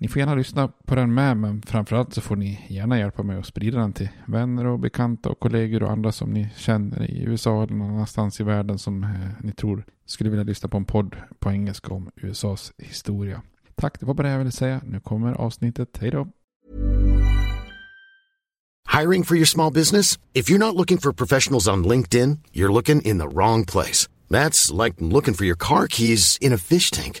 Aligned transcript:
Ni 0.00 0.08
får 0.08 0.20
gärna 0.20 0.34
lyssna 0.34 0.68
på 0.68 0.94
den 0.94 1.14
med, 1.14 1.36
men 1.36 1.62
framförallt 1.62 2.14
så 2.14 2.20
får 2.20 2.36
ni 2.36 2.66
gärna 2.68 2.98
hjälpa 2.98 3.22
mig 3.22 3.38
att 3.38 3.46
sprida 3.46 3.78
den 3.78 3.92
till 3.92 4.08
vänner 4.26 4.66
och 4.66 4.78
bekanta 4.78 5.28
och 5.28 5.40
kollegor 5.40 5.82
och 5.82 5.90
andra 5.90 6.12
som 6.12 6.30
ni 6.30 6.48
känner 6.56 7.10
i 7.10 7.22
USA 7.22 7.62
eller 7.62 7.74
någon 7.74 7.90
annanstans 7.90 8.40
i 8.40 8.44
världen 8.44 8.78
som 8.78 9.04
eh, 9.04 9.10
ni 9.40 9.52
tror 9.52 9.84
skulle 10.06 10.30
vilja 10.30 10.44
lyssna 10.44 10.68
på 10.68 10.76
en 10.76 10.84
podd 10.84 11.16
på 11.38 11.50
engelska 11.50 11.94
om 11.94 12.10
USAs 12.16 12.72
historia. 12.78 13.42
Tack, 13.74 14.00
det 14.00 14.06
var 14.06 14.14
bara 14.14 14.26
det 14.26 14.32
jag 14.32 14.38
ville 14.38 14.50
säga. 14.50 14.80
Nu 14.84 15.00
kommer 15.00 15.32
avsnittet. 15.32 15.98
Hej 16.00 16.10
då! 16.10 16.28
Hiring 18.98 19.24
for 19.24 19.36
your 19.36 19.46
small 19.46 19.72
business? 19.72 20.18
If 20.32 20.50
you're 20.50 20.58
not 20.58 20.74
looking 20.74 20.98
for 20.98 21.12
professionals 21.12 21.68
on 21.68 21.84
LinkedIn, 21.84 22.38
you're 22.52 22.72
looking 22.72 23.02
in 23.02 23.18
the 23.18 23.28
wrong 23.28 23.64
place. 23.64 24.08
That's 24.30 24.84
like 24.84 24.96
looking 24.98 25.34
for 25.34 25.44
your 25.44 25.56
car 25.58 25.86
keys 25.88 26.38
in 26.40 26.52
a 26.52 26.58
fish 26.58 26.90
tank. 26.90 27.20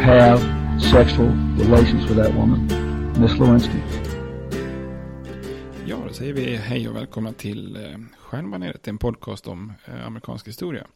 have 0.00 0.40
sexual 0.80 1.28
relations 1.58 2.10
with 2.10 2.16
that 2.16 2.34
woman, 2.34 2.66
Miss 3.20 3.38
Lewinsky. 3.38 3.78
Ja, 5.86 5.96
då 6.08 6.14
säger 6.14 6.32
vi 6.32 6.56
hej 6.56 6.88
och 6.88 6.96
välkomna 6.96 7.32
till 7.32 7.76
eh, 7.76 7.98
Stjärnbaneret, 8.18 8.88
en 8.88 8.98
podcast 8.98 9.46
om 9.46 9.72
eh, 9.84 10.06
amerikansk 10.06 10.48
historia. 10.48 10.86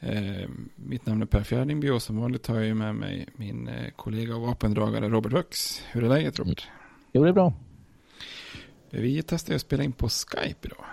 Eh, 0.00 0.48
mitt 0.76 1.06
namn 1.06 1.22
är 1.22 1.26
Per 1.26 1.42
Fjärdingby 1.42 1.90
och 1.90 2.02
som 2.02 2.16
vanligt 2.20 2.46
har 2.46 2.60
jag 2.60 2.76
med 2.76 2.94
mig 2.94 3.28
min 3.36 3.70
kollega 3.96 4.36
och 4.36 4.42
vapendragare 4.42 5.08
Robert 5.08 5.32
Wux. 5.32 5.82
Hur 5.92 6.04
är 6.04 6.08
läget 6.08 6.38
Robert? 6.38 6.68
Jo, 7.12 7.22
det 7.22 7.28
är 7.28 7.32
bra. 7.32 7.52
Vi 8.90 9.22
testar 9.22 9.54
att 9.54 9.60
spela 9.60 9.82
in 9.82 9.92
på 9.92 10.08
Skype 10.08 10.68
idag. 10.68 10.84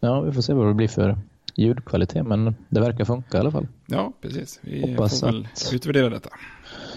Ja, 0.00 0.20
vi 0.20 0.32
får 0.32 0.42
se 0.42 0.52
vad 0.52 0.66
det 0.66 0.74
blir 0.74 0.88
för 0.88 1.18
ljudkvalitet, 1.56 2.26
men 2.26 2.54
det 2.68 2.80
verkar 2.80 3.04
funka 3.04 3.36
i 3.36 3.40
alla 3.40 3.50
fall. 3.50 3.66
Ja, 3.86 4.12
precis. 4.20 4.60
Vi 4.62 4.90
Hoppas 4.90 5.20
får 5.20 5.26
väl 5.26 5.48
att- 5.52 5.70
utvärdera 5.72 6.10
detta. 6.10 6.28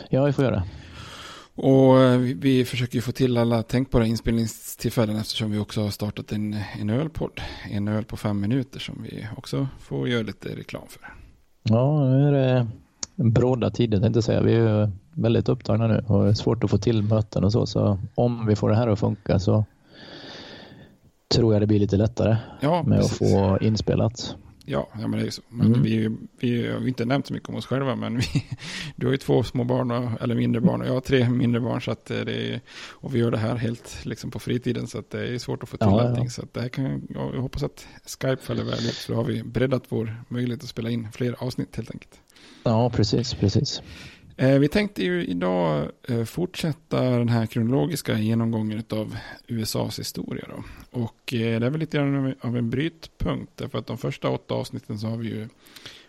Ja, 0.10 0.26
vi 0.26 0.34
får 0.34 0.46
göra 0.46 0.56
det. 0.56 0.64
Och 1.62 2.02
eh, 2.02 2.18
vi, 2.18 2.34
vi 2.34 2.66
försöker 2.66 3.02
få 3.02 3.12
till 3.12 3.38
alla 3.38 3.64
tänkbara 3.64 4.06
inspelningstillfällen 4.06 5.16
eftersom 5.16 5.52
vi 5.52 5.58
också 5.60 5.82
har 5.82 5.90
startat 5.90 6.32
en, 6.32 6.56
en 6.80 6.90
ölpodd. 6.90 7.42
En 7.72 7.88
öl 7.88 8.04
på 8.06 8.18
fem 8.18 8.40
minuter 8.40 8.80
som 8.80 9.04
vi 9.04 9.28
också 9.38 9.68
får 9.80 10.10
göra 10.10 10.24
lite 10.24 10.50
reklam 10.56 10.84
för. 10.88 11.02
Ja, 11.64 12.04
nu 12.10 12.28
är 12.28 12.32
det 12.32 12.68
bråda 13.16 13.70
tider 13.70 14.00
tänkte 14.00 14.18
jag 14.18 14.24
säga. 14.24 14.42
Vi 14.42 14.54
är 14.56 14.84
ju 14.84 14.92
väldigt 15.14 15.50
upptagna 15.50 15.88
nu 15.88 16.04
och 16.08 16.24
det 16.24 16.30
är 16.30 16.34
svårt 16.34 16.64
att 16.64 16.70
få 16.70 16.78
till 16.78 17.04
möten 17.04 17.44
och 17.44 17.52
så. 17.52 17.66
Så 17.66 18.00
om 18.16 18.46
vi 18.48 18.56
får 18.56 18.70
det 18.70 18.76
här 18.76 18.88
att 18.88 19.00
funka 19.00 19.40
så 19.40 19.66
tror 21.36 21.54
jag 21.54 21.62
det 21.62 21.68
blir 21.68 21.80
lite 21.80 21.98
lättare 21.98 22.38
Ja, 22.62 22.84
med 22.84 23.00
precis. 23.00 23.22
att 23.22 23.30
få 23.30 23.58
inspelat. 23.66 24.36
Ja, 24.72 24.90
ja 24.94 25.00
men 25.08 25.12
det 25.12 25.18
är 25.20 25.26
ju 25.26 25.32
så. 25.32 25.42
Men 25.50 25.68
Mm. 25.68 25.82
vi, 25.84 26.18
vi 26.40 26.68
har 26.72 26.80
ju 26.82 26.88
inte 26.88 27.06
nämnt 27.06 27.28
så 27.28 27.34
mycket 27.34 27.50
om 27.50 27.56
oss 27.56 27.66
själva, 27.66 27.96
men 27.96 28.18
vi, 28.18 28.26
du 28.96 29.06
har 29.06 29.12
ju 29.12 29.18
två 29.18 29.44
små 29.44 29.64
barn, 29.64 29.92
och, 29.92 30.22
eller 30.22 30.36
mindre 30.36 30.62
barn, 30.62 30.82
och 30.82 30.88
jag 30.88 30.94
har 30.94 31.02
tre 31.02 31.30
mindre 31.30 31.62
barn, 31.62 31.82
så 31.82 31.92
att 31.92 32.12
eh, 32.12 32.20
det 32.20 32.54
är, 32.54 32.62
och 32.90 33.16
vi 33.16 33.20
gör 33.20 33.32
det 33.32 33.38
här 33.38 33.56
helt 33.56 34.06
liksom 34.06 34.32
på 34.32 34.40
fritiden, 34.40 34.88
så 34.88 35.00
att 35.00 35.10
det 35.10 35.28
är 35.28 35.38
svårt 35.38 35.64
att 35.64 35.70
få 35.70 35.78
till 35.78 35.88
Ja, 35.92 36.04
ja. 36.04 36.10
allting. 36.10 36.30
Så 36.30 36.42
att 36.42 36.54
det 36.54 36.62
här 36.62 36.70
kan, 36.70 37.08
ja, 37.16 37.32
jag 37.34 37.42
hoppas 37.42 37.64
att 37.64 37.88
Skype 38.06 38.38
faller 38.42 38.64
väl 38.64 38.74
ut, 38.86 38.96
för 38.96 39.14
då 39.14 39.20
har 39.20 39.24
vi 39.26 39.44
breddat 39.44 39.84
vår 39.90 40.24
möjlighet 40.28 40.64
att 40.64 40.70
spela 40.70 40.90
in 40.90 41.08
fler 41.12 41.36
avsnitt 41.44 41.76
helt 41.76 41.92
enkelt. 41.92 42.20
Ja, 42.64 42.90
precis, 42.90 43.34
precis. 43.34 43.82
Eh, 44.40 44.60
vi 44.60 44.68
tänkte 44.68 45.04
ju 45.04 45.26
idag 45.26 45.92
eh, 46.08 46.24
fortsätta 46.24 47.02
den 47.02 47.30
här 47.30 47.46
kronologiska 47.46 48.20
genomgången 48.20 48.84
av 48.90 49.18
USAs 49.48 50.00
historia. 50.00 50.46
Då. 50.50 50.64
Och 51.04 51.34
eh, 51.34 51.60
det 51.60 51.66
är 51.66 51.70
väl 51.70 51.80
lite 51.80 51.98
grann 51.98 52.16
av- 52.26 52.34
av 52.42 52.58
en 52.58 52.70
brytpunkt. 52.70 53.52
Därför 53.56 53.78
att 53.78 53.88
de 53.88 53.98
första 53.98 54.30
åtta 54.30 54.54
avsnitten 54.54 55.00
så 55.00 55.08
har 55.08 55.18
vi 55.18 55.28
ju 55.28 55.48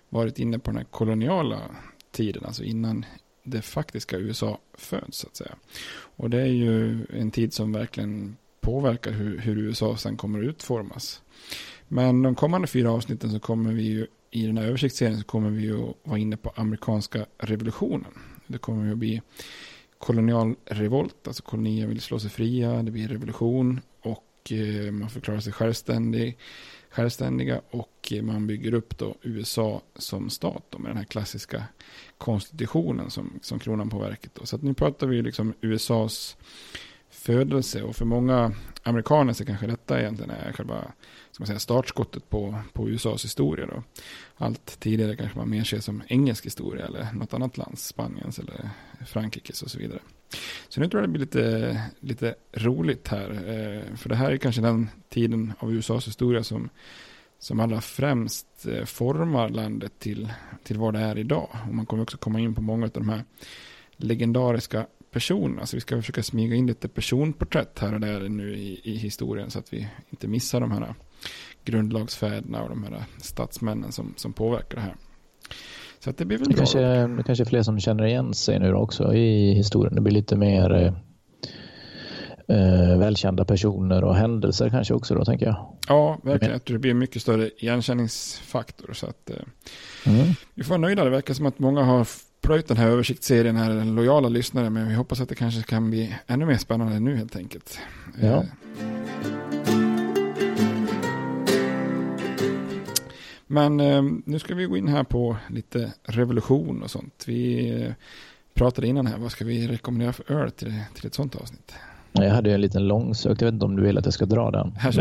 varit 0.08 0.38
inne 0.38 0.58
på 0.58 0.70
den 0.70 0.76
här 0.78 0.84
koloniala 0.90 1.60
tiden. 2.10 2.44
Alltså 2.44 2.62
innan 2.64 3.04
det 3.42 3.62
faktiska 3.62 4.18
USA 4.18 4.58
föds 4.74 5.18
så 5.18 5.26
att 5.26 5.36
säga. 5.36 5.54
Och 5.92 6.30
det 6.30 6.40
är 6.40 6.46
ju 6.46 7.06
en 7.12 7.30
tid 7.30 7.52
som 7.52 7.72
verkligen 7.72 8.36
påverkar 8.60 9.12
hur, 9.12 9.38
hur 9.38 9.58
USA 9.58 9.96
sen 9.96 10.16
kommer 10.16 10.38
att 10.38 10.44
utformas. 10.44 11.22
Men 11.88 12.22
de 12.22 12.34
kommande 12.34 12.66
fyra 12.68 12.92
avsnitten 12.92 13.30
så 13.30 13.40
kommer 13.40 13.72
vi 13.72 13.82
ju 13.82 14.06
i 14.30 14.46
den 14.46 14.58
här 14.58 14.66
översiktsserien 14.66 15.18
så 15.18 15.24
kommer 15.24 15.50
vi 15.50 15.62
ju 15.62 15.88
att 15.88 15.96
vara 16.02 16.18
inne 16.18 16.36
på 16.36 16.52
amerikanska 16.54 17.26
revolutionen. 17.38 18.14
Det 18.46 18.58
kommer 18.58 18.84
ju 18.84 18.92
att 18.92 18.98
bli 18.98 19.22
kolonial 19.98 20.54
revolt, 20.64 21.26
alltså 21.26 21.42
kolonier 21.42 21.86
vill 21.86 22.00
slå 22.00 22.18
sig 22.18 22.30
fria, 22.30 22.82
det 22.82 22.90
blir 22.90 23.08
revolution 23.08 23.80
och 24.00 24.52
eh, 24.52 24.92
man 24.92 25.10
förklarar 25.10 25.40
sig 25.40 25.52
självständig, 25.52 26.38
självständiga 26.90 27.60
och 27.70 28.12
eh, 28.12 28.22
man 28.22 28.46
bygger 28.46 28.74
upp 28.74 28.98
då 28.98 29.14
USA 29.22 29.82
som 29.94 30.30
stat 30.30 30.64
då, 30.70 30.78
med 30.78 30.90
den 30.90 30.96
här 30.96 31.04
klassiska 31.04 31.64
konstitutionen 32.18 33.10
som, 33.10 33.38
som 33.42 33.58
kronan 33.58 33.90
på 33.90 33.98
verket. 33.98 34.34
Då. 34.34 34.46
Så 34.46 34.56
att 34.56 34.62
nu 34.62 34.74
pratar 34.74 35.06
vi 35.06 35.22
liksom 35.22 35.54
USAs 35.60 36.36
födelse 37.10 37.82
och 37.82 37.96
för 37.96 38.04
många 38.04 38.52
amerikaner 38.82 39.32
så 39.32 39.44
kanske 39.44 39.66
detta 39.66 40.00
egentligen 40.00 40.30
är 40.30 40.52
själva 40.52 40.92
ska 41.30 41.42
man 41.42 41.46
säga, 41.46 41.58
startskottet 41.58 42.30
på, 42.30 42.54
på 42.72 42.88
USAs 42.88 43.24
historia. 43.24 43.66
Då. 43.66 43.82
Allt 44.36 44.80
tidigare 44.80 45.16
kanske 45.16 45.38
man 45.38 45.50
mer 45.50 45.64
ser 45.64 45.80
som 45.80 46.02
engelsk 46.08 46.46
historia 46.46 46.86
eller 46.86 47.08
något 47.12 47.34
annat 47.34 47.56
lands, 47.56 47.86
Spaniens 47.86 48.38
eller 48.38 48.70
Frankrikes 49.06 49.62
och 49.62 49.70
så 49.70 49.78
vidare. 49.78 50.00
Så 50.68 50.80
nu 50.80 50.88
tror 50.88 51.02
jag 51.02 51.08
det 51.08 51.12
blir 51.12 51.20
lite, 51.20 51.82
lite 52.00 52.34
roligt 52.52 53.08
här. 53.08 53.30
Eh, 53.30 53.96
för 53.96 54.08
det 54.08 54.16
här 54.16 54.30
är 54.30 54.36
kanske 54.36 54.60
den 54.60 54.88
tiden 55.08 55.52
av 55.58 55.72
USAs 55.72 56.06
historia 56.06 56.42
som, 56.42 56.68
som 57.38 57.60
allra 57.60 57.80
främst 57.80 58.66
eh, 58.66 58.84
formar 58.84 59.48
landet 59.48 59.92
till, 59.98 60.32
till 60.64 60.78
vad 60.78 60.94
det 60.94 61.00
är 61.00 61.18
idag. 61.18 61.48
Och 61.68 61.74
man 61.74 61.86
kommer 61.86 62.02
också 62.02 62.18
komma 62.18 62.40
in 62.40 62.54
på 62.54 62.62
många 62.62 62.84
av 62.84 62.90
de 62.90 63.08
här 63.08 63.24
legendariska 63.96 64.86
personerna. 65.10 65.66
Så 65.66 65.76
vi 65.76 65.80
ska 65.80 65.96
försöka 65.96 66.22
smyga 66.22 66.54
in 66.54 66.66
lite 66.66 66.88
personporträtt 66.88 67.78
här 67.78 67.94
och 67.94 68.00
där 68.00 68.28
nu 68.28 68.56
i, 68.56 68.80
i 68.84 68.96
historien 68.96 69.50
så 69.50 69.58
att 69.58 69.72
vi 69.72 69.88
inte 70.10 70.28
missar 70.28 70.60
de 70.60 70.70
här 70.70 70.94
grundlagsfäderna 71.70 72.62
och 72.62 72.68
de 72.68 72.84
här 72.84 73.04
statsmännen 73.18 73.92
som, 73.92 74.14
som 74.16 74.32
påverkar 74.32 74.76
det 74.76 74.82
här. 74.82 74.94
Så 75.98 76.10
att 76.10 76.18
det 76.18 76.24
blir 76.24 76.38
väl 76.38 76.48
det 76.48 76.54
bra. 76.54 76.58
kanske, 76.58 76.80
det 77.06 77.22
kanske 77.22 77.44
är 77.44 77.46
fler 77.46 77.62
som 77.62 77.80
känner 77.80 78.04
igen 78.04 78.34
sig 78.34 78.58
nu 78.58 78.74
också 78.74 79.14
i 79.14 79.54
historien. 79.54 79.94
Det 79.94 80.00
blir 80.00 80.12
lite 80.14 80.36
mer 80.36 80.74
eh, 80.74 80.92
eh, 82.56 82.98
välkända 82.98 83.44
personer 83.44 84.04
och 84.04 84.16
händelser 84.16 84.70
kanske 84.70 84.94
också 84.94 85.14
då 85.14 85.24
tänker 85.24 85.46
jag. 85.46 85.78
Ja, 85.88 86.18
verkligen. 86.22 86.52
Jag 86.52 86.64
tror 86.64 86.74
det 86.74 86.80
blir 86.80 86.94
mycket 86.94 87.22
större 87.22 87.50
igenkänningsfaktor. 87.58 88.92
Så 88.92 89.06
att, 89.06 89.30
eh, 89.30 89.36
Mm. 90.06 90.26
Vi 90.54 90.62
får 90.62 90.70
vara 90.70 90.80
nöjda. 90.80 91.04
Det 91.04 91.10
verkar 91.10 91.34
som 91.34 91.46
att 91.46 91.58
många 91.58 91.82
har 91.82 92.06
plöjt 92.40 92.68
den 92.68 92.76
här 92.76 92.88
översiktsserien 92.88 93.56
här, 93.56 93.84
lojala 93.84 94.28
lyssnare, 94.28 94.70
men 94.70 94.88
vi 94.88 94.94
hoppas 94.94 95.20
att 95.20 95.28
det 95.28 95.34
kanske 95.34 95.62
kan 95.62 95.90
bli 95.90 96.16
ännu 96.26 96.46
mer 96.46 96.56
spännande 96.56 97.00
nu 97.00 97.16
helt 97.16 97.36
enkelt. 97.36 97.78
Ja. 98.20 98.26
Eh, 98.26 98.44
Men 103.52 103.80
eh, 103.80 104.02
nu 104.24 104.38
ska 104.38 104.54
vi 104.54 104.64
gå 104.64 104.76
in 104.76 104.88
här 104.88 105.04
på 105.04 105.36
lite 105.50 105.92
revolution 106.04 106.82
och 106.82 106.90
sånt. 106.90 107.24
Vi 107.26 107.70
eh, 107.82 107.92
pratade 108.54 108.86
innan 108.86 109.06
här, 109.06 109.18
vad 109.18 109.32
ska 109.32 109.44
vi 109.44 109.68
rekommendera 109.68 110.12
för 110.12 110.32
öl 110.32 110.50
till, 110.50 110.74
till 110.94 111.06
ett 111.06 111.14
sånt 111.14 111.36
avsnitt? 111.36 111.72
Jag 112.12 112.30
hade 112.30 112.52
en 112.54 112.60
liten 112.60 112.88
långsökt, 112.88 113.40
jag 113.40 113.46
vet 113.46 113.52
inte 113.54 113.64
om 113.66 113.76
du 113.76 113.82
vill 113.82 113.98
att 113.98 114.04
jag 114.04 114.14
ska 114.14 114.26
dra 114.26 114.50
den. 114.50 114.72
Här 114.76 114.92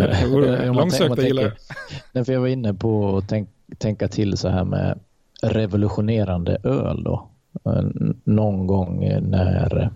Långsökta 0.74 1.22
gillar 1.22 1.44
jag. 2.14 2.26
för 2.26 2.34
jag 2.34 2.40
var 2.42 2.48
inne 2.48 2.74
på 2.74 3.18
att 3.18 3.30
tänk, 3.30 3.50
tänka 3.78 4.08
till 4.08 4.38
så 4.38 4.50
här 4.50 4.64
med 4.64 5.00
revolutionerande 5.42 6.58
öl 6.64 7.04
då. 7.04 7.30
N- 7.66 8.22
Någon 8.24 8.68
gång 8.68 9.00
när 9.22 9.92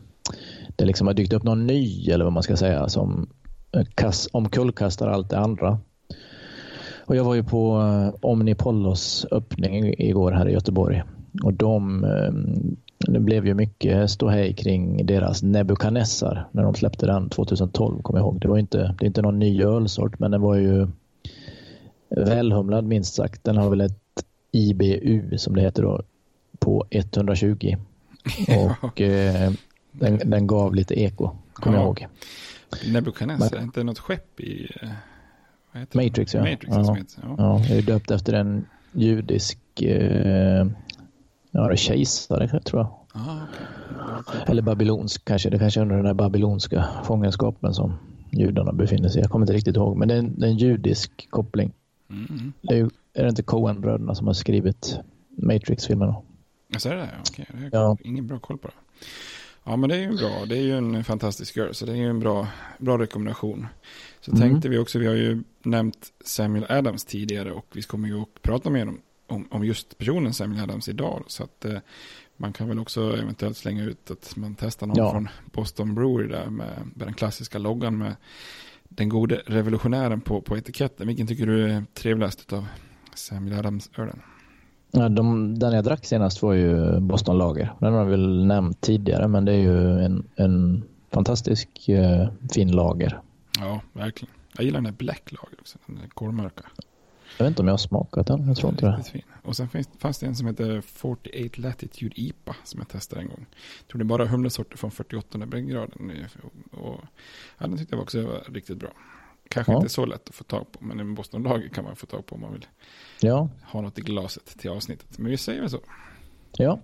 det 0.76 0.86
liksom 0.86 1.08
har 1.08 1.14
dykt 1.14 1.34
upp 1.34 1.44
någon 1.44 1.68
ny 1.68 2.10
eller 2.10 2.24
vad 2.24 2.34
man 2.34 2.44
ska 2.44 2.58
säga 2.58 2.90
som 2.90 3.30
kass, 3.96 4.30
omkullkastar 4.34 5.08
allt 5.08 5.30
det 5.30 5.38
andra. 5.40 5.80
Och 7.06 7.16
jag 7.16 7.24
var 7.24 7.36
ju 7.36 7.44
på 7.44 7.80
eh, 7.82 8.16
Omnipollos 8.22 9.26
öppning 9.32 9.94
igår 9.98 10.32
här 10.32 10.50
i 10.50 10.54
Göteborg 10.54 11.04
och 11.44 11.54
de 11.54 12.04
eh, 12.04 12.32
det 13.14 13.20
blev 13.20 13.46
ju 13.48 13.54
mycket 13.54 14.12
ståhej 14.12 14.54
kring 14.54 15.06
deras 15.06 15.44
Nebukadnessar 15.44 16.48
när 16.52 16.64
de 16.64 16.74
släppte 16.76 17.06
den 17.06 17.30
2012 17.30 18.02
kommer 18.02 18.20
jag 18.20 18.26
ihåg. 18.26 18.40
Det 18.42 18.48
var 18.48 18.58
inte, 18.58 18.78
det 19.00 19.06
är 19.06 19.08
inte 19.08 19.22
någon 19.22 19.40
ny 19.40 19.64
ölsort 19.64 20.20
men 20.20 20.32
den 20.32 20.42
var 20.42 20.56
ju 20.56 20.88
välhumlad 22.10 22.86
minst 22.86 23.14
sagt. 23.16 23.44
Den 23.44 23.58
har 23.58 23.70
väl 23.70 23.82
ett 23.82 24.00
IBU 24.52 25.38
som 25.38 25.56
det 25.56 25.62
heter 25.62 25.84
då 25.84 26.02
på 26.60 26.86
120 26.90 27.76
och 28.82 29.02
eh, 29.02 29.52
den, 29.92 30.20
den 30.26 30.48
gav 30.48 30.76
lite 30.76 31.00
eko 31.02 31.30
kommer 31.54 31.78
jag 31.78 31.84
Ja. 31.84 31.88
ihåg. 31.88 32.08
Nebukadnessar, 32.94 33.56
Men- 33.56 33.64
inte 33.64 33.84
något 33.84 34.00
skepp 34.00 34.40
i... 34.40 34.64
eh, 34.82 34.90
vad 34.90 34.90
heter 34.90 34.90
det? 34.90 34.96
Matrix 35.94 36.34
ja. 36.34 36.40
Matrix 36.40 36.68
ja. 36.68 36.84
som 36.84 36.96
heter, 36.96 37.24
ja. 37.24 37.36
ja. 37.38 37.62
Jag 37.70 37.78
är 37.78 37.82
döpt 37.82 38.12
efter 38.12 38.34
en 38.34 38.66
judisk 38.92 39.82
eh, 39.82 40.66
ja, 41.52 41.68
det 41.68 41.74
är 41.74 41.76
kejsare 41.76 42.60
tror 42.60 42.82
jag. 42.82 42.94
Ah, 43.14 43.38
okej. 44.20 44.42
Eller 44.48 44.62
babylonsk 44.62 45.26
kanske. 45.26 45.50
Det 45.50 45.60
kanske 45.60 45.80
är 45.80 45.82
under 45.82 45.96
den 45.96 46.06
här 46.06 46.14
babylonska 46.14 46.86
fångenskapen 47.04 47.74
som 47.74 47.94
judarna 48.32 48.74
befinner 48.74 49.10
sig. 49.10 49.22
Jag 49.22 49.32
kommer 49.32 49.44
inte 49.44 49.54
riktigt 49.54 49.76
ihåg. 49.76 49.98
Men 49.98 50.08
det 50.08 50.14
är 50.14 50.20
en, 50.20 50.40
det 50.40 50.46
är 50.46 50.50
en 50.50 50.58
judisk 50.58 51.28
koppling. 51.30 51.72
Mm. 52.10 52.54
Det 52.62 52.74
är, 52.74 52.78
ju, 52.78 52.90
är 53.14 53.24
det 53.24 53.30
inte 53.30 53.44
Coen-bröderna 53.44 54.16
som 54.16 54.28
har 54.28 54.34
skrivit 54.34 55.00
Matrix-filmerna? 55.30 56.16
Ja, 56.68 56.80
så 56.80 56.90
är 56.90 56.96
det 56.96 57.02
det? 57.02 57.10
Okej, 57.30 57.46
det 57.72 57.78
har 57.78 57.86
Ja. 57.86 57.98
ingen 58.04 58.28
bra 58.28 58.40
koll 58.40 58.58
på 58.58 58.68
det. 58.68 58.74
Ja, 59.64 59.76
men 59.76 59.90
det 59.90 59.96
är 59.96 60.00
ju 60.00 60.18
bra. 60.18 60.46
Det 60.50 60.58
är 60.58 60.62
ju 60.62 60.78
en 60.78 61.04
fantastisk 61.04 61.58
girl, 61.58 61.72
så 61.72 61.86
det 61.86 61.92
är 61.92 61.96
ju 61.96 62.10
en 62.10 62.20
bra, 62.20 62.48
bra 62.78 62.98
rekommendation. 62.98 63.68
Så 64.26 64.32
Mm. 64.32 64.42
tänkte 64.42 64.70
vi 64.70 64.78
också, 64.78 65.00
vi 65.00 65.08
har 65.08 65.14
ju 65.16 65.44
nämnt 65.64 66.08
Samuel 66.26 66.66
Adams 66.70 67.06
tidigare 67.06 67.52
och 67.52 67.66
vi 67.74 67.82
kommer 67.82 68.08
ju 68.08 68.22
att 68.22 68.42
prata 68.42 68.70
mer 68.70 68.88
om, 68.88 69.00
om, 69.28 69.48
om 69.52 69.66
just 69.66 69.98
personen 69.98 70.34
Samuel 70.34 70.64
Adams 70.64 70.90
idag. 70.90 71.24
Så 71.28 71.44
att 71.44 71.66
eh, 71.66 71.78
man 72.38 72.54
kan 72.54 72.68
väl 72.68 72.80
också 72.80 73.18
eventuellt 73.18 73.58
slänga 73.58 73.84
ut 73.84 74.12
att 74.12 74.36
man 74.36 74.56
testar 74.60 74.88
någon 74.88 74.98
Ja. 74.98 75.12
från 75.12 75.30
Boston 75.54 75.96
Brewery 75.96 76.28
där 76.28 76.46
med, 76.50 76.70
med 76.96 77.08
den 77.08 77.14
klassiska 77.14 77.58
loggan 77.58 77.98
med 77.98 78.16
den 78.90 79.10
gode 79.10 79.42
revolutionären 79.46 80.22
på, 80.22 80.42
på 80.42 80.58
etiketten. 80.58 81.08
Vilken 81.08 81.28
tycker 81.28 81.46
du 81.48 81.72
är 81.72 81.84
trevligast 81.94 82.54
av 82.54 82.66
Samuel 83.16 83.60
Adams-ölen? 83.60 84.20
Ja, 84.92 85.10
de, 85.10 85.60
den 85.60 85.74
jag 85.74 85.84
drack 85.84 86.06
senast 86.06 86.42
var 86.42 86.54
ju 86.54 87.00
Boston 87.00 87.38
Lager. 87.38 87.74
Den 87.80 87.94
har 87.94 88.00
jag 88.00 88.06
väl 88.10 88.46
nämnt 88.46 88.82
tidigare 88.82 89.28
men 89.28 89.46
det 89.46 89.52
är 89.54 89.58
ju 89.62 90.00
en, 90.00 90.24
en 90.36 90.84
fantastisk 91.12 91.90
eh, 91.90 92.28
fin 92.54 92.72
lager. 92.72 93.20
Ja, 93.60 93.82
verkligen. 93.94 94.34
Jag 94.58 94.66
gillar 94.66 94.78
den 94.78 94.86
här 94.86 94.94
Black 94.94 95.32
Lager 95.32 95.60
också, 95.60 95.78
den 95.86 95.96
där 95.96 96.08
kolmörka. 96.08 96.64
Jag 97.38 97.46
vet 97.46 97.52
inte 97.52 97.62
om 97.62 97.68
jag 97.68 97.74
har 97.74 97.78
smakat 97.78 98.28
den. 98.28 98.48
Jag 98.48 98.58
tror 98.58 98.72
inte 98.72 98.86
det. 98.86 99.04
Fin. 99.04 99.22
Och 99.44 99.56
sen 99.56 99.70
finns, 99.70 99.90
fanns 100.00 100.20
det 100.20 100.26
en 100.26 100.36
som 100.36 100.48
heter 100.48 100.82
48 100.82 101.62
Latitude 101.62 102.22
IPA 102.22 102.56
som 102.64 102.80
jag 102.80 102.88
testade 102.90 103.22
en 103.22 103.28
gång. 103.28 103.46
Jag 103.80 103.88
tror 103.88 104.00
det 104.00 104.04
är 104.04 104.06
bara 104.06 104.26
humlesorter 104.26 104.78
från 104.78 104.92
48 104.92 105.38
breddgraden. 105.38 106.12
Och, 106.44 106.80
och, 106.90 107.02
ja, 107.58 107.68
den 107.68 107.78
tyckte 107.78 107.96
jag 107.96 108.02
också 108.04 108.26
var 108.26 108.44
riktigt 108.54 108.78
bra. 108.78 108.90
Kanske 109.50 109.72
Ja. 109.72 109.78
inte 109.78 109.90
så 109.90 110.06
lätt 110.06 110.30
att 110.30 110.36
få 110.36 110.44
tag 110.44 110.72
på, 110.72 110.84
men 110.84 111.00
en 111.00 111.16
Boston 111.16 111.44
Lager 111.44 111.70
kan 111.70 111.84
man 111.84 111.96
få 111.96 112.06
tag 112.06 112.26
på 112.26 112.36
om 112.36 112.42
man 112.42 112.54
vill 112.54 112.66
Ja, 113.22 113.50
ha 113.64 113.82
något 113.82 114.00
i 114.00 114.02
glaset 114.02 114.46
till 114.60 114.70
avsnittet. 114.70 115.18
Men 115.18 115.32
vi 115.32 115.38
säger 115.38 115.62
väl 115.62 115.70
så. 115.70 115.80
ja. 116.58 116.80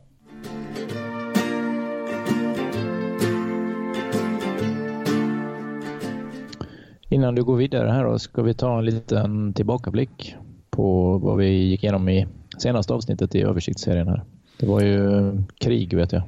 Innan 7.12 7.36
du 7.36 7.44
går 7.44 7.56
vidare 7.56 7.90
här 7.90 8.04
då 8.04 8.20
ska 8.20 8.42
vi 8.42 8.54
ta 8.54 8.80
en 8.80 8.86
liten 8.86 9.54
tillbakablick 9.54 10.36
på 10.70 11.18
vad 11.18 11.38
vi 11.38 11.50
gick 11.50 11.84
igenom 11.84 12.10
i 12.10 12.28
senaste 12.58 12.94
avsnittet 12.94 13.36
i 13.36 13.42
översiktsserien 13.42 14.08
här. 14.08 14.24
Det 14.58 14.66
var 14.66 14.82
ju 14.82 15.28
eh, 15.28 15.42
krig 15.58 15.94
vet 15.94 16.12
jag. 16.12 16.22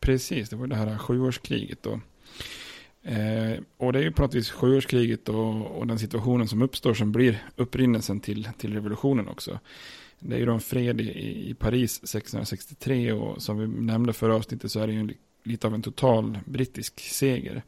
Precis, 0.00 0.48
det 0.48 0.56
var 0.56 0.66
det 0.66 0.76
här 0.76 0.98
sjuårskriget 0.98 1.78
då. 1.82 2.00
Eh, 3.02 3.58
och 3.76 3.92
det 3.92 3.98
är 3.98 4.02
ju 4.02 4.12
på 4.12 4.22
något 4.22 4.34
vis 4.34 4.50
sjuårskriget 4.50 5.28
och, 5.28 5.78
och 5.78 5.86
den 5.86 5.98
situationen 5.98 6.48
som 6.48 6.62
uppstår 6.62 6.94
som 6.94 7.12
blir 7.12 7.42
upprinnelsen 7.56 8.20
till, 8.20 8.48
till 8.58 8.72
revolutionen 8.74 9.28
också. 9.28 9.58
Det 10.18 10.34
är 10.34 10.38
ju 10.38 10.46
då 10.46 10.52
en 10.52 10.60
fred 10.60 11.00
i, 11.00 11.50
i 11.50 11.54
Paris 11.54 11.96
1663 11.96 13.12
och 13.12 13.42
som 13.42 13.58
vi 13.58 13.66
nämnde 13.66 14.12
förra 14.12 14.34
avsnittet 14.34 14.72
så 14.72 14.80
är 14.80 14.86
det 14.86 14.92
ju 14.92 15.00
en, 15.00 15.12
lite 15.42 15.66
av 15.66 15.74
en 15.74 15.82
total 15.82 16.38
brittisk 16.44 17.00
seger. 17.00 17.62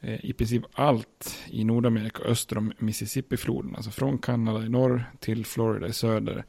Eh, 0.00 0.24
I 0.24 0.32
princip 0.32 0.62
allt 0.72 1.38
i 1.50 1.64
Nordamerika 1.64 2.22
öster 2.22 2.58
om 2.58 2.72
Mississippifloden, 2.78 3.76
alltså 3.76 3.90
från 3.90 4.18
Kanada 4.18 4.66
i 4.66 4.68
norr 4.68 5.04
till 5.20 5.46
Florida 5.46 5.88
i 5.88 5.92
söder, 5.92 6.44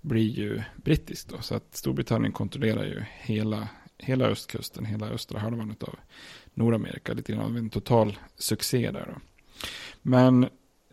blir 0.00 0.28
ju 0.28 0.62
brittiskt 0.76 1.28
då. 1.28 1.40
Så 1.40 1.54
att 1.54 1.76
Storbritannien 1.76 2.32
kontrollerar 2.32 2.84
ju 2.84 3.02
hela, 3.20 3.68
hela 3.98 4.24
östkusten, 4.24 4.84
hela 4.84 5.08
östra 5.08 5.38
halvan 5.38 5.76
av 5.80 5.98
Nordamerika. 6.54 7.12
Lite 7.12 7.32
grann 7.32 7.44
av 7.44 7.56
en 7.56 7.70
total 7.70 8.18
succé 8.36 8.90
där 8.90 9.06
då. 9.14 9.20
Men 10.02 10.48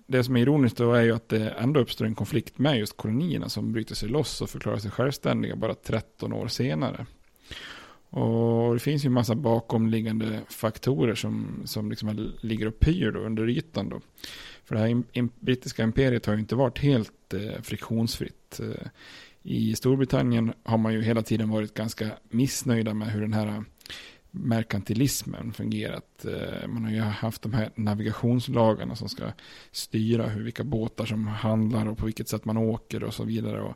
det 0.07 0.24
som 0.24 0.35
är 0.35 0.41
ironiskt 0.41 0.77
då 0.77 0.93
är 0.93 1.01
ju 1.01 1.15
att 1.15 1.29
det 1.29 1.50
ändå 1.50 1.79
uppstår 1.79 2.05
en 2.05 2.15
konflikt 2.15 2.57
med 2.57 2.79
just 2.79 2.97
kolonierna 2.97 3.50
som 3.50 3.74
bryter 3.74 3.95
sig 3.95 4.09
loss 4.09 4.41
och 4.41 4.50
förklarar 4.50 4.77
sig 4.77 4.91
självständiga 4.91 5.55
bara 5.55 5.74
13 5.74 6.33
år 6.33 6.47
senare. 6.47 7.05
Och 8.15 8.74
det 8.74 8.79
finns 8.79 9.05
ju 9.05 9.07
en 9.07 9.13
massa 9.13 9.36
bakomliggande 9.36 10.39
faktorer 10.50 11.15
som, 11.15 11.62
som 11.65 11.89
liksom 11.89 12.31
ligger 12.41 12.67
och 12.67 12.79
pyr 12.79 13.12
då 13.12 13.19
under 13.19 13.50
ytan 13.50 13.89
då. 13.89 14.01
För 14.63 14.75
det 14.75 14.81
här 14.81 14.88
im- 14.88 15.29
brittiska 15.39 15.84
imperiet 15.84 16.25
har 16.25 16.34
ju 16.34 16.39
inte 16.39 16.55
varit 16.55 16.79
helt 16.79 17.34
eh, 17.34 17.62
friktionsfritt. 17.62 18.60
Eh, 18.60 18.88
I 19.43 19.75
Storbritannien 19.75 20.53
har 20.63 20.77
man 20.77 20.93
ju 20.93 21.01
hela 21.01 21.22
tiden 21.22 21.50
varit 21.50 21.74
ganska 21.74 22.12
missnöjda 22.29 22.93
med 22.93 23.07
hur 23.07 23.22
den 23.22 23.34
här 23.34 23.48
eh, 23.48 23.62
merkantilismen 24.31 25.53
fungerat. 25.53 26.25
Eh, 26.25 26.67
man 26.67 26.84
har 26.84 26.91
ju 26.91 27.00
haft 27.00 27.41
de 27.41 27.53
här 27.53 27.72
navigationslagarna 27.75 28.95
som 28.95 29.10
ska 29.10 29.24
styra 29.72 30.27
hur, 30.27 30.43
vilka 30.43 30.63
båtar 30.63 31.05
som 31.05 31.27
handlar 31.27 31.88
och 31.88 31.98
på 31.98 32.05
vilket 32.05 32.29
sätt 32.29 32.45
man 32.45 32.57
åker 32.57 33.03
och 33.03 33.13
så 33.13 33.24
vidare. 33.24 33.62
Och 33.62 33.75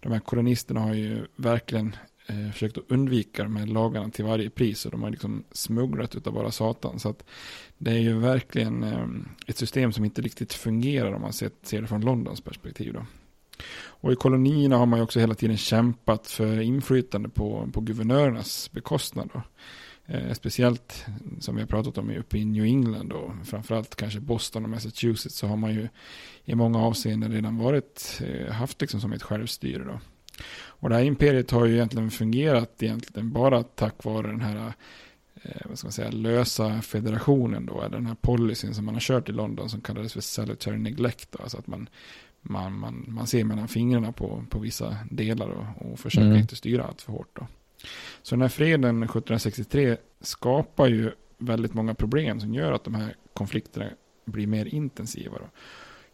de 0.00 0.12
här 0.12 0.20
kolonisterna 0.20 0.80
har 0.80 0.94
ju 0.94 1.26
verkligen 1.36 1.96
eh, 2.26 2.50
försökt 2.52 2.78
att 2.78 2.84
undvika 2.90 3.42
de 3.42 3.56
här 3.56 3.66
lagarna 3.66 4.10
till 4.10 4.24
varje 4.24 4.50
pris 4.50 4.84
och 4.84 4.90
de 4.90 5.02
har 5.02 5.10
liksom 5.10 5.44
smugglat 5.52 6.16
utav 6.16 6.32
bara 6.32 6.50
satan. 6.50 6.98
Så 6.98 7.08
att 7.08 7.24
det 7.78 7.90
är 7.90 7.98
ju 7.98 8.18
verkligen 8.18 8.82
eh, 8.82 9.06
ett 9.46 9.58
system 9.58 9.92
som 9.92 10.04
inte 10.04 10.22
riktigt 10.22 10.52
fungerar 10.52 11.12
om 11.12 11.22
man 11.22 11.32
ser, 11.32 11.50
ser 11.62 11.80
det 11.80 11.86
från 11.86 12.00
Londons 12.00 12.40
perspektiv. 12.40 12.92
Då. 12.92 13.06
Och 13.78 14.12
i 14.12 14.16
kolonierna 14.16 14.76
har 14.76 14.86
man 14.86 14.98
ju 14.98 15.02
också 15.02 15.20
hela 15.20 15.34
tiden 15.34 15.56
kämpat 15.56 16.26
för 16.26 16.60
inflytande 16.60 17.28
på, 17.28 17.68
på 17.72 17.80
guvernörernas 17.80 18.70
bekostnad. 18.72 19.30
Då. 19.32 19.42
Eh, 20.08 20.32
speciellt 20.32 21.06
som 21.40 21.54
vi 21.54 21.60
har 21.62 21.66
pratat 21.68 21.98
om 21.98 22.10
uppe 22.10 22.38
i 22.38 22.44
New 22.44 22.64
England 22.64 23.12
och 23.12 23.32
framförallt 23.44 23.96
kanske 23.96 24.20
Boston 24.20 24.64
och 24.64 24.70
Massachusetts 24.70 25.36
så 25.36 25.46
har 25.46 25.56
man 25.56 25.74
ju 25.74 25.88
i 26.44 26.54
många 26.54 26.78
avseenden 26.78 27.32
redan 27.32 27.58
varit, 27.58 28.22
eh, 28.24 28.52
haft 28.52 28.80
liksom 28.80 29.00
som 29.00 29.12
ett 29.12 29.22
självstyre. 29.22 29.84
Då. 29.84 30.00
Och 30.54 30.88
det 30.88 30.94
här 30.94 31.02
imperiet 31.02 31.50
har 31.50 31.66
ju 31.66 31.74
egentligen 31.74 32.10
fungerat 32.10 32.82
egentligen 32.82 33.32
bara 33.32 33.62
tack 33.62 34.04
vare 34.04 34.26
den 34.26 34.40
här 34.40 34.72
eh, 35.42 35.62
vad 35.64 35.78
ska 35.78 35.86
man 35.86 35.92
säga, 35.92 36.10
lösa 36.10 36.82
federationen 36.82 37.66
då, 37.66 37.80
eller 37.80 37.96
den 37.96 38.06
här 38.06 38.16
policyn 38.20 38.74
som 38.74 38.84
man 38.84 38.94
har 38.94 39.00
kört 39.00 39.28
i 39.28 39.32
London 39.32 39.70
som 39.70 39.80
kallades 39.80 40.12
för 40.12 40.20
salutary 40.20 40.78
neglect. 40.78 41.32
Då, 41.32 41.38
alltså 41.42 41.58
att 41.58 41.66
man, 41.66 41.88
man, 42.42 42.78
man, 42.78 43.04
man 43.08 43.26
ser 43.26 43.44
mellan 43.44 43.68
fingrarna 43.68 44.12
på, 44.12 44.44
på 44.50 44.58
vissa 44.58 44.96
delar 45.10 45.48
och, 45.48 45.92
och 45.92 45.98
försöker 45.98 46.26
mm. 46.26 46.38
inte 46.38 46.56
styra 46.56 46.84
allt 46.84 47.02
för 47.02 47.12
hårt. 47.12 47.30
Då. 47.32 47.46
Så 48.22 48.34
den 48.34 48.42
här 48.42 48.48
freden 48.48 49.02
1763 49.02 49.96
skapar 50.20 50.86
ju 50.86 51.10
väldigt 51.38 51.74
många 51.74 51.94
problem 51.94 52.40
som 52.40 52.54
gör 52.54 52.72
att 52.72 52.84
de 52.84 52.94
här 52.94 53.16
konflikterna 53.34 53.90
blir 54.24 54.46
mer 54.46 54.66
intensiva. 54.66 55.38
Då. 55.38 55.48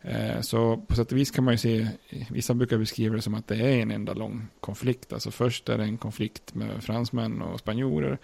Eh, 0.03 0.41
så 0.41 0.77
på 0.77 0.95
sätt 0.95 1.13
och 1.13 1.19
vis 1.19 1.31
kan 1.31 1.45
man 1.45 1.55
ju 1.55 1.59
se, 1.59 1.89
vissa 2.31 2.55
brukar 2.55 2.79
beskriva 2.79 3.17
det 3.17 3.23
som 3.23 3.35
att 3.35 3.47
det 3.47 3.57
är 3.57 3.83
en 3.83 3.91
enda 3.91 4.13
lång 4.13 4.47
konflikt. 4.61 5.13
Alltså 5.13 5.31
först 5.31 5.69
är 5.69 5.79
det 5.79 5.85
en 5.85 5.99
konflikt 5.99 6.55
med 6.55 6.85
fransmän 6.85 7.43
och 7.43 7.61
spanjorer 7.61 8.19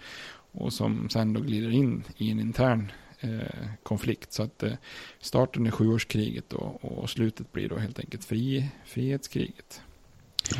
och 0.51 0.73
som 0.73 1.09
sen 1.09 1.33
då 1.33 1.41
glider 1.41 1.69
in 1.69 2.03
i 2.17 2.31
en 2.31 2.39
intern 2.39 2.91
eh, 3.19 3.67
konflikt. 3.83 4.33
Så 4.33 4.43
att 4.43 4.63
eh, 4.63 4.73
starten 5.19 5.67
är 5.67 5.71
sjuårskriget 5.71 6.53
och, 6.53 6.85
och 6.85 7.09
slutet 7.09 7.51
blir 7.51 7.69
då 7.69 7.77
helt 7.77 7.99
enkelt 7.99 8.25
fri, 8.25 8.69
frihetskriget. 8.85 9.81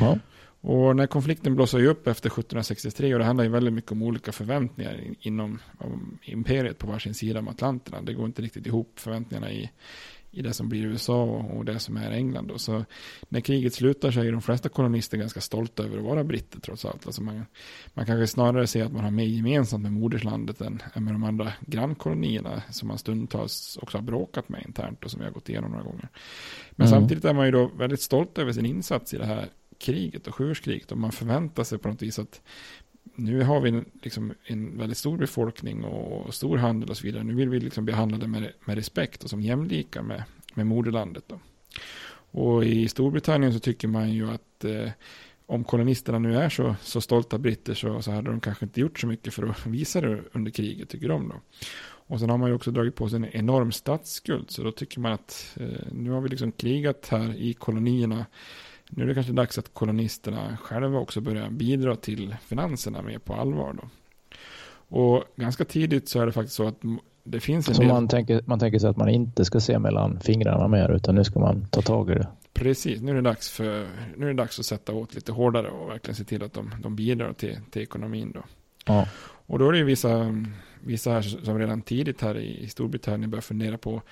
Ja. 0.00 0.18
Och 0.62 0.96
när 0.96 1.06
konflikten 1.06 1.54
blossar 1.54 1.78
ju 1.78 1.86
upp 1.86 2.06
efter 2.06 2.28
1763 2.28 3.14
och 3.14 3.18
det 3.18 3.24
handlar 3.24 3.44
ju 3.44 3.50
väldigt 3.50 3.74
mycket 3.74 3.92
om 3.92 4.02
olika 4.02 4.32
förväntningar 4.32 5.00
inom 5.20 5.58
imperiet 6.22 6.78
på 6.78 6.86
varsin 6.86 7.14
sida 7.14 7.38
om 7.38 7.48
Atlanterna. 7.48 8.02
Det 8.02 8.12
går 8.12 8.26
inte 8.26 8.42
riktigt 8.42 8.66
ihop 8.66 8.92
förväntningarna 8.94 9.52
i, 9.52 9.70
i 10.32 10.42
det 10.42 10.52
som 10.52 10.68
blir 10.68 10.82
USA 10.82 11.24
och, 11.24 11.64
det 11.64 11.78
som 11.78 11.96
är 11.96 12.10
England. 12.10 12.48
Då. 12.48 12.58
Så 12.58 12.84
när 13.28 13.40
kriget 13.40 13.74
slutar 13.74 14.10
så 14.10 14.20
är 14.20 14.32
de 14.32 14.42
flesta 14.42 14.68
kolonister 14.68 15.18
ganska 15.18 15.40
stolta 15.40 15.82
över 15.82 15.98
att 15.98 16.04
vara 16.04 16.24
britter 16.24 16.60
trots 16.60 16.84
allt. 16.84 17.06
Alltså 17.06 17.22
man, 17.22 17.46
man 17.94 18.06
kanske 18.06 18.26
snarare 18.26 18.66
ser 18.66 18.84
att 18.84 18.92
man 18.92 19.04
har 19.04 19.10
mer 19.10 19.24
gemensamt 19.24 19.82
med 19.82 19.92
moderslandet 19.92 20.60
än, 20.60 20.82
än 20.94 21.04
med 21.04 21.14
de 21.14 21.24
andra 21.24 21.52
grannkolonierna 21.60 22.62
som 22.70 22.88
man 22.88 22.98
stundtals 22.98 23.78
också 23.82 23.98
har 23.98 24.02
bråkat 24.02 24.48
med 24.48 24.62
internt 24.66 25.04
och 25.04 25.10
som 25.10 25.20
vi 25.20 25.26
har 25.26 25.32
gått 25.32 25.48
igenom 25.48 25.70
några 25.70 25.84
gånger. 25.84 26.08
Men 26.70 26.86
mm. 26.86 27.00
samtidigt 27.00 27.24
är 27.24 27.34
man 27.34 27.46
ju 27.46 27.52
då 27.52 27.66
väldigt 27.66 28.02
stolt 28.02 28.38
över 28.38 28.52
sin 28.52 28.66
insats 28.66 29.14
i 29.14 29.18
det 29.18 29.26
här 29.26 29.48
kriget 29.80 30.26
och 30.26 30.34
sjuårskriget 30.34 30.92
och 30.92 30.98
man 30.98 31.12
förväntar 31.12 31.64
sig 31.64 31.78
på 31.78 31.88
något 31.88 32.02
vis 32.02 32.18
att 32.18 32.42
nu 33.14 33.42
har 33.42 33.60
vi 33.60 33.68
en, 33.68 33.84
liksom, 34.02 34.32
en 34.44 34.78
väldigt 34.78 34.98
stor 34.98 35.16
befolkning 35.16 35.84
och 35.84 36.34
stor 36.34 36.56
handel 36.56 36.90
och 36.90 36.96
så 36.96 37.06
vidare. 37.06 37.24
Nu 37.24 37.34
vill 37.34 37.48
vi 37.48 37.60
liksom 37.60 37.84
behandla 37.84 38.18
det 38.18 38.26
med, 38.26 38.52
med 38.64 38.76
respekt 38.76 39.24
och 39.24 39.30
som 39.30 39.40
jämlika 39.40 40.02
med, 40.02 40.24
med 40.54 40.66
moderlandet. 40.66 41.24
Då. 41.26 41.40
Och 42.40 42.64
i 42.64 42.88
Storbritannien 42.88 43.52
så 43.52 43.58
tycker 43.58 43.88
man 43.88 44.10
ju 44.10 44.30
att 44.30 44.64
eh, 44.64 44.90
om 45.46 45.64
kolonisterna 45.64 46.18
nu 46.18 46.36
är 46.36 46.48
så, 46.48 46.76
så 46.82 47.00
stolta 47.00 47.38
britter 47.38 47.74
så, 47.74 48.02
så 48.02 48.10
hade 48.10 48.30
de 48.30 48.40
kanske 48.40 48.64
inte 48.64 48.80
gjort 48.80 49.00
så 49.00 49.06
mycket 49.06 49.34
för 49.34 49.46
att 49.46 49.66
visa 49.66 50.00
det 50.00 50.22
under 50.32 50.50
kriget, 50.50 50.88
tycker 50.88 51.08
de 51.08 51.28
då. 51.28 51.34
Och 51.82 52.20
sen 52.20 52.30
har 52.30 52.38
man 52.38 52.48
ju 52.48 52.54
också 52.54 52.70
dragit 52.70 52.94
på 52.94 53.08
sig 53.08 53.16
en 53.16 53.24
enorm 53.24 53.72
statsskuld, 53.72 54.50
så 54.50 54.62
då 54.62 54.72
tycker 54.72 55.00
man 55.00 55.12
att 55.12 55.56
eh, 55.60 55.92
nu 55.92 56.10
har 56.10 56.20
vi 56.20 56.28
liksom 56.28 56.52
krigat 56.52 57.08
här 57.10 57.34
i 57.36 57.54
kolonierna 57.54 58.26
nu 58.90 59.02
är 59.02 59.08
det 59.08 59.14
kanske 59.14 59.32
dags 59.32 59.58
att 59.58 59.74
kolonisterna 59.74 60.56
själva 60.56 60.98
också 60.98 61.20
börjar 61.20 61.50
bidra 61.50 61.96
till 61.96 62.36
finanserna 62.42 63.02
mer 63.02 63.18
på 63.18 63.34
allvar. 63.34 63.72
Då. 63.72 63.88
Och 64.96 65.24
ganska 65.36 65.64
tidigt 65.64 66.08
så 66.08 66.20
är 66.20 66.26
det 66.26 66.32
faktiskt 66.32 66.56
så 66.56 66.68
att 66.68 66.80
det 67.24 67.40
finns 67.40 67.68
en 67.68 67.74
så 67.74 67.82
del... 67.82 67.90
man 67.90 68.08
tänker, 68.08 68.42
man 68.46 68.58
tänker 68.58 68.78
sig 68.78 68.90
att 68.90 68.96
man 68.96 69.08
inte 69.08 69.44
ska 69.44 69.60
se 69.60 69.78
mellan 69.78 70.20
fingrarna 70.20 70.68
mer 70.68 70.90
utan 70.90 71.14
nu 71.14 71.24
ska 71.24 71.40
man 71.40 71.66
ta 71.66 71.82
tag 71.82 72.10
i 72.10 72.14
det. 72.14 72.28
Precis, 72.52 73.00
nu 73.00 73.10
är 73.10 73.14
det 73.14 73.20
dags, 73.20 73.50
för, 73.50 73.86
nu 74.16 74.24
är 74.24 74.28
det 74.28 74.42
dags 74.42 74.58
att 74.58 74.66
sätta 74.66 74.92
åt 74.92 75.14
lite 75.14 75.32
hårdare 75.32 75.68
och 75.68 75.90
verkligen 75.90 76.16
se 76.16 76.24
till 76.24 76.42
att 76.42 76.52
de, 76.52 76.70
de 76.82 76.96
bidrar 76.96 77.32
till, 77.32 77.56
till 77.70 77.82
ekonomin. 77.82 78.32
Då. 78.32 78.42
Ja. 78.86 79.06
Och 79.46 79.58
då 79.58 79.68
är 79.68 79.72
det 79.72 79.78
ju 79.78 79.84
vissa, 79.84 80.34
vissa 80.80 81.10
här 81.10 81.22
som 81.22 81.58
redan 81.58 81.82
tidigt 81.82 82.20
här 82.20 82.36
i 82.36 82.68
Storbritannien 82.68 83.30
börjar 83.30 83.42
fundera 83.42 83.78
på 83.78 84.02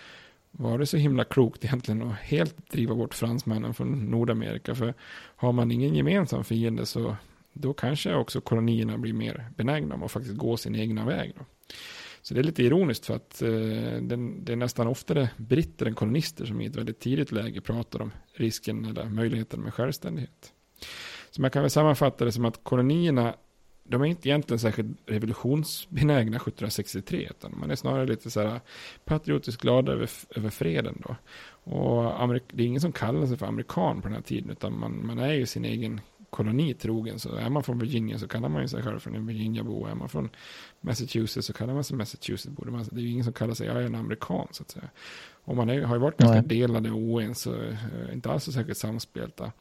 var 0.51 0.79
det 0.79 0.87
så 0.87 0.97
himla 0.97 1.25
klokt 1.25 1.65
egentligen 1.65 2.03
att 2.03 2.17
helt 2.17 2.71
driva 2.71 2.95
bort 2.95 3.15
fransmännen 3.15 3.75
från 3.75 4.11
Nordamerika? 4.11 4.75
För 4.75 4.95
har 5.37 5.53
man 5.53 5.71
ingen 5.71 5.95
gemensam 5.95 6.45
fiende 6.45 6.87
så 6.87 7.17
då 7.53 7.73
kanske 7.73 8.15
också 8.15 8.41
kolonierna 8.41 8.99
blir 8.99 9.13
mer 9.13 9.51
benägna 9.57 9.95
om 9.95 10.03
att 10.03 10.13
faktiskt 10.13 10.37
gå 10.37 10.57
sin 10.57 10.75
egna 10.75 11.05
väg. 11.05 11.33
Då. 11.39 11.45
Så 12.23 12.35
det 12.35 12.41
är 12.41 12.45
lite 12.45 12.63
ironiskt 12.63 13.07
för 13.07 13.17
att 13.17 13.43
eh, 13.43 13.49
det, 14.01 14.17
det 14.41 14.53
är 14.53 14.57
nästan 14.57 14.87
oftare 14.87 15.31
britter 15.37 15.87
än 15.87 15.95
kolonister 15.95 16.47
som 16.47 16.61
i 16.61 16.67
ett 16.67 16.77
väldigt 16.77 17.01
tidigt 17.01 17.33
läge 17.33 17.61
pratar 17.61 18.03
om 18.03 18.13
risken 18.35 18.85
eller 18.85 19.05
möjligheten 19.05 19.61
med 19.61 19.75
självständighet. 19.75 20.53
Så 21.31 21.41
man 21.41 21.51
kan 21.51 21.63
väl 21.63 21.71
sammanfatta 21.71 22.25
det 22.25 22.33
som 22.33 22.45
att 22.45 22.65
kolonierna 22.65 23.35
de 23.89 24.03
är 24.03 24.07
inte 24.07 24.29
egentligen 24.29 24.59
särskilt 24.59 24.99
revolutionsbenägna 25.07 26.37
1763, 26.37 27.29
utan 27.31 27.55
man 27.61 27.71
är 27.71 27.77
snarare 27.77 28.07
lite 28.07 28.31
så 28.31 28.41
här 28.41 28.61
patriotiskt 29.05 29.63
glada 29.63 29.93
över, 29.93 30.11
över 30.31 30.51
freden 30.51 31.03
då. 31.07 31.17
Och 31.73 32.29
det 32.53 32.63
är 32.63 32.67
ingen 32.67 32.81
som 32.81 32.93
kallar 32.93 33.27
sig 33.27 33.37
för 33.37 33.47
amerikan 33.47 34.03
på 34.03 34.09
den 34.09 34.15
här 34.15 34.23
tiden, 34.23 34.51
utan 34.51 34.79
man, 34.79 35.07
man 35.07 35.19
är 35.19 35.33
ju 35.33 35.47
sin 35.47 35.65
egen 35.65 36.01
koloni 36.31 36.75
trogen. 36.75 37.19
Så 37.19 37.35
är 37.35 37.51
man 37.51 37.63
från 37.63 37.79
Virginia 37.79 38.19
så 38.19 38.29
kallar 38.29 38.49
man 38.49 38.63
ju 38.63 38.69
sig 38.69 38.83
själv 38.83 38.99
för 38.99 39.11
en 39.11 39.27
Virginia-bo. 39.27 39.87
Är 39.87 39.95
man 39.95 40.09
från 40.09 40.31
Massachusetts 40.81 41.47
så 41.47 41.53
kallar 41.53 41.75
man 41.75 41.85
sig 41.85 41.97
Massachusetts-bo. 41.97 42.65
Det 42.91 43.01
är 43.01 43.03
ju 43.03 43.11
ingen 43.11 43.25
som 43.25 43.33
kallar 43.33 43.55
sig, 43.55 43.67
jag 43.67 43.77
är 43.77 43.87
en 43.87 43.95
amerikan 43.95 44.49
så 44.51 44.63
att 44.63 44.71
säga. 44.71 44.89
Och 45.49 45.57
man 45.57 45.71
är, 45.71 45.83
har 45.83 45.95
ju 45.95 46.01
varit 46.01 46.17
ganska 46.17 46.41
Nej. 46.41 46.49
delade 46.49 46.91
och 46.91 46.99
oense, 46.99 47.51
och 47.51 48.13
inte 48.13 48.31
alls 48.31 48.45
så 48.45 48.53
säkert 48.53 48.77
samspelta. 48.77 49.53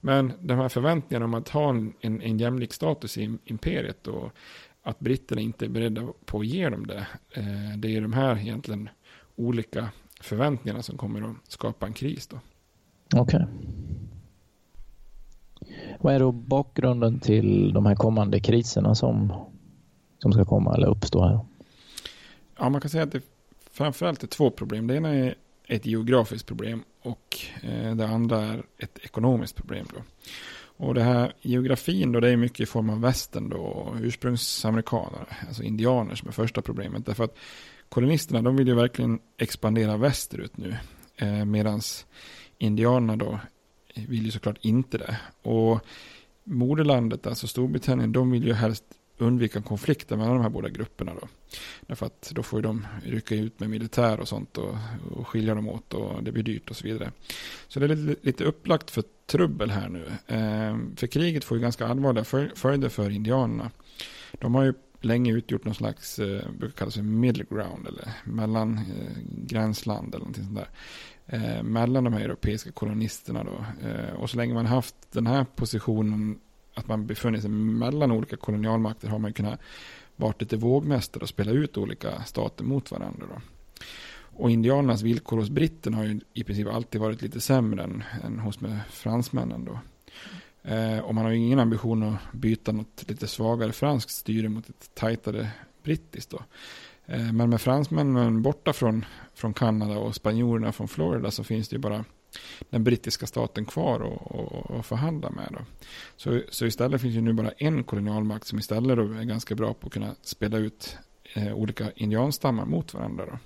Men 0.00 0.32
de 0.40 0.58
här 0.58 0.68
förväntningarna 0.68 1.24
om 1.24 1.34
att 1.34 1.48
ha 1.48 1.70
en, 1.70 1.92
en, 2.00 2.22
en 2.22 2.38
jämlik 2.38 2.72
status 2.72 3.18
i 3.18 3.38
imperiet 3.44 4.06
och 4.06 4.32
att 4.82 5.00
britterna 5.00 5.40
inte 5.40 5.64
är 5.64 5.68
beredda 5.68 6.08
på 6.24 6.40
att 6.40 6.46
ge 6.46 6.68
dem 6.68 6.86
det. 6.86 7.06
Eh, 7.30 7.78
det 7.78 7.96
är 7.96 8.00
de 8.00 8.12
här 8.12 8.38
egentligen 8.38 8.88
olika 9.36 9.88
förväntningarna 10.20 10.82
som 10.82 10.96
kommer 10.96 11.22
att 11.22 11.36
skapa 11.48 11.86
en 11.86 11.92
kris 11.92 12.26
då. 12.26 12.40
Okej. 13.14 13.20
Okay. 13.20 13.46
Vad 16.00 16.14
är 16.14 16.18
då 16.18 16.32
bakgrunden 16.32 17.20
till 17.20 17.72
de 17.72 17.86
här 17.86 17.94
kommande 17.94 18.40
kriserna 18.40 18.94
som, 18.94 19.32
som 20.18 20.32
ska 20.32 20.44
komma 20.44 20.74
eller 20.74 20.86
uppstå 20.86 21.22
här? 21.22 21.40
Ja, 22.58 22.68
man 22.68 22.80
kan 22.80 22.90
säga 22.90 23.02
att 23.02 23.12
det 23.12 23.31
framförallt 23.72 24.22
är 24.22 24.26
två 24.26 24.50
problem. 24.50 24.86
Det 24.86 24.96
ena 24.96 25.08
är 25.08 25.34
ett 25.68 25.86
geografiskt 25.86 26.46
problem 26.46 26.82
och 27.02 27.38
eh, 27.62 27.94
det 27.94 28.06
andra 28.06 28.40
är 28.40 28.62
ett 28.78 28.98
ekonomiskt 29.02 29.56
problem. 29.56 29.86
Då. 29.94 30.02
Och 30.76 30.94
det 30.94 31.02
här 31.02 31.32
geografin 31.40 32.12
då, 32.12 32.20
det 32.20 32.30
är 32.30 32.36
mycket 32.36 32.60
i 32.60 32.66
form 32.66 32.90
av 32.90 33.00
västern 33.00 33.48
då, 33.48 33.94
ursprungsamerikaner, 34.00 35.26
alltså 35.46 35.62
indianer 35.62 36.14
som 36.14 36.28
är 36.28 36.32
första 36.32 36.62
problemet. 36.62 37.06
Därför 37.06 37.24
att 37.24 37.38
kolonisterna, 37.88 38.42
de 38.42 38.56
vill 38.56 38.68
ju 38.68 38.74
verkligen 38.74 39.20
expandera 39.38 39.96
västerut 39.96 40.56
nu. 40.56 40.76
Eh, 41.16 41.44
Medan 41.44 41.80
indianerna 42.58 43.16
då 43.16 43.40
vill 43.94 44.24
ju 44.24 44.30
såklart 44.30 44.58
inte 44.60 44.98
det. 44.98 45.16
Och 45.42 45.80
moderlandet, 46.44 47.26
alltså 47.26 47.46
Storbritannien, 47.46 48.12
de 48.12 48.30
vill 48.30 48.44
ju 48.44 48.52
helst 48.52 48.84
undvika 49.18 49.62
konflikter 49.62 50.16
mellan 50.16 50.34
de 50.34 50.42
här 50.42 50.50
båda 50.50 50.68
grupperna. 50.68 51.12
Då. 51.20 51.28
Därför 51.86 52.06
att 52.06 52.32
då 52.34 52.42
får 52.42 52.62
de 52.62 52.86
rycka 53.04 53.34
ut 53.34 53.60
med 53.60 53.70
militär 53.70 54.20
och 54.20 54.28
sånt 54.28 54.58
och, 54.58 54.74
och 55.10 55.28
skilja 55.28 55.54
dem 55.54 55.68
åt 55.68 55.94
och 55.94 56.22
det 56.22 56.32
blir 56.32 56.42
dyrt 56.42 56.70
och 56.70 56.76
så 56.76 56.84
vidare. 56.84 57.12
Så 57.68 57.80
det 57.80 57.86
är 57.86 57.96
lite, 57.96 58.26
lite 58.26 58.44
upplagt 58.44 58.90
för 58.90 59.04
trubbel 59.26 59.70
här 59.70 59.88
nu. 59.88 60.06
Eh, 60.26 60.96
för 60.96 61.06
kriget 61.06 61.44
får 61.44 61.56
ju 61.56 61.62
ganska 61.62 61.86
allvarliga 61.86 62.24
följder 62.54 62.88
för 62.88 63.10
indianerna. 63.10 63.70
De 64.32 64.54
har 64.54 64.64
ju 64.64 64.74
länge 65.00 65.32
utgjort 65.32 65.64
någon 65.64 65.74
slags, 65.74 66.18
eh, 66.18 66.50
brukar 66.58 66.76
kallas 66.76 66.94
för 66.94 67.02
middle 67.02 67.44
ground 67.50 67.86
eller 67.88 68.08
mellan 68.24 68.78
eh, 68.78 69.22
gränsland 69.46 70.08
eller 70.08 70.18
någonting 70.18 70.44
sånt 70.44 70.58
där. 70.58 70.68
Eh, 71.26 71.62
mellan 71.62 72.04
de 72.04 72.12
här 72.12 72.20
europeiska 72.20 72.72
kolonisterna 72.72 73.44
då. 73.44 73.64
Eh, 73.88 74.14
och 74.14 74.30
så 74.30 74.36
länge 74.36 74.54
man 74.54 74.66
haft 74.66 74.94
den 75.12 75.26
här 75.26 75.46
positionen, 75.56 76.38
att 76.74 76.88
man 76.88 77.06
befunnit 77.06 77.40
sig 77.40 77.50
mellan 77.50 78.12
olika 78.12 78.36
kolonialmakter 78.36 79.08
har 79.08 79.18
man 79.18 79.32
kunnat 79.32 79.60
varit 80.16 80.40
lite 80.40 80.56
vågmästare 80.56 81.22
och 81.22 81.28
spela 81.28 81.50
ut 81.50 81.76
olika 81.76 82.22
stater 82.22 82.64
mot 82.64 82.90
varandra 82.90 83.26
då. 83.34 83.40
Och 84.34 84.50
indianernas 84.50 85.02
villkor 85.02 85.36
hos 85.38 85.50
britterna 85.50 85.96
har 85.96 86.04
ju 86.04 86.20
i 86.32 86.44
princip 86.44 86.68
alltid 86.68 87.00
varit 87.00 87.22
lite 87.22 87.40
sämre 87.40 87.84
än, 87.84 88.04
än 88.24 88.38
hos 88.38 88.60
med 88.60 88.80
fransmännen 88.90 89.64
då. 89.64 89.78
Eh, 90.70 90.98
och 90.98 91.14
man 91.14 91.24
har 91.24 91.30
ju 91.30 91.38
ingen 91.38 91.58
ambition 91.58 92.02
att 92.02 92.32
byta 92.32 92.72
något 92.72 93.04
lite 93.08 93.26
svagare 93.26 93.72
franskt 93.72 94.10
styre 94.10 94.48
mot 94.48 94.68
ett 94.68 94.90
tajtare 94.94 95.50
brittiskt 95.82 96.30
då. 96.30 96.42
Eh, 97.06 97.32
men 97.32 97.50
med 97.50 97.60
fransmännen 97.60 98.42
borta 98.42 98.72
från, 98.72 99.04
från 99.34 99.54
Kanada 99.54 99.98
och 99.98 100.14
spanjorerna 100.14 100.72
från 100.72 100.88
Florida 100.88 101.30
så 101.30 101.44
finns 101.44 101.68
det 101.68 101.74
ju 101.74 101.80
bara 101.80 102.04
den 102.70 102.84
brittiska 102.84 103.26
staten 103.26 103.64
kvar 103.64 104.00
och 104.00 104.86
förhandla 104.86 105.30
med. 105.30 105.48
Då. 105.50 105.58
Så, 106.16 106.40
så 106.50 106.66
istället 106.66 107.00
finns 107.00 107.14
ju 107.14 107.20
nu 107.20 107.32
bara 107.32 107.50
en 107.50 107.84
kolonialmakt 107.84 108.46
som 108.46 108.58
istället 108.58 108.96
då 108.96 109.02
är 109.02 109.24
ganska 109.24 109.54
bra 109.54 109.74
på 109.74 109.86
att 109.86 109.92
kunna 109.92 110.14
spela 110.22 110.58
ut 110.58 110.96
eh, 111.34 111.54
olika 111.54 111.90
indianstammar 111.94 112.64
mot 112.64 112.94
varandra. 112.94 113.26
Då. 113.26 113.38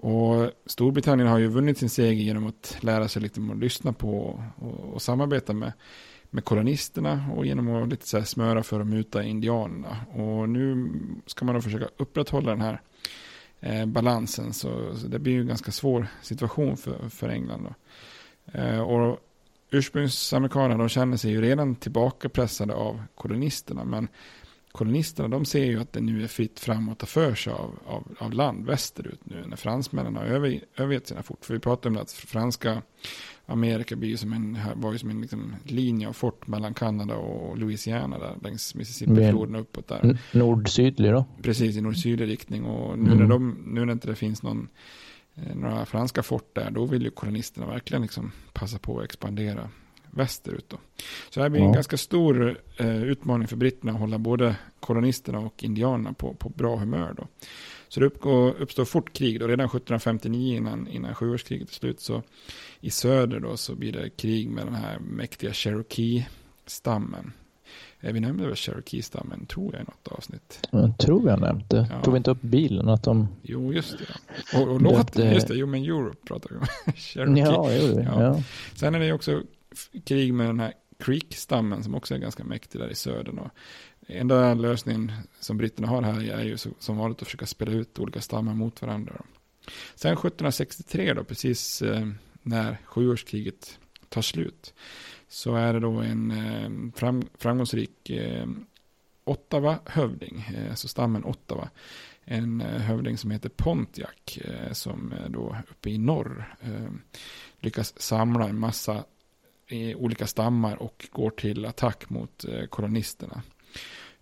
Och 0.00 0.50
Storbritannien 0.66 1.28
har 1.28 1.38
ju 1.38 1.46
vunnit 1.46 1.78
sin 1.78 1.90
seger 1.90 2.22
genom 2.24 2.46
att 2.46 2.76
lära 2.80 3.08
sig 3.08 3.22
lite 3.22 3.40
om 3.40 3.50
att 3.50 3.58
lyssna 3.58 3.92
på 3.92 4.42
och, 4.56 4.94
och 4.94 5.02
samarbeta 5.02 5.52
med, 5.52 5.72
med 6.30 6.44
kolonisterna 6.44 7.30
och 7.36 7.46
genom 7.46 7.68
att 7.68 7.88
lite 7.88 8.08
så 8.08 8.22
smöra 8.22 8.62
för 8.62 8.80
att 8.80 8.86
muta 8.86 9.22
indianerna. 9.22 9.96
Och 10.14 10.48
nu 10.48 10.92
ska 11.26 11.44
man 11.44 11.54
då 11.54 11.60
försöka 11.60 11.88
upprätthålla 11.96 12.50
den 12.50 12.60
här 12.60 12.80
eh, 13.60 13.86
balansen. 13.86 14.52
Så, 14.52 14.96
så, 14.96 15.06
det 15.06 15.18
blir 15.18 15.32
ju 15.32 15.40
en 15.40 15.46
ganska 15.46 15.72
svår 15.72 16.06
situation 16.22 16.76
för, 16.76 17.08
för 17.08 17.28
England. 17.28 17.64
Då. 17.64 17.74
Eh, 18.58 18.80
och 18.80 19.18
ursprungsamerikanerna 19.70 20.88
känner 20.88 21.16
sig 21.16 21.30
ju 21.30 21.42
redan 21.42 21.74
tillbakapressade 21.74 22.74
av 22.74 23.02
kolonisterna. 23.14 23.84
Men 23.84 24.08
kolonisterna 24.72 25.28
de 25.28 25.44
ser 25.44 25.64
ju 25.64 25.80
att 25.80 25.92
det 25.92 26.00
nu 26.00 26.22
är 26.22 26.28
fritt 26.28 26.60
fram 26.60 26.88
att 26.88 26.98
ta 26.98 27.06
för 27.06 27.34
sig 27.34 27.52
av, 27.52 27.78
av, 27.86 28.16
av 28.18 28.32
land 28.32 28.66
västerut 28.66 29.20
nu 29.24 29.44
när 29.46 29.56
fransmännen 29.56 30.16
har 30.16 30.24
över, 30.24 30.60
övergett 30.76 31.06
sina 31.06 31.22
fort. 31.22 31.44
För 31.44 31.54
vi 31.54 31.60
pratade 31.60 31.96
om 31.96 32.02
att 32.02 32.12
franska 32.12 32.82
Amerika 33.50 33.96
blir 33.96 34.16
som 34.16 34.32
en, 34.32 34.58
var 34.76 34.92
ju 34.92 34.98
som 34.98 35.10
en 35.10 35.20
liksom 35.20 35.54
linje 35.64 36.08
av 36.08 36.12
fort 36.12 36.46
mellan 36.46 36.74
Kanada 36.74 37.16
och 37.16 37.58
Louisiana 37.58 38.18
där 38.18 38.36
längs 38.42 38.74
Mississippi-floden 38.74 39.56
uppåt 39.56 39.88
där. 39.88 40.18
Nord-sydlig 40.32 41.12
då? 41.12 41.24
Precis, 41.42 41.76
i 41.76 41.80
nord-sydlig 41.80 42.28
riktning. 42.28 42.64
Och 42.64 42.98
nu, 42.98 43.12
mm. 43.12 43.18
när 43.18 43.26
de, 43.26 43.62
nu 43.66 43.84
när 43.84 43.92
inte 43.92 44.08
det 44.08 44.14
finns 44.14 44.42
någon, 44.42 44.68
eh, 45.34 45.56
några 45.56 45.86
franska 45.86 46.22
fort 46.22 46.54
där, 46.54 46.70
då 46.70 46.84
vill 46.84 47.02
ju 47.02 47.10
kolonisterna 47.10 47.66
verkligen 47.66 48.02
liksom 48.02 48.32
passa 48.52 48.78
på 48.78 48.98
att 48.98 49.04
expandera 49.04 49.70
västerut. 50.10 50.68
Då. 50.68 50.76
Så 51.30 51.40
det 51.40 51.42
här 51.42 51.50
blir 51.50 51.60
ja. 51.60 51.66
en 51.66 51.72
ganska 51.72 51.96
stor 51.96 52.58
eh, 52.76 53.02
utmaning 53.02 53.48
för 53.48 53.56
britterna 53.56 53.92
att 53.92 53.98
hålla 53.98 54.18
både 54.18 54.56
kolonisterna 54.80 55.38
och 55.38 55.64
indianerna 55.64 56.12
på, 56.12 56.34
på 56.34 56.48
bra 56.48 56.76
humör. 56.76 57.14
Då. 57.16 57.26
Så 57.88 58.00
det 58.00 58.06
uppgår, 58.06 58.54
uppstår 58.60 58.84
fort 58.84 59.12
krig 59.12 59.40
då, 59.40 59.46
redan 59.46 59.66
1759 59.66 60.56
innan, 60.56 60.88
innan 60.88 61.14
sjuårskriget 61.14 61.70
är 61.70 61.74
slut. 61.74 62.00
Så 62.00 62.22
i 62.80 62.90
söder 62.90 63.40
då 63.40 63.56
så 63.56 63.74
blir 63.74 63.92
det 63.92 64.10
krig 64.10 64.48
med 64.48 64.66
den 64.66 64.74
här 64.74 64.98
mäktiga 64.98 65.52
Cherokee-stammen. 65.52 67.32
Vi 68.00 68.20
nämnde 68.20 68.46
väl 68.46 68.56
Cherokee-stammen, 68.56 69.46
tror 69.46 69.72
jag, 69.74 69.82
i 69.82 69.84
något 69.84 70.08
avsnitt. 70.08 70.68
Jag 70.70 70.98
tror 70.98 71.30
jag 71.30 71.40
nämnde. 71.40 71.88
Ja. 71.90 72.02
Tog 72.02 72.14
vi 72.14 72.18
inte 72.18 72.30
upp 72.30 72.42
bilen? 72.42 72.88
Att 72.88 73.02
de... 73.02 73.28
Jo, 73.42 73.72
just 73.72 73.98
det. 73.98 74.58
Och, 74.58 74.68
och 74.68 74.82
låten, 74.82 75.34
just 75.34 75.48
det, 75.48 75.54
jo 75.54 75.66
men 75.66 75.84
Europe 75.84 76.26
pratar 76.26 76.50
vi 76.50 76.56
om. 76.56 76.66
Cherokee. 76.96 77.40
Ja, 77.40 77.70
jo, 77.72 78.00
ja. 78.00 78.22
ja. 78.22 78.42
Sen 78.74 78.94
är 78.94 79.00
det 79.00 79.12
också 79.12 79.42
krig 80.04 80.34
med 80.34 80.46
den 80.46 80.60
här 80.60 80.72
Creek-stammen 80.98 81.82
som 81.82 81.94
också 81.94 82.14
är 82.14 82.18
ganska 82.18 82.44
mäktig 82.44 82.80
där 82.80 82.88
i 82.88 82.94
södern. 82.94 83.38
Och 83.38 83.50
enda 84.08 84.54
lösningen 84.54 85.12
som 85.40 85.58
britterna 85.58 85.88
har 85.88 86.02
här 86.02 86.30
är 86.30 86.44
ju 86.44 86.56
som 86.78 86.96
vanligt 86.96 87.22
att 87.22 87.28
försöka 87.28 87.46
spela 87.46 87.72
ut 87.72 87.98
olika 87.98 88.20
stammar 88.20 88.54
mot 88.54 88.82
varandra. 88.82 89.22
Sen 89.94 90.12
1763 90.12 91.14
då, 91.14 91.24
precis 91.24 91.82
eh, 91.82 92.08
när 92.42 92.78
sjuårskriget 92.84 93.78
tar 94.08 94.22
slut, 94.22 94.74
så 95.28 95.54
är 95.54 95.72
det 95.72 95.80
då 95.80 96.00
en 96.00 96.30
eh, 96.30 96.70
framgångsrik 97.38 98.10
eh, 98.10 98.46
Ottawa-hövding, 99.24 100.68
alltså 100.70 100.88
stammen 100.88 101.24
Ottawa. 101.24 101.70
En 102.24 102.60
hövding 102.60 103.18
som 103.18 103.30
heter 103.30 103.48
Pontiac, 103.48 104.38
som 104.72 105.14
då 105.28 105.56
uppe 105.70 105.90
i 105.90 105.98
norr 105.98 106.56
lyckas 107.60 108.00
samla 108.00 108.48
en 108.48 108.58
massa 108.58 109.04
i 109.66 109.94
olika 109.94 110.26
stammar 110.26 110.82
och 110.82 111.08
går 111.12 111.30
till 111.30 111.66
attack 111.66 112.10
mot 112.10 112.44
kolonisterna. 112.70 113.42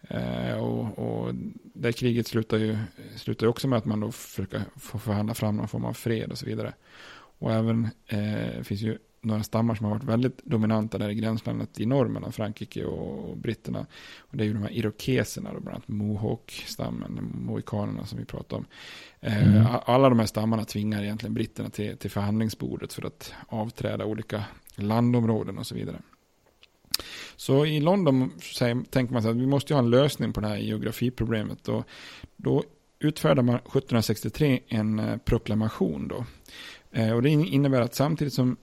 Eh, 0.09 0.59
och, 0.59 0.99
och 0.99 1.35
det 1.75 1.93
kriget 1.93 2.27
slutar 2.27 2.57
ju, 2.57 2.79
slutar 3.17 3.47
ju 3.47 3.51
också 3.51 3.69
med 3.69 3.79
att 3.79 3.85
man 3.85 4.01
då 4.01 4.13
försöker 4.13 4.63
få 4.77 4.99
förhandla 4.99 5.35
fram 5.35 5.57
någon 5.57 5.69
form 5.69 5.85
av 5.85 5.93
fred 5.93 6.31
och 6.31 6.39
så 6.39 6.47
vidare. 6.47 6.73
Och 7.39 7.53
även 7.53 7.89
eh, 8.07 8.63
finns 8.63 8.81
ju 8.81 8.99
några 9.21 9.43
stammar 9.43 9.75
som 9.75 9.87
har 9.87 9.93
varit 9.93 10.05
väldigt 10.05 10.45
dominanta 10.45 10.99
där 10.99 11.09
i 11.09 11.15
gränslandet 11.15 11.81
i 11.81 11.87
norr 11.87 12.09
mellan 12.09 12.33
Frankrike 12.33 12.85
och 12.85 13.37
britterna. 13.37 13.87
Och 14.19 14.37
det 14.37 14.45
är 14.45 14.47
ju 14.47 14.53
de 14.53 14.63
här 14.63 14.73
irokeserna, 14.73 15.53
då, 15.53 15.61
bland 15.61 15.75
annat 15.75 15.89
Mohawk-stammen, 15.89 17.31
mohikanerna 17.33 18.07
som 18.07 18.19
vi 18.19 18.25
pratade 18.25 18.55
om. 18.57 18.67
Eh, 19.21 19.57
mm. 19.57 19.67
Alla 19.85 20.09
de 20.09 20.19
här 20.19 20.27
stammarna 20.27 20.65
tvingar 20.65 21.03
egentligen 21.03 21.35
britterna 21.35 21.71
till, 21.71 21.97
till 21.97 22.11
förhandlingsbordet 22.11 22.93
för 22.93 23.07
att 23.07 23.35
avträda 23.49 24.05
olika 24.05 24.45
landområden 24.77 25.59
och 25.59 25.67
så 25.67 25.75
vidare. 25.75 25.99
Så 27.37 27.67
i 27.67 27.81
London 27.81 28.31
tänker 28.91 29.13
man 29.13 29.23
sig 29.23 29.31
att 29.31 29.37
vi 29.37 29.47
måste 29.47 29.75
ha 29.75 29.79
en 29.79 29.91
lösning 29.91 30.33
på 30.33 30.41
det 30.41 30.49
här 30.49 30.57
geografiproblemet. 30.57 31.69
Och 31.69 31.85
då 32.37 32.63
utfärdar 32.99 33.43
man 33.43 33.55
1763 33.55 34.61
en 34.69 34.99
eh, 34.99 35.17
proklamation. 35.17 36.09
Då. 36.09 36.25
Eh, 36.93 37.13
och 37.13 37.23
det 37.23 37.31
innebär 37.31 37.81
att 37.81 37.95
samtidigt 37.95 38.35
som 38.35 38.57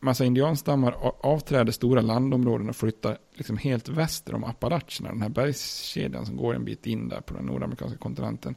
massa 0.00 0.24
indianstammar 0.24 0.92
avträder 1.20 1.72
stora 1.72 2.00
landområden 2.00 2.68
och 2.68 2.76
flyttar 2.76 3.18
liksom 3.34 3.56
helt 3.56 3.88
väster 3.88 4.34
om 4.34 4.44
Appalacherna, 4.44 5.08
den 5.08 5.22
här 5.22 5.28
bergskedjan 5.28 6.26
som 6.26 6.36
går 6.36 6.54
en 6.54 6.64
bit 6.64 6.86
in 6.86 7.08
där 7.08 7.20
på 7.20 7.34
den 7.34 7.46
nordamerikanska 7.46 7.98
kontinenten, 7.98 8.54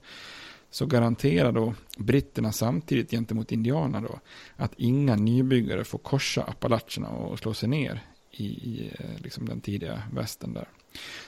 så 0.70 0.86
garanterar 0.86 1.52
då 1.52 1.74
britterna 1.98 2.52
samtidigt 2.52 3.12
gentemot 3.12 3.52
indianerna 3.52 4.08
då 4.08 4.20
att 4.56 4.74
inga 4.78 5.16
nybyggare 5.16 5.84
får 5.84 5.98
korsa 5.98 6.44
Appalacherna 6.44 7.10
och 7.10 7.40
slå 7.40 7.54
sig 7.54 7.70
ner 7.70 8.02
i, 8.32 8.46
i 8.46 8.92
eh, 9.00 9.24
liksom 9.24 9.46
den 9.50 9.62
tidiga 9.62 10.04
västen. 10.14 10.54
där. 10.54 10.68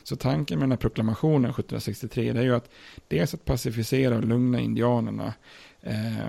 Så 0.04 0.16
tanken 0.16 0.60
med 0.60 0.64
den 0.64 0.72
här 0.72 0.78
proklamationen 0.78 1.52
1763 1.52 2.34
det 2.34 2.40
är 2.40 2.44
ju 2.44 2.56
att 2.56 2.70
dels 3.08 3.34
att 3.34 3.46
pacificera 3.46 4.16
och 4.16 4.26
lugna 4.26 4.60
indianerna 4.60 5.34
eh, 5.82 6.26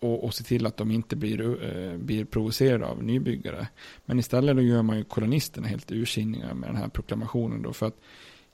och, 0.00 0.24
och 0.24 0.34
se 0.34 0.44
till 0.44 0.66
att 0.66 0.76
de 0.76 0.90
inte 0.90 1.16
blir, 1.16 1.64
eh, 1.64 1.96
blir 1.96 2.24
provocerade 2.24 2.86
av 2.86 3.02
nybyggare. 3.02 3.68
Men 4.04 4.18
istället 4.18 4.56
då 4.56 4.62
gör 4.62 4.82
man 4.82 4.96
ju 4.96 5.04
kolonisterna 5.04 5.68
helt 5.68 5.92
ursinniga 5.92 6.54
med 6.54 6.68
den 6.68 6.76
här 6.76 6.88
proklamationen 6.88 7.62
då 7.62 7.72
för 7.72 7.86
att 7.86 7.96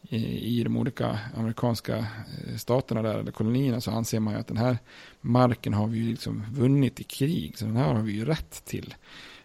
i, 0.03 0.59
i 0.59 0.63
de 0.63 0.77
olika 0.77 1.19
amerikanska 1.37 1.97
eh, 1.97 2.57
staterna 2.57 3.03
där, 3.03 3.19
eller 3.19 3.33
kolonierna, 3.33 3.81
så 3.81 3.91
anser 3.91 4.21
man 4.21 4.35
ju 4.35 4.41
att 4.41 4.47
den 4.47 4.57
här 4.57 4.79
marken 5.21 5.75
har 5.75 5.87
vi 5.87 5.99
ju 5.99 6.11
liksom 6.11 6.45
vunnit 6.53 7.01
i 7.01 7.05
krig, 7.05 7.59
så 7.59 7.65
den 7.65 7.77
här 7.77 7.95
har 7.95 8.03
vi 8.03 8.13
ju 8.13 8.25
rätt 8.25 8.65
till. 8.65 8.95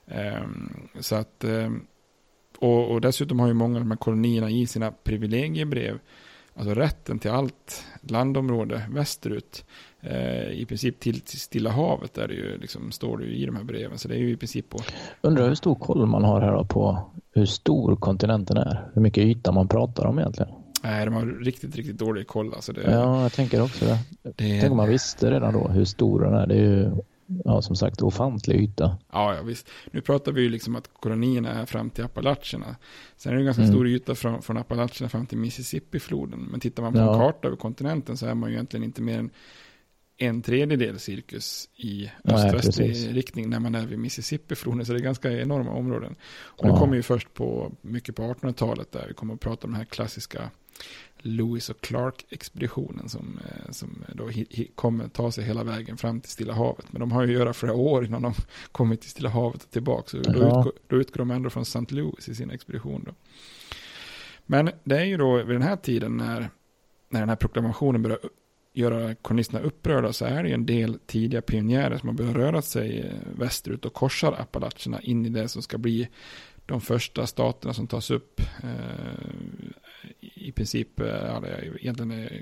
Um, 0.06 0.88
så 1.00 1.16
att, 1.16 1.44
um, 1.44 1.86
och, 2.60 2.92
och, 2.92 3.02
dessutom 3.02 3.39
har 3.39 3.48
ju 3.48 3.54
många 3.54 3.76
av 3.76 3.82
de 3.82 3.92
här 3.92 3.98
kolonierna 3.98 4.50
i 4.50 4.68
sina 4.68 4.92
privilegiebrev, 4.92 6.00
alltså 6.56 6.74
rätten 6.74 7.20
till 7.20 7.32
allt 7.32 7.86
landområde 8.02 8.82
västerut, 8.92 9.66
eh, 10.02 10.50
i 10.50 10.66
princip 10.68 11.00
till, 11.00 11.22
till 11.22 11.39
Stilla 11.39 11.70
havet 11.70 12.13
där 12.13 12.28
det 12.28 12.34
ju 12.34 12.58
liksom 12.58 12.92
står 12.92 13.18
det 13.18 13.26
ju 13.26 13.36
i 13.36 13.46
de 13.46 13.56
här 13.56 13.63
breven. 13.63 13.98
Så 13.98 14.08
det 14.08 14.16
är 14.16 14.20
ju 14.20 14.32
i 14.32 14.38
princip 14.38 14.70
på... 14.70 14.80
Undrar 15.22 15.48
hur 15.48 15.56
stor 15.56 15.76
koll 15.76 16.06
man 16.06 16.24
har 16.24 16.42
här 16.42 16.63
på 16.63 17.12
hur 17.34 17.46
stor 17.46 17.96
kontinenten 17.96 18.58
är? 18.58 18.89
Hur 18.94 19.02
mycket 19.02 19.24
yta 19.24 19.52
man 19.52 19.68
pratar 19.68 20.06
om 20.06 20.20
egentligen? 20.20 20.52
Nej, 20.84 21.06
de 21.06 21.13
har 21.13 21.26
riktigt, 21.26 21.76
riktigt 21.76 21.98
dålig 21.98 22.28
koll. 22.28 22.54
Alltså 22.54 22.74
det, 22.74 22.82
ja, 22.92 23.22
jag 23.22 23.34
tänker 23.34 23.62
också 23.62 23.86
det. 23.86 24.00
det. 24.24 24.60
Tänk 24.60 24.72
om 24.72 24.78
man 24.78 24.89
visste 24.89 25.32
redan 25.32 25.54
då 25.54 25.68
hur 25.68 25.86
stor 25.86 26.22
den 26.22 26.34
är. 26.34 26.48
Det 26.48 26.56
är 26.56 26.60
ju 26.60 26.92
ja, 27.46 27.62
som 27.62 27.76
sagt 27.76 28.02
ofantlig 28.02 28.62
yta. 28.62 28.98
Ja, 29.12 29.36
ja, 29.36 29.41
visst. 29.41 29.69
Nu 29.91 30.02
pratar 30.02 30.32
vi 30.32 30.41
ju 30.41 30.50
liksom 30.50 30.76
att 30.76 30.89
kolonierna 30.93 31.52
är 31.52 31.65
fram 31.65 31.89
till 31.89 32.04
Appalacherna. 32.04 32.76
Sen 33.15 33.32
är 33.32 33.36
det 33.36 33.41
en 33.41 33.46
ganska 33.46 33.63
mm. 33.63 33.74
stor 33.74 33.88
yta 33.88 34.15
från, 34.15 34.41
från 34.41 34.58
Appalacherna 34.58 35.10
fram 35.10 35.26
till 35.26 35.38
Mississippi-floden. 35.38 36.48
Men 36.52 36.60
tittar 36.60 36.84
man 36.84 36.93
på 36.93 37.00
ja. 37.00 37.13
en 37.13 37.19
karta 37.19 37.48
över 37.48 37.58
kontinenten 37.58 38.17
så 38.17 38.26
är 38.26 38.34
man 38.34 38.50
ju 38.50 38.56
egentligen 38.56 38.84
inte 38.84 39.02
mer 39.02 39.19
än 39.19 39.30
en 40.17 40.41
tredjedel 40.41 41.00
cirkus 41.00 41.69
i 41.76 42.12
öst-västlig 42.24 43.15
riktning 43.15 43.50
när 43.50 43.60
man 43.60 43.76
är 43.76 43.86
vid 43.86 44.00
Mississippi-floden. 44.00 44.86
Så 44.86 44.93
det 44.93 45.00
är 45.00 45.04
ganska 45.04 45.32
enorma 45.32 45.72
områden. 45.72 46.15
Och 46.26 46.67
det 46.67 46.74
kommer 46.74 46.96
ju 46.96 47.04
först 47.04 47.34
på 47.34 47.72
mycket 47.82 48.15
på 48.15 48.22
1800-talet 48.22 48.91
där 48.91 49.06
vi 49.08 49.13
kommer 49.13 49.34
att 49.34 49.39
prata 49.39 49.67
om 49.67 49.74
de 49.74 49.78
här 49.78 49.86
klassiska 49.86 50.52
Lewis 51.26 51.70
och 51.70 51.82
Clark-expeditionen 51.82 53.10
som, 53.10 53.40
eh, 53.46 53.72
som 53.72 54.04
då 54.14 54.30
kommer 54.76 55.08
ta 55.08 55.32
sig 55.32 55.44
hela 55.44 55.64
vägen 55.64 55.98
fram 55.98 56.22
till 56.22 56.32
Stilla 56.32 56.54
havet. 56.54 56.86
Men 56.92 57.00
de 57.00 57.12
har 57.12 57.24
ju 57.24 57.34
att 57.34 57.40
göra 57.40 57.54
flera 57.54 57.74
år 57.74 58.06
innan 58.06 58.22
de 58.22 58.34
kommer 58.72 58.96
till 58.96 59.10
Stilla 59.10 59.30
havet 59.30 59.64
och 59.64 59.72
tillbaka. 59.72 60.08
Så 60.08 60.18
då, 60.18 60.32
utgår, 60.32 60.74
då 60.88 60.96
utgår 60.96 61.18
de 61.18 61.32
ändå 61.32 61.50
från 61.50 61.64
St. 61.64 61.86
Louis 61.90 62.30
i 62.30 62.36
sin 62.36 62.52
expedition. 62.52 63.04
Då. 63.06 63.12
Men 64.46 64.70
det 64.84 64.98
är 64.98 65.06
ju 65.06 65.18
då 65.18 65.38
vid 65.38 65.56
den 65.56 65.62
här 65.62 65.76
tiden 65.76 66.18
när, 66.18 66.50
när 67.10 67.20
den 67.20 67.30
här 67.30 67.36
proklamationen 67.36 68.02
börjar 68.02 68.20
göra 68.74 69.16
kolonisterna 69.16 69.60
upprörda 69.60 70.14
så 70.14 70.26
är 70.26 70.44
det 70.44 70.52
en 70.52 70.66
del 70.66 71.00
tidiga 71.06 71.42
pionjärer 71.42 71.98
som 71.98 72.10
har 72.10 72.16
börjat 72.16 72.36
röra 72.36 72.62
sig 72.62 73.00
eh, 73.00 73.40
västerut 73.40 73.86
och 73.86 73.94
korsar 73.94 74.36
Appalacherna 74.40 75.02
in 75.02 75.26
i 75.26 75.30
det 75.30 75.48
som 75.48 75.62
ska 75.62 75.78
bli 75.78 76.10
de 76.66 76.82
första 76.82 77.28
staterna 77.28 77.74
som 77.74 77.88
tas 77.88 78.12
upp. 78.12 78.42
Eh, 78.64 80.23
i 80.44 80.52
princip, 80.52 81.00
eh, 81.00 81.08
ja, 81.08 81.40
det 81.40 81.48
är 81.48 81.78
egentligen 81.82 82.12
eh, 82.12 82.42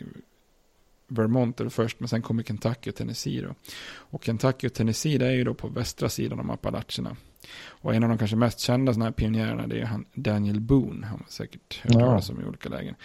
Vermont 1.07 1.59
är 1.59 1.69
först, 1.69 1.99
men 1.99 2.09
sen 2.09 2.21
kommer 2.21 2.43
Kentucky 2.43 2.89
och 2.89 2.95
Tennessee. 2.95 3.41
Då. 3.41 3.55
Och 3.93 4.23
Kentucky 4.23 4.67
och 4.67 4.73
Tennessee 4.73 5.17
det 5.17 5.27
är 5.27 5.31
ju 5.31 5.43
då 5.43 5.53
på 5.53 5.67
västra 5.67 6.09
sidan 6.09 6.39
om 6.39 6.49
Appalacherna. 6.49 7.15
Och 7.67 7.95
en 7.95 8.03
av 8.03 8.09
de 8.09 8.17
kanske 8.17 8.37
mest 8.37 8.59
kända 8.59 8.93
sådana 8.93 9.05
här 9.05 9.11
pionjärerna 9.11 9.67
det 9.67 9.81
är 9.81 9.85
han 9.85 10.05
Daniel 10.13 10.59
Boone. 10.59 11.07
Han 11.07 11.19
har 11.19 11.25
säkert 11.29 11.81
hört 11.83 11.93
talas 11.93 12.29
om 12.29 12.41
i 12.41 12.45
olika 12.45 12.69
lägen. 12.69 12.95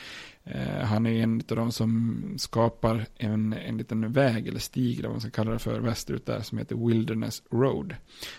Eh, 0.44 0.84
han 0.84 1.06
är 1.06 1.22
en 1.22 1.42
av 1.50 1.56
de 1.56 1.72
som 1.72 2.22
skapar 2.38 3.06
en, 3.16 3.52
en 3.52 3.78
liten 3.78 4.12
väg 4.12 4.48
eller 4.48 4.60
stig 4.60 4.98
eller 4.98 5.08
vad 5.08 5.14
man 5.14 5.20
ska 5.20 5.30
kalla 5.30 5.50
det 5.52 5.58
för 5.58 5.80
västerut 5.80 6.26
där 6.26 6.40
som 6.40 6.58
heter 6.58 6.86
Wilderness 6.86 7.42
Road. 7.50 7.94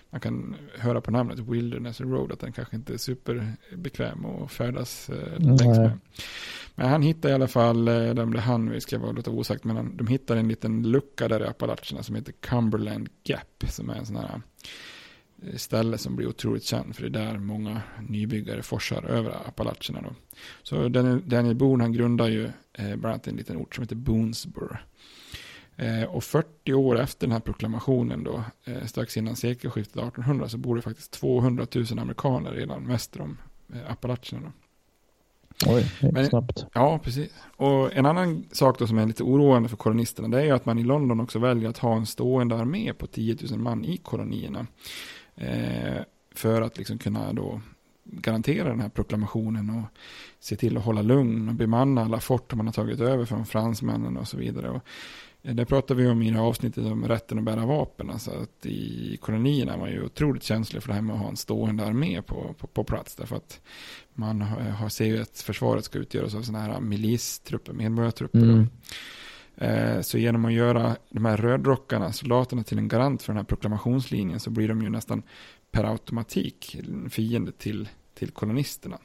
Man 0.10 0.22
kan 0.22 0.56
höra 0.78 1.02
på 1.02 1.12
namnet 1.12 1.40
Wilderness 1.40 2.02
Road 2.02 2.32
att 2.32 2.40
den 2.40 2.52
kanske 2.52 2.76
inte 2.76 2.94
är 2.94 2.98
superbekväm 2.98 4.26
att 4.26 4.52
färdas 4.52 5.10
eh, 5.10 5.40
längs 5.40 5.78
med. 5.78 6.00
Men 6.76 6.90
han 6.90 7.02
hittar 7.02 7.30
i 7.30 7.34
alla 7.34 7.48
fall, 7.48 7.88
eh, 7.88 8.14
den 8.14 8.30
blev 8.30 8.44
han, 8.44 8.70
vi 8.70 8.82
ska 8.82 9.00
vara 9.00 9.12
lite 9.12 9.30
osagt, 9.30 9.64
men 9.64 9.76
han, 9.76 9.98
de 9.98 10.08
hittar 10.08 10.36
en 10.36 10.48
liten 10.48 10.92
lucka 10.92 11.28
där 11.28 11.40
i 11.40 11.48
Appalacherna 11.48 12.04
som 12.04 12.16
heter 12.16 12.32
Cumberland 12.32 13.10
Gap 13.24 13.64
som 13.68 13.90
är 13.90 13.96
en 13.96 14.06
sån 14.06 14.16
här 14.16 14.42
ställe 15.56 15.98
som 15.98 16.16
blir 16.16 16.28
otroligt 16.28 16.64
känd 16.64 16.96
för 16.96 17.10
det 17.10 17.20
är 17.20 17.26
där 17.26 17.40
många 17.40 17.82
nybyggare 18.10 18.64
forsar 18.64 19.04
över 19.04 19.32
Appalacherna. 19.48 20.02
Då. 20.02 20.16
Så 20.64 20.90
Daniel 21.20 21.56
Boone 21.56 21.84
han 21.84 21.94
grundar 21.94 22.28
ju 22.28 22.46
eh, 22.74 22.96
bland 22.96 23.06
annat 23.06 23.28
en 23.28 23.36
liten 23.36 23.58
ort 23.58 23.76
som 23.76 23.82
heter 23.82 23.96
Boonesboro. 23.96 24.78
Eh, 25.76 26.04
och 26.04 26.24
40 26.24 26.74
år 26.74 27.00
efter 27.00 27.28
den 27.28 27.32
här 27.32 27.40
proklamationen 27.40 28.24
då, 28.24 28.44
eh, 28.66 28.86
strax 28.86 29.18
innan 29.18 29.36
sekelskiftet 29.36 29.96
1800 29.96 30.50
så 30.50 30.58
bor 30.58 30.76
det 30.76 30.82
faktiskt 30.82 31.12
200 31.12 31.68
000 31.76 31.86
amerikaner 32.00 32.52
redan 32.52 32.88
väster 32.88 33.22
om 33.22 33.38
Appalacherna. 33.88 34.42
Då. 34.42 34.52
Oj, 35.66 35.92
är 36.02 36.24
snabbt. 36.24 36.66
Ja, 36.74 37.00
precis. 37.04 37.30
Och 37.56 37.94
en 37.94 38.06
annan 38.06 38.46
sak 38.52 38.80
då 38.80 38.88
som 38.88 38.98
är 38.98 39.06
lite 39.06 39.24
oroande 39.24 39.70
för 39.70 39.78
kolonisterna 39.78 40.28
det 40.28 40.40
är 40.40 40.46
ju 40.46 40.52
att 40.52 40.66
man 40.66 40.80
i 40.80 40.84
London 40.84 41.20
också 41.20 41.40
väljer 41.40 41.70
att 41.70 41.78
ha 41.78 41.96
en 41.96 42.06
stående 42.06 42.56
armé 42.56 42.94
på 42.94 43.08
10 43.08 43.38
000 43.52 43.60
man 43.60 43.86
i 43.86 43.98
kolonierna. 43.98 44.68
Eh, 45.38 46.02
för 46.36 46.62
att 46.62 46.78
liksom 46.78 46.98
kunna 46.98 47.34
då 47.34 47.62
garantera 48.04 48.70
den 48.70 48.80
här 48.80 48.90
proklamationen 48.90 49.70
och 49.70 49.84
se 50.40 50.56
till 50.56 50.78
att 50.78 50.84
hålla 50.84 51.02
lugn 51.02 51.50
och 51.50 51.56
bemanna 51.56 52.02
alla 52.02 52.20
fort 52.20 52.54
man 52.54 52.66
har 52.66 52.74
tagit 52.74 53.00
över 53.00 53.26
från 53.26 53.46
fransmännen 53.46 54.18
och 54.18 54.28
så 54.28 54.38
vidare. 54.38 54.70
Och 54.70 54.82
eh, 55.44 55.56
det 55.56 55.66
pratar 55.66 55.96
vi 55.96 56.08
om 56.08 56.22
i 56.22 56.30
det 56.30 56.38
här 56.38 56.44
avsnittet 56.44 56.86
om 56.86 57.08
rätten 57.08 57.38
att 57.38 57.44
bära 57.44 57.66
vapen. 57.66 58.10
Alltså 58.10 58.32
att 58.32 58.66
i 58.66 59.18
kolonierna 59.22 59.74
är 59.74 59.78
man 59.78 59.92
ju 59.92 60.04
otroligt 60.04 60.44
känslig 60.44 60.84
för 60.84 60.90
det 60.90 60.96
här 60.96 61.02
med 61.02 61.16
att 61.16 61.22
ha 61.22 61.30
en 61.30 61.38
stående 61.38 61.86
armé 61.86 62.22
på, 62.22 62.56
på, 62.58 62.68
på 62.68 62.84
plats. 62.84 63.16
Därför 63.16 63.36
att 63.36 63.62
man 64.14 64.42
har, 64.42 64.90
ser 64.90 65.06
ju 65.06 65.22
att 65.22 65.38
försvaret 65.40 65.86
ska 65.86 66.00
utgöras 66.00 66.36
av 66.36 66.42
sådana 66.42 66.64
här 66.64 66.80
milistrupper, 66.80 67.74
medborgartrupper. 67.74 68.40
Mm. 68.40 68.68
Eh, 69.58 70.02
så 70.02 70.18
genom 70.18 70.46
att 70.46 70.54
göra 70.54 70.96
de 71.10 71.26
här 71.26 71.38
rödrockarna, 71.38 72.12
soldaterna 72.12 72.64
till 72.64 72.78
en 72.78 72.88
garant 72.88 73.24
för 73.24 73.34
den 73.34 73.38
här 73.38 73.44
proklamationslinjen 73.44 74.40
så 74.40 74.50
blir 74.50 74.68
de 74.68 74.82
ju 74.82 74.90
nästan 74.90 75.24
per 75.72 75.84
automatik 75.84 76.76
en 76.76 77.10
fiende 77.10 77.52
till, 77.52 77.90
till 78.14 78.32
kolonisterna. 78.32 78.98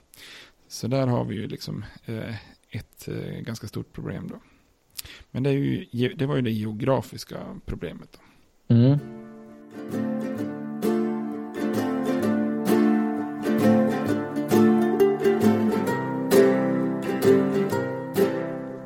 Så 0.68 0.88
där 0.88 1.06
har 1.06 1.24
vi 1.24 1.34
ju 1.34 1.46
liksom 1.46 1.84
eh, 2.04 2.34
ett 2.70 3.08
eh, 3.08 3.40
ganska 3.40 3.66
stort 3.66 3.92
problem 3.92 4.28
då. 4.28 4.40
Men 5.30 5.42
det, 5.42 5.50
är 5.50 5.54
ju, 5.54 6.14
det 6.14 6.26
var 6.26 6.36
ju 6.36 6.42
det 6.42 6.50
geografiska 6.50 7.38
problemet. 7.64 8.18
Då. 8.68 8.74
Mm. 8.74 8.98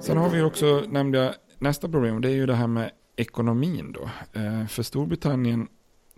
Sen 0.01 0.17
har 0.17 0.31
vi 0.31 0.43
också, 0.43 0.85
nämnde 0.89 1.19
jag, 1.19 1.35
nästa 1.59 1.89
problem 1.89 2.21
det 2.21 2.29
är 2.29 2.35
ju 2.35 2.47
det 2.47 2.55
här 2.55 2.67
med 2.67 2.91
ekonomin 3.17 3.93
då. 3.93 4.11
Eh, 4.41 4.67
för 4.67 4.83
Storbritannien, 4.83 5.69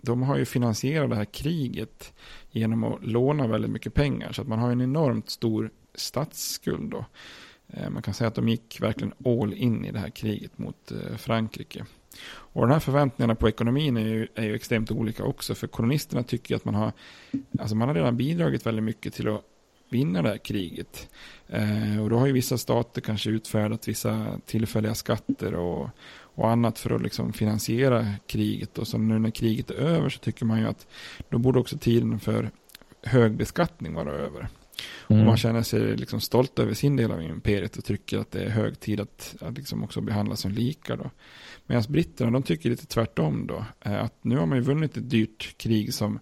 de 0.01 0.23
har 0.23 0.37
ju 0.37 0.45
finansierat 0.45 1.09
det 1.09 1.15
här 1.15 1.25
kriget 1.25 2.13
genom 2.51 2.83
att 2.83 3.03
låna 3.03 3.47
väldigt 3.47 3.71
mycket 3.71 3.93
pengar. 3.93 4.31
Så 4.31 4.41
att 4.41 4.47
man 4.47 4.59
har 4.59 4.71
en 4.71 4.81
enormt 4.81 5.29
stor 5.29 5.71
statsskuld 5.95 6.91
då. 6.91 7.05
Eh, 7.67 7.89
man 7.89 8.01
kan 8.01 8.13
säga 8.13 8.27
att 8.27 8.35
de 8.35 8.49
gick 8.49 8.81
verkligen 8.81 9.13
all 9.25 9.53
in 9.53 9.85
i 9.85 9.91
det 9.91 9.99
här 9.99 10.09
kriget 10.09 10.57
mot 10.57 10.91
eh, 10.91 11.17
Frankrike. 11.17 11.85
Och 12.29 12.67
de 12.67 12.73
här 12.73 12.79
förväntningarna 12.79 13.35
på 13.35 13.49
ekonomin 13.49 13.97
är 13.97 14.07
ju, 14.07 14.27
är 14.35 14.43
ju 14.43 14.55
extremt 14.55 14.91
olika 14.91 15.23
också. 15.23 15.55
För 15.55 15.67
kolonisterna 15.67 16.23
tycker 16.23 16.55
att 16.55 16.65
man 16.65 16.75
har, 16.75 16.91
alltså 17.59 17.75
man 17.75 17.87
har 17.87 17.95
redan 17.95 18.17
bidragit 18.17 18.65
väldigt 18.65 18.83
mycket 18.83 19.13
till 19.13 19.27
att 19.27 19.43
vinna 19.89 20.21
det 20.21 20.29
här 20.29 20.37
kriget. 20.37 21.09
Eh, 21.47 22.01
och 22.03 22.09
då 22.09 22.17
har 22.17 22.27
ju 22.27 22.33
vissa 22.33 22.57
stater 22.57 23.01
kanske 23.01 23.29
utfärdat 23.29 23.87
vissa 23.87 24.39
tillfälliga 24.45 24.95
skatter 24.95 25.53
och, 25.53 25.89
och 26.35 26.49
annat 26.49 26.79
för 26.79 26.95
att 26.95 27.01
liksom 27.01 27.33
finansiera 27.33 28.07
kriget. 28.27 28.77
Och 28.77 28.87
så 28.87 28.97
nu 28.97 29.19
när 29.19 29.31
kriget 29.31 29.71
är 29.71 29.75
över 29.75 30.09
så 30.09 30.19
tycker 30.19 30.45
man 30.45 30.59
ju 30.59 30.67
att 30.67 30.87
då 31.29 31.37
borde 31.37 31.59
också 31.59 31.77
tiden 31.77 32.19
för 32.19 32.51
hög 33.03 33.37
beskattning 33.37 33.93
vara 33.93 34.11
över. 34.11 34.47
Mm. 35.07 35.21
Och 35.21 35.27
man 35.27 35.37
känner 35.37 35.61
sig 35.61 35.97
liksom 35.97 36.21
stolt 36.21 36.59
över 36.59 36.73
sin 36.73 36.95
del 36.95 37.11
av 37.11 37.21
imperiet 37.21 37.77
och 37.77 37.85
tycker 37.85 38.17
att 38.17 38.31
det 38.31 38.43
är 38.43 38.49
hög 38.49 38.79
tid 38.79 38.99
att, 38.99 39.35
att 39.41 39.57
liksom 39.57 39.83
också 39.83 40.01
behandlas 40.01 40.39
som 40.39 40.51
lika. 40.51 40.95
Då. 40.95 41.11
Medan 41.65 41.83
britterna 41.89 42.31
de 42.31 42.43
tycker 42.43 42.69
lite 42.69 42.85
tvärtom 42.85 43.47
då. 43.47 43.65
Eh, 43.81 44.03
att 44.03 44.23
nu 44.23 44.37
har 44.37 44.45
man 44.45 44.57
ju 44.57 44.63
vunnit 44.63 44.97
ett 44.97 45.09
dyrt 45.09 45.57
krig 45.57 45.93
som 45.93 46.19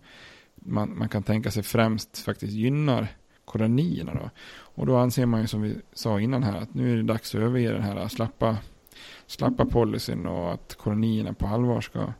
man, 0.55 0.97
man 0.97 1.09
kan 1.09 1.23
tänka 1.23 1.51
sig 1.51 1.63
främst 1.63 2.17
faktiskt 2.17 2.53
gynnar 2.53 3.07
kolonierna. 3.47 4.13
Då. 4.13 4.29
Och 4.59 4.85
då 4.85 4.97
anser 4.97 5.25
man 5.25 5.41
ju 5.41 5.47
som 5.47 5.61
vi 5.61 5.75
sa 5.93 6.19
innan 6.19 6.43
här 6.43 6.57
att 6.57 6.73
nu 6.73 6.93
är 6.93 6.97
det 6.97 7.03
dags 7.03 7.35
att 7.35 7.41
överge 7.41 7.71
den 7.71 7.81
här 7.81 8.07
slappa, 8.07 8.57
slappa 9.27 9.65
policyn 9.65 10.25
och 10.25 10.53
att 10.53 10.75
kolonierna 10.75 11.33
på 11.33 11.47
allvar 11.47 11.81
ska, 11.81 12.13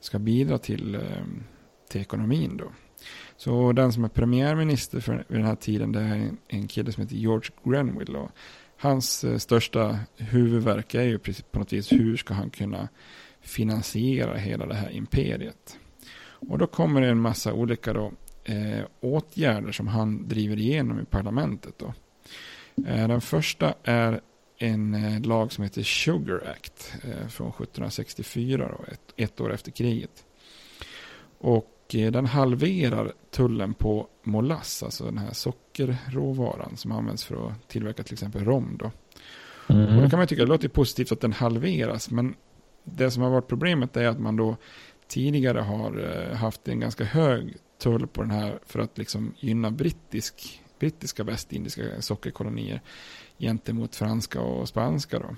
ska 0.00 0.18
bidra 0.18 0.58
till, 0.58 0.94
eh, 0.94 1.00
till 1.90 2.00
ekonomin. 2.00 2.56
Då. 2.56 2.64
Så 3.36 3.72
den 3.72 3.92
som 3.92 4.04
är 4.04 4.08
premiärminister 4.08 5.00
för 5.00 5.24
vid 5.28 5.38
den 5.38 5.46
här 5.46 5.56
tiden 5.56 5.92
det 5.92 6.00
är 6.00 6.30
en 6.48 6.68
kille 6.68 6.92
som 6.92 7.02
heter 7.02 7.16
George 7.16 7.50
Grenville. 7.64 8.18
Och 8.18 8.30
hans 8.76 9.24
eh, 9.24 9.38
största 9.38 9.98
huvudverk 10.16 10.94
är 10.94 11.02
ju 11.02 11.18
på 11.18 11.58
något 11.58 11.72
vis 11.72 11.92
hur 11.92 12.16
ska 12.16 12.34
han 12.34 12.50
kunna 12.50 12.88
finansiera 13.40 14.36
hela 14.36 14.66
det 14.66 14.74
här 14.74 14.90
imperiet. 14.90 15.78
Och 16.50 16.58
då 16.58 16.66
kommer 16.66 17.00
det 17.00 17.08
en 17.08 17.20
massa 17.20 17.52
olika 17.52 17.92
då, 17.92 18.12
eh, 18.48 18.84
åtgärder 19.00 19.72
som 19.72 19.88
han 19.88 20.28
driver 20.28 20.58
igenom 20.58 21.00
i 21.00 21.04
parlamentet. 21.04 21.74
Då. 21.78 21.92
Eh, 22.86 23.08
den 23.08 23.20
första 23.20 23.74
är 23.82 24.20
en 24.58 24.94
eh, 24.94 25.20
lag 25.20 25.52
som 25.52 25.64
heter 25.64 25.82
Sugar 25.82 26.50
Act 26.50 26.92
eh, 27.02 27.28
från 27.28 27.48
1764, 27.48 28.68
då, 28.68 28.92
ett, 28.92 29.14
ett, 29.16 29.40
år 29.40 29.52
efter 29.52 29.70
kriget. 29.70 30.24
Och 31.38 31.94
eh, 31.94 32.12
den 32.12 32.26
halverar 32.26 33.12
tullen 33.30 33.74
på 33.74 34.06
molass, 34.22 34.82
alltså 34.82 35.04
den 35.04 35.18
här 35.18 35.32
sockerråvaran 35.32 36.76
som 36.76 36.92
används 36.92 37.24
för 37.24 37.48
att 37.48 37.68
tillverka 37.68 38.02
till 38.02 38.12
exempel 38.12 38.44
rom. 38.44 38.76
Då. 38.78 38.90
Mm. 39.74 39.96
Och 39.96 40.02
då 40.02 40.10
kan 40.10 40.18
man 40.18 40.28
tycka 40.28 40.42
det 40.42 40.48
låter 40.48 40.68
positivt 40.68 41.12
att 41.12 41.20
den 41.20 41.32
halveras, 41.32 42.10
men 42.10 42.34
det 42.84 43.10
som 43.10 43.22
har 43.22 43.30
varit 43.30 43.48
problemet 43.48 43.96
är 43.96 44.08
att 44.08 44.20
man 44.20 44.36
då 44.36 44.56
tidigare 45.08 45.58
har 45.58 46.34
haft 46.34 46.68
en 46.68 46.80
ganska 46.80 47.04
hög 47.04 47.56
tull 47.78 48.06
på 48.06 48.22
den 48.22 48.30
här 48.30 48.58
för 48.66 48.78
att 48.78 48.98
liksom 48.98 49.34
gynna 49.38 49.70
brittisk, 49.70 50.62
brittiska 50.78 51.24
västindiska 51.24 51.82
sockerkolonier 52.02 52.80
gentemot 53.38 53.96
franska 53.96 54.40
och 54.40 54.68
spanska. 54.68 55.18
Då. 55.18 55.36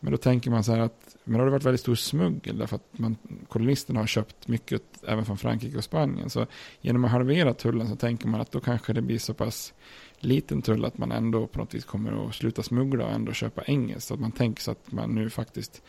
Men 0.00 0.12
då 0.12 0.16
tänker 0.16 0.50
man 0.50 0.64
så 0.64 0.72
här 0.72 0.80
att 0.80 1.16
men 1.24 1.38
det 1.38 1.44
har 1.44 1.50
varit 1.50 1.64
väldigt 1.64 1.80
stor 1.80 1.94
smuggel 1.94 2.58
därför 2.58 2.76
att 2.76 2.98
man, 2.98 3.16
kolonisterna 3.48 4.00
har 4.00 4.06
köpt 4.06 4.48
mycket 4.48 4.82
även 5.06 5.24
från 5.24 5.38
Frankrike 5.38 5.78
och 5.78 5.84
Spanien. 5.84 6.30
Så 6.30 6.46
genom 6.80 7.04
att 7.04 7.10
halvera 7.10 7.54
tullen 7.54 7.88
så 7.88 7.96
tänker 7.96 8.28
man 8.28 8.40
att 8.40 8.52
då 8.52 8.60
kanske 8.60 8.92
det 8.92 9.02
blir 9.02 9.18
så 9.18 9.34
pass 9.34 9.74
liten 10.18 10.62
tull 10.62 10.84
att 10.84 10.98
man 10.98 11.12
ändå 11.12 11.46
på 11.46 11.58
något 11.58 11.74
vis 11.74 11.84
kommer 11.84 12.28
att 12.28 12.34
sluta 12.34 12.62
smuggla 12.62 13.04
och 13.04 13.12
ändå 13.12 13.32
köpa 13.32 13.62
engelskt. 13.62 14.08
Så 14.08 14.14
att 14.14 14.20
man 14.20 14.32
tänker 14.32 14.62
sig 14.62 14.72
att 14.72 14.92
man 14.92 15.14
nu 15.14 15.30
faktiskt 15.30 15.82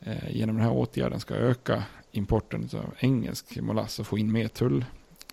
eh, 0.00 0.30
genom 0.30 0.56
den 0.56 0.64
här 0.64 0.72
åtgärden 0.72 1.20
ska 1.20 1.34
öka 1.34 1.84
importen 2.12 2.68
av 2.72 2.94
engelsk 2.98 3.60
molass 3.60 3.98
och 3.98 4.06
få 4.06 4.18
in 4.18 4.32
mer 4.32 4.48
tull, 4.48 4.84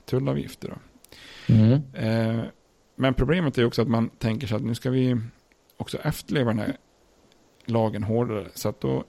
tullavgifter. 0.06 0.78
Mm. 1.50 1.82
Eh, 1.94 2.44
men 2.96 3.14
problemet 3.14 3.58
är 3.58 3.66
också 3.66 3.82
att 3.82 3.88
man 3.88 4.10
tänker 4.10 4.48
sig 4.48 4.56
att 4.56 4.64
nu 4.64 4.76
ska 4.76 4.90
vi 4.90 5.18
också 5.78 5.98
efterleva 5.98 6.52
den 6.52 6.60
här 6.60 6.78
lagen 7.66 8.04
hårdare. 8.04 8.48
Så 8.54 8.70
att 8.70 8.82
då 8.82 9.04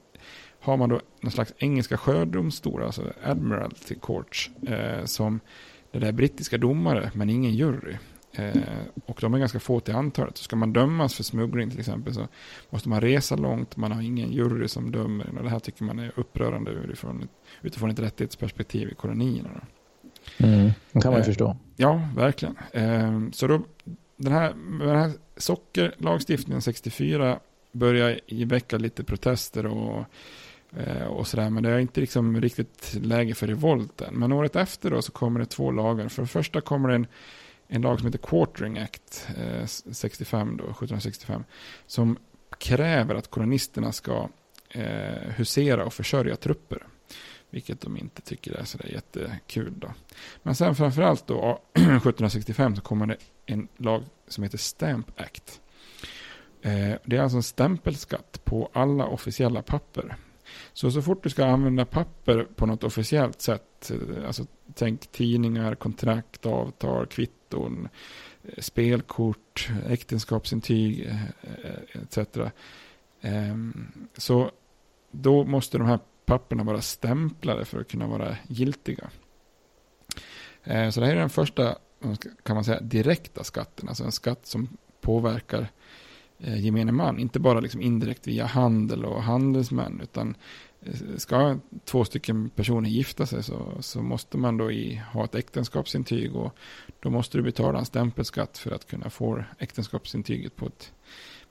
har 0.60 0.76
man 0.76 0.88
då 0.88 1.00
någon 1.20 1.32
slags 1.32 1.54
engelska 1.58 1.96
sjödomstolar, 1.96 2.86
alltså 2.86 3.12
Admiralty 3.22 3.94
Courts, 4.02 4.50
eh, 4.68 5.04
som 5.04 5.40
det 5.90 6.08
är 6.08 6.12
brittiska 6.12 6.58
domare, 6.58 7.10
men 7.14 7.30
ingen 7.30 7.54
jury. 7.54 7.96
Eh, 8.32 8.62
och 9.06 9.18
de 9.20 9.34
är 9.34 9.38
ganska 9.38 9.60
få 9.60 9.80
till 9.80 9.94
antalet. 9.94 10.36
Så 10.36 10.44
ska 10.44 10.56
man 10.56 10.72
dömas 10.72 11.14
för 11.14 11.22
smuggling 11.22 11.70
till 11.70 11.78
exempel 11.78 12.14
så 12.14 12.28
måste 12.70 12.88
man 12.88 13.00
resa 13.00 13.36
långt, 13.36 13.76
man 13.76 13.92
har 13.92 14.02
ingen 14.02 14.32
jury 14.32 14.68
som 14.68 14.92
dömer. 14.92 15.30
Och 15.36 15.42
det 15.42 15.50
här 15.50 15.58
tycker 15.58 15.84
man 15.84 15.98
är 15.98 16.12
upprörande 16.16 16.70
utifrån, 16.70 17.28
utifrån 17.62 17.90
ett 17.90 17.98
rättighetsperspektiv 17.98 18.88
i 18.88 18.94
kolonierna. 18.94 19.60
Mm, 20.38 20.70
det 20.92 21.00
kan 21.00 21.12
man 21.12 21.20
ju 21.20 21.20
eh, 21.20 21.26
förstå. 21.26 21.56
Ja, 21.76 22.08
verkligen. 22.16 22.56
Eh, 22.72 23.30
så 23.32 23.46
då, 23.46 23.62
den 24.16 24.32
här, 24.32 24.54
den 24.80 24.96
här 24.96 25.12
sockerlagstiftningen 25.36 26.62
64 26.62 27.38
börjar 27.72 28.44
väcka 28.46 28.78
lite 28.78 29.04
protester 29.04 29.66
och 29.66 30.04
Eh, 30.76 31.06
och 31.06 31.26
sådär. 31.26 31.50
Men 31.50 31.62
det 31.62 31.70
är 31.70 31.78
inte 31.78 32.00
liksom 32.00 32.40
riktigt 32.40 32.94
läge 33.02 33.34
för 33.34 33.46
revolt 33.46 34.00
än. 34.00 34.14
Men 34.14 34.32
året 34.32 34.56
efter 34.56 34.90
då 34.90 35.02
så 35.02 35.12
kommer 35.12 35.40
det 35.40 35.46
två 35.46 35.70
lagar. 35.70 36.08
För 36.08 36.22
det 36.22 36.28
första 36.28 36.60
kommer 36.60 36.88
det 36.88 36.94
en, 36.94 37.06
en 37.68 37.82
lag 37.82 37.98
som 37.98 38.06
heter 38.06 38.18
Quartering 38.18 38.78
Act, 38.78 39.28
eh, 39.38 39.66
65 39.66 40.56
då, 40.56 40.64
1765. 40.64 41.44
Som 41.86 42.16
kräver 42.58 43.14
att 43.14 43.30
kolonisterna 43.30 43.92
ska 43.92 44.28
eh, 44.70 45.30
husera 45.36 45.84
och 45.84 45.92
försörja 45.92 46.36
trupper. 46.36 46.86
Vilket 47.54 47.80
de 47.80 47.96
inte 47.96 48.22
tycker 48.22 48.52
är 48.52 48.64
sådär 48.64 48.88
jättekul 48.92 49.72
då. 49.76 49.92
Men 50.42 50.54
sen 50.54 50.74
framförallt 50.74 51.26
då 51.26 51.60
1765 51.72 52.76
så 52.76 52.82
kommer 52.82 53.06
det 53.06 53.16
en 53.46 53.68
lag 53.76 54.04
som 54.28 54.44
heter 54.44 54.58
Stamp 54.58 55.20
Act. 55.20 55.60
Eh, 56.62 56.96
det 57.04 57.16
är 57.16 57.20
alltså 57.20 57.36
en 57.36 57.42
stämpelskatt 57.42 58.44
på 58.44 58.70
alla 58.72 59.06
officiella 59.06 59.62
papper. 59.62 60.16
Så 60.72 60.90
så 60.90 61.02
fort 61.02 61.22
du 61.22 61.30
ska 61.30 61.46
använda 61.46 61.84
papper 61.84 62.46
på 62.56 62.66
något 62.66 62.84
officiellt 62.84 63.40
sätt, 63.40 63.90
eh, 63.90 64.26
alltså 64.26 64.46
tänk 64.74 65.06
tidningar, 65.12 65.74
kontrakt, 65.74 66.46
avtal, 66.46 67.06
kvitton, 67.06 67.88
eh, 68.42 68.62
spelkort, 68.62 69.68
äktenskapsintyg 69.88 71.10
etc. 71.92 72.18
Ehm, 73.20 73.92
så 74.16 74.50
då 75.10 75.44
måste 75.44 75.78
de 75.78 75.86
här 75.86 75.98
papperna 76.26 76.64
vara 76.64 76.80
stämplade 76.80 77.64
för 77.64 77.80
att 77.80 77.88
kunna 77.88 78.06
vara 78.06 78.36
giltiga. 78.48 79.10
Eh, 80.64 80.90
så 80.90 81.00
det 81.00 81.06
här 81.06 81.14
är 81.14 81.20
den 81.20 81.30
första, 81.30 81.78
kan 82.42 82.54
man 82.54 82.64
säga, 82.64 82.80
direkta 82.80 83.44
skatten, 83.44 83.88
alltså 83.88 84.04
en 84.04 84.12
skatt 84.12 84.46
som 84.46 84.68
påverkar 85.00 85.68
eh, 86.38 86.64
gemene 86.64 86.92
man, 86.92 87.18
inte 87.18 87.40
bara 87.40 87.60
liksom 87.60 87.80
indirekt 87.80 88.26
via 88.26 88.46
handel 88.46 89.04
och 89.04 89.22
handelsmän, 89.22 90.00
utan 90.02 90.36
eh, 90.80 91.16
ska 91.16 91.58
två 91.84 92.04
stycken 92.04 92.50
personer 92.50 92.90
gifta 92.90 93.26
sig 93.26 93.42
så, 93.42 93.76
så 93.80 94.02
måste 94.02 94.38
man 94.38 94.56
då 94.56 94.72
i, 94.72 95.02
ha 95.12 95.24
ett 95.24 95.34
äktenskapsintyg 95.34 96.36
och 96.36 96.56
då 97.00 97.10
måste 97.10 97.38
du 97.38 97.42
betala 97.42 97.78
en 97.78 97.84
stämpelskatt 97.84 98.58
för 98.58 98.70
att 98.70 98.86
kunna 98.86 99.10
få 99.10 99.44
äktenskapsintyget 99.58 100.56
på 100.56 100.66
ett, 100.66 100.92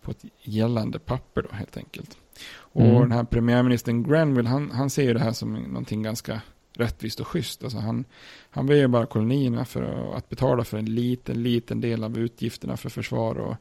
på 0.02 0.12
ett 0.12 0.26
gällande 0.42 1.00
papper 1.00 1.42
då 1.42 1.56
helt 1.56 1.78
enkelt. 1.78 2.18
Och 2.56 2.82
mm. 2.82 3.02
den 3.02 3.12
här 3.12 3.24
premiärministern 3.24 4.04
Granville, 4.04 4.50
han, 4.50 4.72
han 4.72 4.90
ser 4.90 5.04
ju 5.04 5.14
det 5.14 5.20
här 5.20 5.32
som 5.32 5.54
någonting 5.54 6.04
ganska 6.04 6.42
rättvist 6.74 7.20
och 7.20 7.28
schysst. 7.28 7.64
Alltså 7.64 7.80
han, 7.80 8.06
han 8.50 8.66
ber 8.66 8.76
ju 8.76 8.88
bara 8.88 9.06
kolonierna 9.06 9.66
för 9.66 10.14
att 10.18 10.30
betala 10.30 10.64
för 10.64 10.78
en 10.78 10.96
liten, 10.96 11.44
liten 11.44 11.82
del 11.82 12.04
av 12.04 12.18
utgifterna 12.18 12.78
för 12.78 12.90
försvar 12.90 13.36
och 13.36 13.56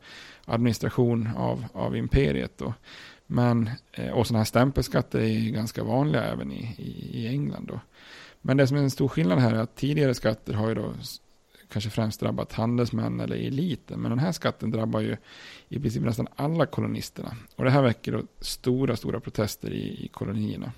administration 0.45 1.29
av, 1.37 1.65
av 1.73 1.97
imperiet. 1.97 2.61
Och 2.61 2.73
men, 3.27 3.71
eh, 3.93 4.11
och 4.11 4.27
sådana 4.27 4.39
här 4.39 4.45
stämpelskatter 4.45 5.21
är 5.21 5.51
ganska 5.51 5.85
vanliga 5.85 6.25
även 6.25 6.53
i, 6.53 6.75
i, 6.79 7.21
i 7.21 7.29
England. 7.29 7.67
Då. 7.67 7.81
Men 8.41 8.57
det 8.57 8.67
som 8.67 8.77
är 8.77 8.81
en 8.81 8.91
stor 8.91 9.09
skillnad 9.09 9.39
här 9.39 9.55
är 9.55 9.59
att 9.59 9.77
tidigare 9.77 10.15
skatter 10.15 10.53
har 10.53 10.69
ju 10.69 10.75
då 10.75 10.95
kanske 11.73 11.91
främst 11.91 12.21
drabbat 12.21 12.53
handelsmän 12.53 13.21
eller 13.21 13.37
eliten. 13.37 14.01
Men 14.01 14.11
den 14.11 14.19
här 14.19 14.33
skatten 14.33 14.71
drabbar 14.71 15.01
ju 15.01 15.17
i 15.69 15.81
princip 15.81 16.03
nästan 16.03 16.29
alla 16.37 16.67
kolonisterna. 16.67 17.37
Och 17.57 17.65
det 17.65 17.71
här 17.71 17.83
väcker 17.83 18.13
då 18.13 18.23
stora, 18.41 18.97
stora 18.97 19.21
protester 19.21 19.71
i, 19.71 20.05
i 20.05 20.09
kolonierna. 20.13 20.73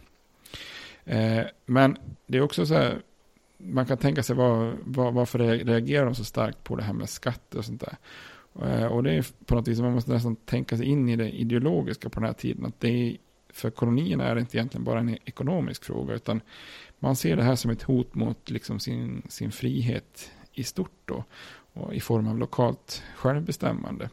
Eh, 1.04 1.42
men 1.66 1.96
det 2.26 2.38
är 2.38 2.42
också 2.42 2.66
så 2.66 2.74
här, 2.74 3.02
man 3.59 3.87
kan 3.87 3.98
tänka 3.98 4.22
sig 4.22 4.37
var, 4.37 4.76
var, 4.85 5.12
varför 5.12 5.38
reagerar 5.38 6.04
de 6.04 6.14
så 6.14 6.24
starkt 6.24 6.64
på 6.64 6.76
det 6.76 6.83
här 6.83 6.92
med 6.92 7.09
skatter 7.09 7.59
och 7.59 7.64
sånt 7.64 7.80
där. 7.80 7.96
Eh, 8.62 8.87
och 8.87 9.02
det 9.02 9.12
är 9.12 9.26
på 9.44 9.54
något 9.54 9.68
vis, 9.68 9.80
man 9.80 9.92
måste 9.92 10.12
nästan 10.12 10.37
tänka 10.37 10.76
sig 10.76 10.87
in 10.87 11.09
i 11.09 11.16
det 11.16 11.30
ideologiska 11.30 12.09
på 12.09 12.20
den 12.20 12.26
här 12.26 12.35
tiden. 12.35 12.64
Att 12.64 12.80
det 12.80 12.88
är, 12.88 13.16
för 13.52 13.70
kolonierna 13.70 14.24
är 14.24 14.35
det 14.35 14.40
inte 14.40 14.57
egentligen 14.57 14.85
bara 14.85 14.98
en 14.98 15.18
ekonomisk 15.24 15.85
fråga, 15.85 16.14
utan 16.14 16.40
man 16.98 17.16
ser 17.16 17.37
det 17.37 17.42
här 17.42 17.57
som 17.57 17.70
ett 17.70 17.83
hot 17.83 18.14
mot 18.14 18.50
liksom 18.50 18.80
sin, 18.80 19.22
sin 19.28 19.52
frihet 19.52 20.30
i 20.54 20.64
stort 20.64 21.00
då, 21.04 21.24
och 21.72 21.94
i 21.94 22.00
form 22.00 22.28
av 22.28 22.38
lokalt 22.38 23.02
självbestämmande. 23.16 24.10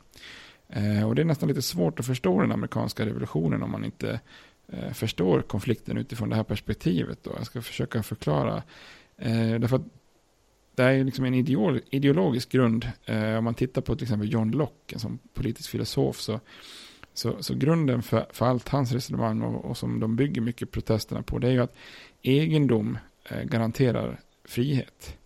Eh, 0.69 1.07
och 1.07 1.15
det 1.15 1.21
är 1.21 1.25
nästan 1.25 1.49
lite 1.49 1.61
svårt 1.61 1.99
att 1.99 2.05
förstå 2.05 2.41
den 2.41 2.51
amerikanska 2.51 3.05
revolutionen 3.05 3.63
om 3.63 3.71
man 3.71 3.85
inte 3.85 4.19
eh, 4.67 4.93
förstår 4.93 5.41
konflikten 5.41 5.97
utifrån 5.97 6.29
det 6.29 6.35
här 6.35 6.43
perspektivet. 6.43 7.23
Då. 7.23 7.31
Jag 7.37 7.45
ska 7.45 7.61
försöka 7.61 8.03
förklara. 8.03 8.63
Eh, 9.17 9.59
därför 9.59 9.75
att 9.75 9.85
det 10.75 10.83
är 10.83 11.03
liksom 11.03 11.25
en 11.25 11.33
ideologisk 11.91 12.51
grund. 12.51 12.91
Eh, 13.05 13.37
om 13.37 13.43
man 13.43 13.53
tittar 13.53 13.81
på 13.81 13.95
till 13.95 14.03
exempel 14.03 14.33
John 14.33 14.51
Locke, 14.51 14.99
som 14.99 15.19
politisk 15.33 15.69
filosof, 15.69 16.19
så, 16.19 16.39
så, 17.13 17.43
så 17.43 17.55
grunden 17.55 18.01
för, 18.01 18.25
för 18.29 18.45
allt 18.45 18.69
hans 18.69 18.91
resonemang 18.91 19.41
och, 19.41 19.65
och, 19.65 19.77
som 19.77 19.99
de 19.99 20.15
bygger 20.15 20.41
mycket 20.41 20.71
protesterna 20.71 21.21
på, 21.21 21.39
det 21.39 21.47
är 21.47 21.51
ju 21.51 21.63
att 21.63 21.75
egendom 22.21 22.97
eh, 23.29 23.43
garanterar 23.43 24.19
frihet. 24.45 25.17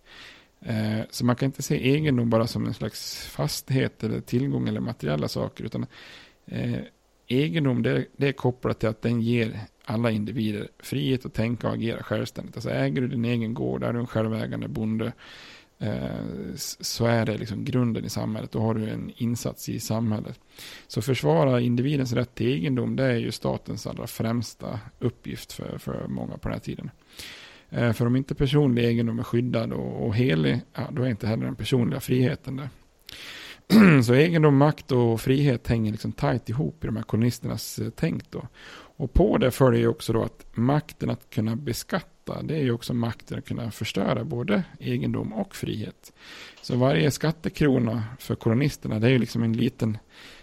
Eh, 0.60 1.00
så 1.10 1.24
man 1.24 1.36
kan 1.36 1.46
inte 1.46 1.62
se 1.62 1.90
egendom 1.92 2.30
bara 2.30 2.46
som 2.46 2.66
en 2.66 2.74
slags 2.74 3.26
fastighet 3.26 4.04
eller 4.04 4.20
tillgång 4.20 4.68
eller 4.68 4.80
materiella 4.80 5.28
saker, 5.28 5.64
utan 5.64 5.86
eh, 6.46 6.78
egendom 7.26 7.82
det, 7.82 8.06
det 8.16 8.28
är 8.28 8.32
kopplat 8.32 8.78
till 8.78 8.88
att 8.88 9.02
den 9.02 9.20
ger 9.20 9.60
alla 9.84 10.10
individer 10.10 10.68
frihet 10.78 11.26
att 11.26 11.34
tänka 11.34 11.68
och 11.68 11.74
agera 11.74 12.02
självständigt. 12.02 12.56
Alltså 12.56 12.70
äger 12.70 13.02
du 13.02 13.08
din 13.08 13.24
egen 13.24 13.54
gård, 13.54 13.82
är 13.82 13.92
du 13.92 13.98
en 13.98 14.06
självägande 14.06 14.68
bonde, 14.68 15.12
eh, 15.78 16.54
så 16.56 17.06
är 17.06 17.26
det 17.26 17.38
liksom 17.38 17.64
grunden 17.64 18.04
i 18.04 18.10
samhället. 18.10 18.52
Då 18.52 18.60
har 18.60 18.74
du 18.74 18.90
en 18.90 19.12
insats 19.16 19.68
i 19.68 19.80
samhället. 19.80 20.40
Så 20.86 21.02
försvara 21.02 21.60
individens 21.60 22.12
rätt 22.12 22.34
till 22.34 22.46
egendom, 22.46 22.96
det 22.96 23.04
är 23.04 23.16
ju 23.16 23.32
statens 23.32 23.86
allra 23.86 24.06
främsta 24.06 24.80
uppgift 24.98 25.52
för, 25.52 25.78
för 25.78 26.08
många 26.08 26.38
på 26.38 26.48
den 26.48 26.52
här 26.52 26.60
tiden. 26.60 26.90
Eh, 27.76 27.92
för 27.92 28.06
om 28.06 28.16
inte 28.16 28.34
personlig 28.34 28.84
egendom 28.84 29.18
är 29.18 29.22
skyddad 29.22 29.72
och, 29.72 30.06
och 30.06 30.16
helig, 30.16 30.60
ja, 30.74 30.88
då 30.92 31.02
är 31.02 31.08
inte 31.08 31.26
heller 31.26 31.44
den 31.44 31.56
personliga 31.56 32.00
friheten 32.00 32.56
där. 32.56 32.68
Så 34.02 34.14
egendom, 34.14 34.56
makt 34.56 34.92
och 34.92 35.20
frihet 35.20 35.68
hänger 35.68 35.92
liksom 35.92 36.12
tajt 36.12 36.48
ihop 36.48 36.84
i 36.84 36.86
de 36.86 36.96
här 36.96 37.02
kolonisternas 37.02 37.78
eh, 37.78 37.90
tänk 37.96 38.30
då. 38.30 38.48
Och 38.98 39.12
på 39.12 39.38
det 39.38 39.50
följer 39.50 39.80
ju 39.80 39.88
också 39.88 40.12
då 40.12 40.22
att 40.22 40.46
makten 40.56 41.10
att 41.10 41.30
kunna 41.30 41.56
beskatta, 41.56 42.42
det 42.42 42.56
är 42.56 42.62
ju 42.62 42.72
också 42.72 42.94
makten 42.94 43.38
att 43.38 43.44
kunna 43.44 43.70
förstöra 43.70 44.24
både 44.24 44.62
egendom 44.80 45.32
och 45.32 45.56
frihet. 45.56 46.12
Så 46.62 46.76
varje 46.76 47.10
skattekrona 47.10 48.04
för 48.18 48.34
kolonisterna, 48.34 48.98
det 48.98 49.06
är 49.06 49.10
ju 49.10 49.18
liksom 49.18 49.42
en 49.42 49.52
liten, 49.52 49.98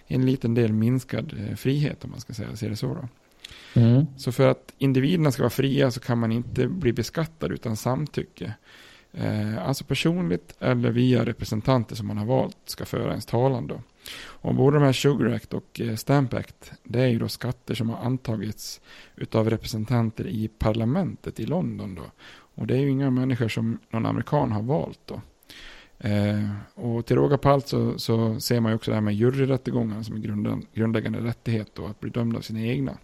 en 0.07 0.25
liten 0.25 0.53
del 0.53 0.73
minskad 0.73 1.33
eh, 1.39 1.55
frihet 1.55 2.03
om 2.03 2.11
man 2.11 2.19
ska 2.19 2.33
säga, 2.33 2.55
ser 2.55 2.69
det 2.69 2.75
så 2.75 2.87
då. 2.87 3.07
Mm. 3.73 4.05
Så 4.17 4.31
för 4.31 4.47
att 4.47 4.73
individerna 4.77 5.31
ska 5.31 5.43
vara 5.43 5.49
fria 5.49 5.91
så 5.91 5.99
kan 5.99 6.17
man 6.17 6.31
inte 6.31 6.67
bli 6.67 6.93
beskattad 6.93 7.51
utan 7.51 7.75
samtycke. 7.75 8.53
Eh, 9.13 9.67
alltså 9.67 9.83
personligt 9.83 10.55
eller 10.59 10.91
via 10.91 11.25
representanter 11.25 11.95
som 11.95 12.07
man 12.07 12.17
har 12.17 12.25
valt 12.25 12.57
ska 12.65 12.85
föra 12.85 13.09
ens 13.09 13.25
talan 13.25 13.67
då. 13.67 13.81
Och 14.25 14.55
både 14.55 14.77
de 14.77 14.85
här 14.85 14.93
Sugar 14.93 15.33
Act 15.33 15.53
och 15.53 15.81
eh, 15.81 15.95
Stamp 15.95 16.33
Act, 16.33 16.71
det 16.83 17.01
är 17.01 17.07
ju 17.07 17.19
då 17.19 17.27
skatter 17.27 17.75
som 17.75 17.89
har 17.89 17.97
antagits 17.97 18.81
utav 19.15 19.49
representanter 19.49 20.27
i 20.27 20.47
parlamentet 20.47 21.39
i 21.39 21.45
London 21.45 21.95
då. 21.95 22.03
Och 22.55 22.67
det 22.67 22.73
är 22.73 22.79
ju 22.79 22.89
inga 22.89 23.09
människor 23.09 23.47
som 23.47 23.79
någon 23.89 24.05
amerikan 24.05 24.51
har 24.51 24.61
valt 24.61 24.99
då. 25.05 25.21
Eh, 25.97 26.49
och 26.75 27.05
till 27.05 27.15
råga 27.15 27.37
på 27.37 27.49
allt 27.49 27.67
så, 27.67 27.99
så, 27.99 28.39
ser 28.39 28.59
man 28.59 28.71
ju 28.71 28.75
också 28.75 28.91
det 28.91 28.95
här 28.95 29.01
med 29.01 29.15
juryrättegångar 29.15 30.03
som 30.03 30.15
är 30.15 30.19
grundläggande 30.73 31.19
rättighet 31.19 31.71
då, 31.73 31.85
att 31.85 31.99
bli 31.99 32.09
dömd 32.09 32.37
av 32.37 32.41
sina 32.41 32.61
egna. 32.61 32.97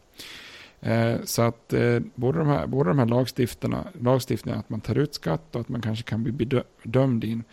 Eh, 0.82 1.15
så 1.24 1.42
att 1.42 1.74
eh, 1.74 2.00
både 2.15 2.39
de 2.39 2.48
här, 2.48 2.68
både 2.68 2.89
de 2.89 3.00
här 3.00 3.06
lagstiftarna, 3.06 3.88
lagstiftningarna, 4.02 4.60
att 4.60 4.70
man 4.70 4.82
tar 4.82 4.98
ut 4.98 5.13
skatt 5.13 5.56
och 5.56 5.62
att 5.62 5.70
man 5.70 5.82
kanske 5.82 6.04
kan 6.04 6.24
bli 6.24 6.32
bedömd 6.32 7.24
in 7.24 7.44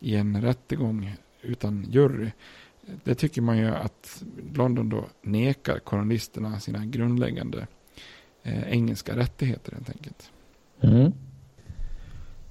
i 0.00 0.16
en 0.16 0.42
rättegång 0.42 1.16
utan 1.42 1.86
jury. 1.90 2.30
Det 3.04 3.14
tycker 3.14 3.42
man 3.42 3.58
ju 3.58 3.66
att 3.66 4.22
London 4.54 4.88
då 4.88 5.06
nekar 5.22 5.78
kolonisterna 5.78 6.60
sina 6.60 6.86
grundläggande 6.86 7.66
eh, 8.42 8.68
engelska 8.72 9.16
rättigheter 9.16 9.72
helt 9.72 9.90
enkelt. 9.90 10.30
Mm. 10.80 11.12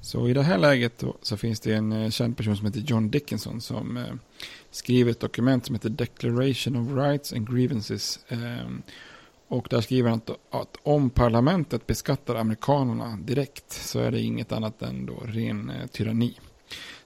Så 0.01 0.29
i 0.29 0.33
det 0.33 0.43
här 0.43 0.57
läget 0.57 0.99
då, 0.99 1.17
så 1.21 1.37
finns 1.37 1.59
det 1.59 1.73
en 1.73 1.91
eh, 1.91 2.09
känd 2.09 2.37
person 2.37 2.57
som 2.57 2.65
heter 2.65 2.79
John 2.79 3.09
Dickinson 3.09 3.61
som 3.61 3.97
eh, 3.97 4.13
skriver 4.71 5.11
ett 5.11 5.19
dokument 5.19 5.65
som 5.65 5.75
heter 5.75 5.89
Declaration 5.89 6.75
of 6.75 7.05
Rights 7.05 7.33
and 7.33 7.49
Grievances. 7.49 8.19
Eh, 9.49 9.57
och 9.57 9.67
där 9.69 9.81
skriver 9.81 10.09
han 10.09 10.21
att, 10.25 10.55
att, 10.61 10.77
om 10.83 11.09
parlamentet 11.09 11.87
beskattar 11.87 12.35
amerikanerna 12.35 13.17
direkt 13.17 13.71
så 13.71 13.99
är 13.99 14.11
det 14.11 14.21
inget 14.21 14.51
annat 14.51 14.81
än 14.81 15.05
då 15.05 15.23
ren 15.25 15.69
eh, 15.69 15.87
tyranni. 15.87 16.33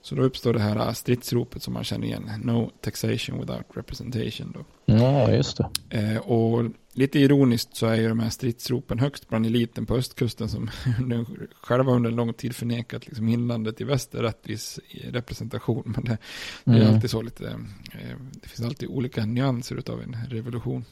Så 0.02 0.14
då 0.14 0.22
uppstår 0.22 0.52
det 0.52 0.60
här 0.60 0.76
eh, 0.76 0.92
stridsropet 0.92 1.62
som 1.62 1.74
man 1.74 1.84
känner 1.84 2.06
igen. 2.06 2.30
No 2.44 2.70
taxation 2.80 3.40
without 3.40 3.66
representation. 3.74 4.52
Då. 4.54 4.64
Ja, 4.84 5.30
just 5.30 5.56
det. 5.56 5.98
Eh, 5.98 6.16
och 6.16 6.64
lite 6.92 7.18
ironiskt 7.18 7.76
så 7.76 7.86
är 7.86 7.96
ju 7.96 8.08
de 8.08 8.20
här 8.20 8.30
stridsropen 8.30 8.98
högst 8.98 9.28
bland 9.28 9.46
eliten 9.46 9.86
på 9.86 9.94
östkusten 9.94 10.48
som 10.48 10.70
själva 11.62 11.92
under 11.92 12.10
en 12.10 12.16
lång 12.16 12.32
tid 12.32 12.56
förnekat 12.56 13.06
liksom 13.06 13.28
inlandet 13.28 13.80
i 13.80 13.84
väster 13.84 14.22
rättvis 14.22 14.80
representation. 15.04 15.82
Men 15.96 16.04
det, 16.04 16.18
det 16.64 16.70
är 16.70 16.82
mm. 16.82 16.94
alltid 16.94 17.10
så 17.10 17.22
lite, 17.22 17.48
eh, 17.92 18.16
det 18.42 18.48
finns 18.48 18.66
alltid 18.66 18.88
olika 18.88 19.26
nyanser 19.26 19.82
av 19.90 20.02
en 20.02 20.16
revolution. 20.28 20.84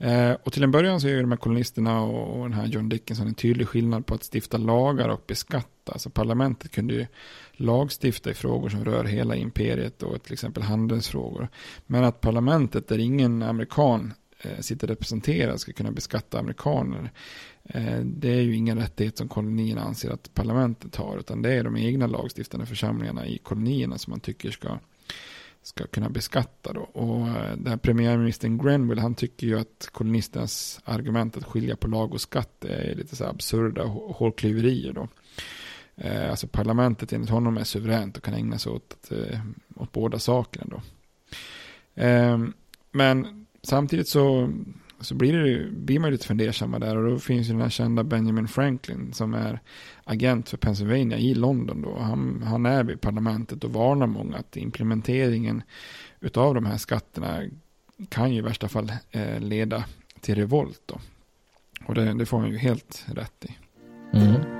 Eh, 0.00 0.32
och 0.44 0.52
till 0.52 0.62
en 0.62 0.70
början 0.70 1.00
så 1.00 1.08
är 1.08 1.12
ju 1.12 1.20
de 1.20 1.30
här 1.30 1.38
kolonisterna 1.38 2.02
och, 2.02 2.36
och 2.36 2.48
den 2.48 2.58
här 2.58 2.66
John 2.66 2.88
Dickinson 2.88 3.26
en 3.26 3.34
tydlig 3.34 3.68
skillnad 3.68 4.06
på 4.06 4.14
att 4.14 4.34
stifta 4.34 4.58
lagar 4.58 5.08
och 5.08 5.24
beskatta. 5.26 5.92
Alltså 5.92 6.10
parlamentet 6.10 6.70
kunde 6.70 6.94
ju 6.94 7.06
lagstifta 7.52 8.30
i 8.30 8.34
frågor 8.34 8.68
som 8.68 8.84
rör 8.84 9.04
hela 9.04 9.36
imperiet 9.36 10.02
och 10.02 10.22
till 10.22 10.32
exempel 10.32 10.62
handelsfrågor. 10.62 11.48
Men 11.86 12.04
att 12.04 12.20
parlamentet 12.20 12.88
där 12.88 12.98
ingen 12.98 13.42
amerikan 13.42 14.12
eh, 14.40 14.60
sitter 14.60 14.86
representerad 14.86 15.60
ska 15.60 15.72
kunna 15.72 15.92
beskatta 15.92 16.38
amerikaner. 16.38 17.12
Eh, 17.64 18.00
det 18.00 18.30
är 18.30 18.40
ju 18.40 18.56
ingen 18.56 18.78
rättighet 18.78 19.18
som 19.18 19.28
kolonierna 19.28 19.82
anser 19.82 20.10
att 20.10 20.34
parlamentet 20.34 20.96
har 20.96 21.18
utan 21.18 21.42
det 21.42 21.52
är 21.52 21.64
de 21.64 21.76
egna 21.76 22.06
lagstiftande 22.06 22.66
församlingarna 22.66 23.26
i 23.26 23.38
kolonierna 23.38 23.98
som 23.98 24.10
man 24.10 24.20
tycker 24.20 24.50
ska 24.50 24.78
ska 25.62 25.86
kunna 25.86 26.08
beskatta 26.08 26.72
då. 26.72 26.80
Och 26.80 27.28
eh, 27.28 27.56
den 27.56 27.66
här 27.66 27.76
premiärministern 27.76 28.58
Grenville 28.58 29.00
han 29.00 29.14
tycker 29.14 29.46
ju 29.46 29.60
att 29.60 29.88
kolonisternas 29.92 30.80
argument 30.84 31.36
att 31.36 31.44
skilja 31.44 31.76
på 31.76 31.88
lag 31.88 32.12
och 32.12 32.20
skatt 32.20 32.64
är 32.64 32.94
lite 32.94 33.16
så 33.16 33.24
absurda 33.24 33.84
hårklyverier 33.84 34.92
då. 34.92 35.08
Eh, 35.96 36.30
alltså 36.30 36.46
parlamentet 36.46 37.12
enligt 37.12 37.30
honom 37.30 37.56
är 37.56 37.64
suveränt 37.64 38.16
och 38.16 38.24
kan 38.24 38.34
ägna 38.34 38.58
sig 38.58 38.72
åt, 38.72 39.12
eh, 39.12 39.40
åt 39.76 39.92
båda 39.92 40.18
sakerna 40.18 40.66
då. 40.70 40.82
Ehm, 41.94 42.52
men 42.92 43.46
samtidigt 43.62 44.08
så 44.08 44.52
så 45.00 45.14
blir, 45.14 45.32
det, 45.32 45.70
blir 45.70 45.98
man 45.98 46.10
lite 46.10 46.26
fundersamma 46.26 46.78
där 46.78 46.96
och 46.96 47.10
då 47.10 47.18
finns 47.18 47.48
ju 47.48 47.52
den 47.52 47.62
här 47.62 47.68
kända 47.68 48.04
Benjamin 48.04 48.48
Franklin 48.48 49.12
som 49.12 49.34
är 49.34 49.60
agent 50.04 50.48
för 50.48 50.56
Pennsylvania 50.56 51.18
i 51.18 51.34
London 51.34 51.82
då. 51.82 51.98
Han, 51.98 52.42
han 52.46 52.66
är 52.66 52.84
vid 52.84 53.00
parlamentet 53.00 53.64
och 53.64 53.72
varnar 53.72 54.06
många 54.06 54.36
att 54.36 54.56
implementeringen 54.56 55.62
utav 56.20 56.54
de 56.54 56.66
här 56.66 56.76
skatterna 56.76 57.42
kan 58.08 58.32
ju 58.32 58.38
i 58.38 58.40
värsta 58.42 58.68
fall 58.68 58.92
eh, 59.10 59.40
leda 59.40 59.84
till 60.20 60.34
revolt 60.34 60.82
då. 60.86 61.00
Och 61.86 61.94
det, 61.94 62.14
det 62.14 62.26
får 62.26 62.38
han 62.38 62.50
ju 62.50 62.58
helt 62.58 63.06
rätt 63.14 63.44
i. 63.44 63.56
Mm. 64.16 64.59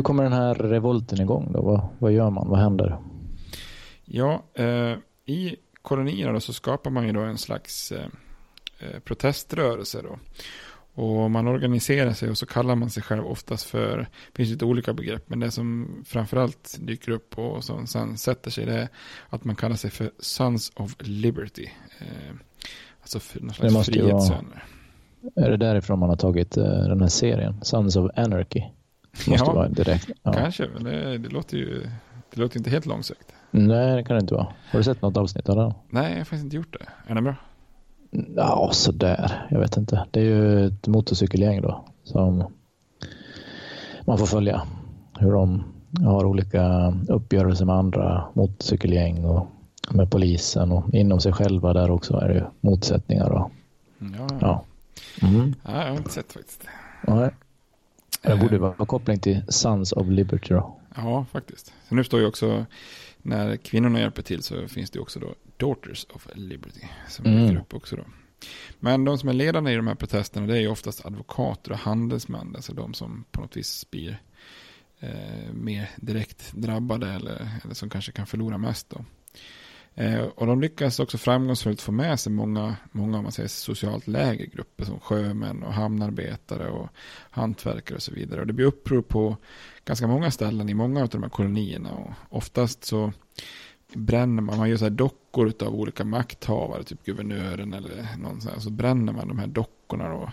Hur 0.00 0.04
kommer 0.04 0.22
den 0.22 0.32
här 0.32 0.54
revolten 0.54 1.20
igång 1.20 1.52
då? 1.52 1.62
Vad, 1.62 1.88
vad 1.98 2.12
gör 2.12 2.30
man? 2.30 2.48
Vad 2.48 2.58
händer? 2.58 2.98
Ja, 4.04 4.42
eh, 4.54 4.96
i 5.24 5.56
kolonierna 5.82 6.40
så 6.40 6.52
skapar 6.52 6.90
man 6.90 7.06
ju 7.06 7.12
då 7.12 7.20
en 7.20 7.38
slags 7.38 7.92
eh, 7.92 8.06
eh, 8.78 9.00
proteströrelse 9.00 10.02
då. 10.02 10.18
Och 11.02 11.30
man 11.30 11.48
organiserar 11.48 12.12
sig 12.12 12.30
och 12.30 12.38
så 12.38 12.46
kallar 12.46 12.74
man 12.74 12.90
sig 12.90 13.02
själv 13.02 13.26
oftast 13.26 13.64
för, 13.64 13.98
det 13.98 14.36
finns 14.36 14.50
lite 14.50 14.64
olika 14.64 14.92
begrepp, 14.92 15.24
men 15.26 15.40
det 15.40 15.50
som 15.50 15.88
framförallt 16.06 16.78
dyker 16.80 17.12
upp 17.12 17.38
och 17.38 17.64
som 17.64 17.86
sen 17.86 18.16
sätter 18.16 18.50
sig 18.50 18.66
det 18.66 18.74
är 18.74 18.88
att 19.28 19.44
man 19.44 19.56
kallar 19.56 19.76
sig 19.76 19.90
för 19.90 20.10
Sons 20.18 20.72
of 20.76 20.96
Liberty. 20.98 21.68
Eh, 21.98 22.34
alltså 23.00 23.20
för 23.20 23.40
någon 23.40 23.54
slags 23.54 23.86
frihetssöner. 23.86 24.64
Är 25.36 25.50
det 25.50 25.56
därifrån 25.56 25.98
man 25.98 26.08
har 26.08 26.16
tagit 26.16 26.56
eh, 26.56 26.64
den 26.64 27.00
här 27.00 27.08
serien, 27.08 27.58
Sons 27.62 27.96
of 27.96 28.10
Anarchy? 28.16 28.62
Måste 29.12 29.32
ja, 29.32 29.52
vara 29.52 29.68
direkt. 29.68 30.10
Ja. 30.22 30.32
Kanske, 30.32 30.68
men 30.74 30.84
det, 30.84 31.18
det, 31.18 31.28
låter 31.28 31.56
ju 31.56 31.86
det 32.34 32.40
låter 32.40 32.58
inte 32.58 32.70
helt 32.70 32.86
långsökt. 32.86 33.32
Nej, 33.50 33.96
det 33.96 34.04
kan 34.04 34.16
det 34.16 34.20
inte 34.20 34.34
vara. 34.34 34.46
Har 34.70 34.78
du 34.78 34.84
sett 34.84 35.02
något 35.02 35.16
avsnitt 35.16 35.48
av 35.48 35.56
den? 35.56 35.74
Nej, 35.88 36.10
jag 36.10 36.18
har 36.18 36.24
faktiskt 36.24 36.44
inte 36.44 36.56
gjort 36.56 36.72
det. 36.78 37.10
Är 37.10 37.14
den 37.14 37.24
bra? 37.24 37.34
Ja, 38.36 38.70
sådär. 38.72 39.46
Jag 39.50 39.60
vet 39.60 39.76
inte. 39.76 40.06
Det 40.10 40.20
är 40.20 40.24
ju 40.24 40.66
ett 40.66 40.86
motorcykelgäng 40.86 41.62
då 41.62 41.84
som 42.04 42.44
man 44.04 44.18
får 44.18 44.26
följa. 44.26 44.62
Hur 45.18 45.32
de 45.32 45.64
har 46.04 46.24
olika 46.24 46.94
uppgörelser 47.08 47.64
med 47.64 47.74
andra 47.74 48.24
motorcykelgäng 48.34 49.24
och 49.24 49.46
med 49.90 50.10
polisen 50.10 50.72
och 50.72 50.94
inom 50.94 51.20
sig 51.20 51.32
själva 51.32 51.72
där 51.72 51.90
också 51.90 52.16
är 52.16 52.28
det 52.28 52.50
motsättningar. 52.60 53.30
Och, 53.30 53.50
ja. 53.98 54.28
Ja. 54.40 54.64
Mm. 55.22 55.54
ja, 55.64 55.82
jag 55.82 55.90
har 55.90 55.96
inte 55.96 56.12
sett 56.12 56.32
faktiskt. 56.32 56.64
Nej. 57.06 57.30
Det 58.22 58.36
borde 58.36 58.58
vara 58.58 58.86
koppling 58.86 59.18
till 59.18 59.42
Sons 59.48 59.92
of 59.92 60.06
Liberty 60.06 60.54
då. 60.54 60.80
Ja, 60.96 61.26
faktiskt. 61.32 61.72
Sen 61.88 61.98
uppstår 61.98 62.20
ju 62.20 62.26
också, 62.26 62.66
när 63.22 63.56
kvinnorna 63.56 64.00
hjälper 64.00 64.22
till 64.22 64.42
så 64.42 64.68
finns 64.68 64.90
det 64.90 64.98
också 64.98 65.20
då 65.20 65.34
Daughters 65.56 66.06
of 66.14 66.28
Liberty. 66.34 66.80
Som 67.08 67.26
mm. 67.26 67.54
grupp 67.54 67.74
också 67.74 67.96
då. 67.96 68.04
Men 68.78 69.04
de 69.04 69.18
som 69.18 69.28
är 69.28 69.32
ledande 69.32 69.72
i 69.72 69.76
de 69.76 69.86
här 69.86 69.94
protesterna 69.94 70.46
det 70.46 70.56
är 70.56 70.60
ju 70.60 70.68
oftast 70.68 71.06
advokater 71.06 71.72
och 71.72 71.78
handelsmän. 71.78 72.52
Alltså 72.56 72.72
de 72.72 72.94
som 72.94 73.24
på 73.30 73.40
något 73.40 73.56
vis 73.56 73.90
blir 73.90 74.22
eh, 75.00 75.52
mer 75.52 75.90
direkt 75.96 76.52
drabbade 76.52 77.12
eller, 77.12 77.48
eller 77.64 77.74
som 77.74 77.90
kanske 77.90 78.12
kan 78.12 78.26
förlora 78.26 78.58
mest 78.58 78.90
då. 78.90 79.04
Eh, 80.00 80.24
och 80.24 80.46
de 80.46 80.60
lyckas 80.60 81.00
också 81.00 81.18
framgångsfullt 81.18 81.80
få 81.80 81.92
med 81.92 82.20
sig 82.20 82.32
många, 82.32 82.76
många 82.92 83.16
om 83.16 83.22
man 83.22 83.32
säger, 83.32 83.48
socialt 83.48 84.06
lägre 84.06 84.46
grupper 84.46 84.84
som 84.84 85.00
sjömän 85.00 85.62
och 85.62 85.72
hamnarbetare 85.72 86.70
och 86.70 86.88
hantverkare 87.30 87.96
och 87.96 88.02
så 88.02 88.12
vidare. 88.12 88.40
Och 88.40 88.46
det 88.46 88.52
blir 88.52 88.66
uppror 88.66 89.02
på 89.02 89.36
ganska 89.84 90.06
många 90.06 90.30
ställen 90.30 90.68
i 90.68 90.74
många 90.74 91.02
av 91.02 91.08
de 91.08 91.22
här 91.22 91.30
kolonierna. 91.30 91.92
Och 91.92 92.10
oftast 92.28 92.84
så 92.84 93.12
bränner 93.94 94.42
man, 94.42 94.58
man 94.58 94.70
gör 94.70 94.76
så 94.76 94.84
här 94.84 94.90
dockor 94.90 95.52
av 95.60 95.74
olika 95.74 96.04
makthavare, 96.04 96.84
typ 96.84 97.04
guvernören 97.04 97.74
eller 97.74 98.08
någon 98.18 98.40
sån 98.40 98.52
här, 98.52 98.60
så 98.60 98.70
bränner 98.70 99.12
man 99.12 99.28
de 99.28 99.38
här 99.38 99.46
dockorna 99.46 100.14
och 100.14 100.30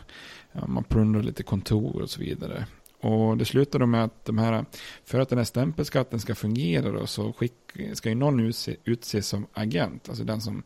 ja, 0.51 0.67
man 0.67 0.83
plundrar 0.83 1.23
lite 1.23 1.43
kontor 1.43 2.01
och 2.01 2.09
så 2.09 2.19
vidare. 2.19 2.65
Och 3.07 3.37
det 3.37 3.45
slutar 3.45 3.85
med 3.85 4.03
att 4.03 4.25
de 4.25 4.37
här, 4.37 4.65
för 5.05 5.19
att 5.19 5.29
den 5.29 5.37
här 5.37 5.45
stämpelskatten 5.45 6.19
ska 6.19 6.35
fungera 6.35 6.91
då, 6.91 7.07
så 7.07 7.33
skick, 7.33 7.53
ska 7.93 8.09
ju 8.09 8.15
någon 8.15 8.39
utse, 8.39 8.75
utses 8.83 9.27
som 9.27 9.47
agent, 9.53 10.09
alltså 10.09 10.23
den 10.23 10.41
som, 10.41 10.63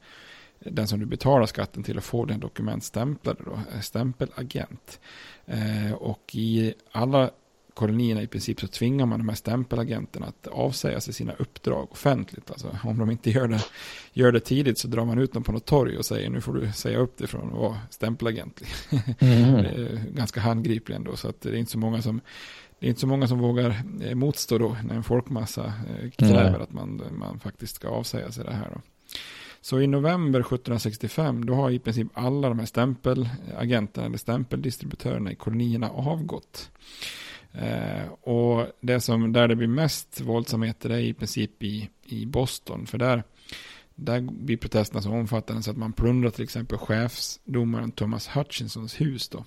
den 0.59 0.87
som 0.87 0.99
du 0.99 1.05
betalar 1.05 1.45
skatten 1.45 1.83
till 1.83 1.97
och 1.97 2.03
får 2.03 2.25
den 2.25 2.39
dokument 2.39 2.83
stämplade 2.83 3.43
då, 3.45 3.59
stämpelagent. 3.81 4.99
Eh, 5.45 5.93
och 5.93 6.35
i 6.35 6.73
alla 6.91 7.31
kolonierna 7.73 8.21
i 8.21 8.27
princip 8.27 8.59
så 8.59 8.67
tvingar 8.67 9.05
man 9.05 9.19
de 9.19 9.29
här 9.29 9.35
stämpelagenterna 9.35 10.25
att 10.25 10.47
avsäga 10.47 11.01
sig 11.01 11.13
sina 11.13 11.33
uppdrag 11.33 11.87
offentligt. 11.91 12.51
Alltså 12.51 12.77
om 12.83 12.97
de 12.97 13.11
inte 13.11 13.29
gör 13.29 13.47
det, 13.47 13.65
gör 14.13 14.31
det 14.31 14.39
tidigt 14.39 14.77
så 14.77 14.87
drar 14.87 15.05
man 15.05 15.19
ut 15.19 15.33
dem 15.33 15.43
på 15.43 15.51
något 15.51 15.65
torg 15.65 15.97
och 15.97 16.05
säger 16.05 16.29
nu 16.29 16.41
får 16.41 16.53
du 16.53 16.71
säga 16.71 16.97
upp 16.97 17.17
dig 17.17 17.27
från 17.27 17.47
att 17.47 17.57
vara 17.57 17.79
stämpelagent. 17.89 18.61
Mm. 19.19 19.99
ganska 20.15 20.41
handgripligt 20.41 20.97
ändå 20.97 21.15
så 21.15 21.27
att 21.27 21.41
det 21.41 21.49
är 21.49 21.53
inte 21.53 21.71
så 21.71 21.77
många 21.77 22.01
som 22.01 22.21
det 22.79 22.87
är 22.87 22.89
inte 22.89 23.01
så 23.01 23.07
många 23.07 23.27
som 23.27 23.39
vågar 23.39 23.83
eh, 24.01 24.15
motstå 24.15 24.57
då 24.57 24.77
när 24.83 24.95
en 24.95 25.03
folkmassa 25.03 25.65
eh, 25.65 26.09
kräver 26.09 26.49
mm. 26.49 26.61
att 26.61 26.73
man, 26.73 27.01
man 27.11 27.39
faktiskt 27.39 27.75
ska 27.75 27.87
avsäga 27.89 28.31
sig 28.31 28.45
det 28.45 28.53
här. 28.53 28.69
Då. 28.73 28.81
Så 29.61 29.81
i 29.81 29.87
november 29.87 30.39
1765 30.39 31.45
då 31.45 31.53
har 31.53 31.69
i 31.71 31.79
princip 31.79 32.07
alla 32.13 32.49
de 32.49 32.59
här 32.59 32.65
stämpelagenterna 32.65 34.07
eller 34.07 34.17
stämpeldistributörerna 34.17 35.31
i 35.31 35.35
kolonierna 35.35 35.89
avgått. 35.89 36.71
Eh, 37.53 38.11
och 38.11 38.67
det 38.81 38.99
som 38.99 39.33
där 39.33 39.47
det 39.47 39.55
blir 39.55 39.67
mest 39.67 40.21
våldsamheter 40.21 40.89
är 40.89 40.99
i 40.99 41.13
princip 41.13 41.63
i, 41.63 41.89
i 42.05 42.25
Boston. 42.25 42.85
För 42.85 42.97
där, 42.97 43.23
där 43.95 44.21
blir 44.21 44.57
protesterna 44.57 45.01
så 45.01 45.11
omfattande 45.11 45.63
så 45.63 45.71
att 45.71 45.77
man 45.77 45.93
plundrar 45.93 46.29
till 46.29 46.43
exempel 46.43 46.77
chefsdomaren 46.77 47.91
Thomas 47.91 48.27
Hutchinsons 48.27 49.01
hus. 49.01 49.29
Då. 49.29 49.45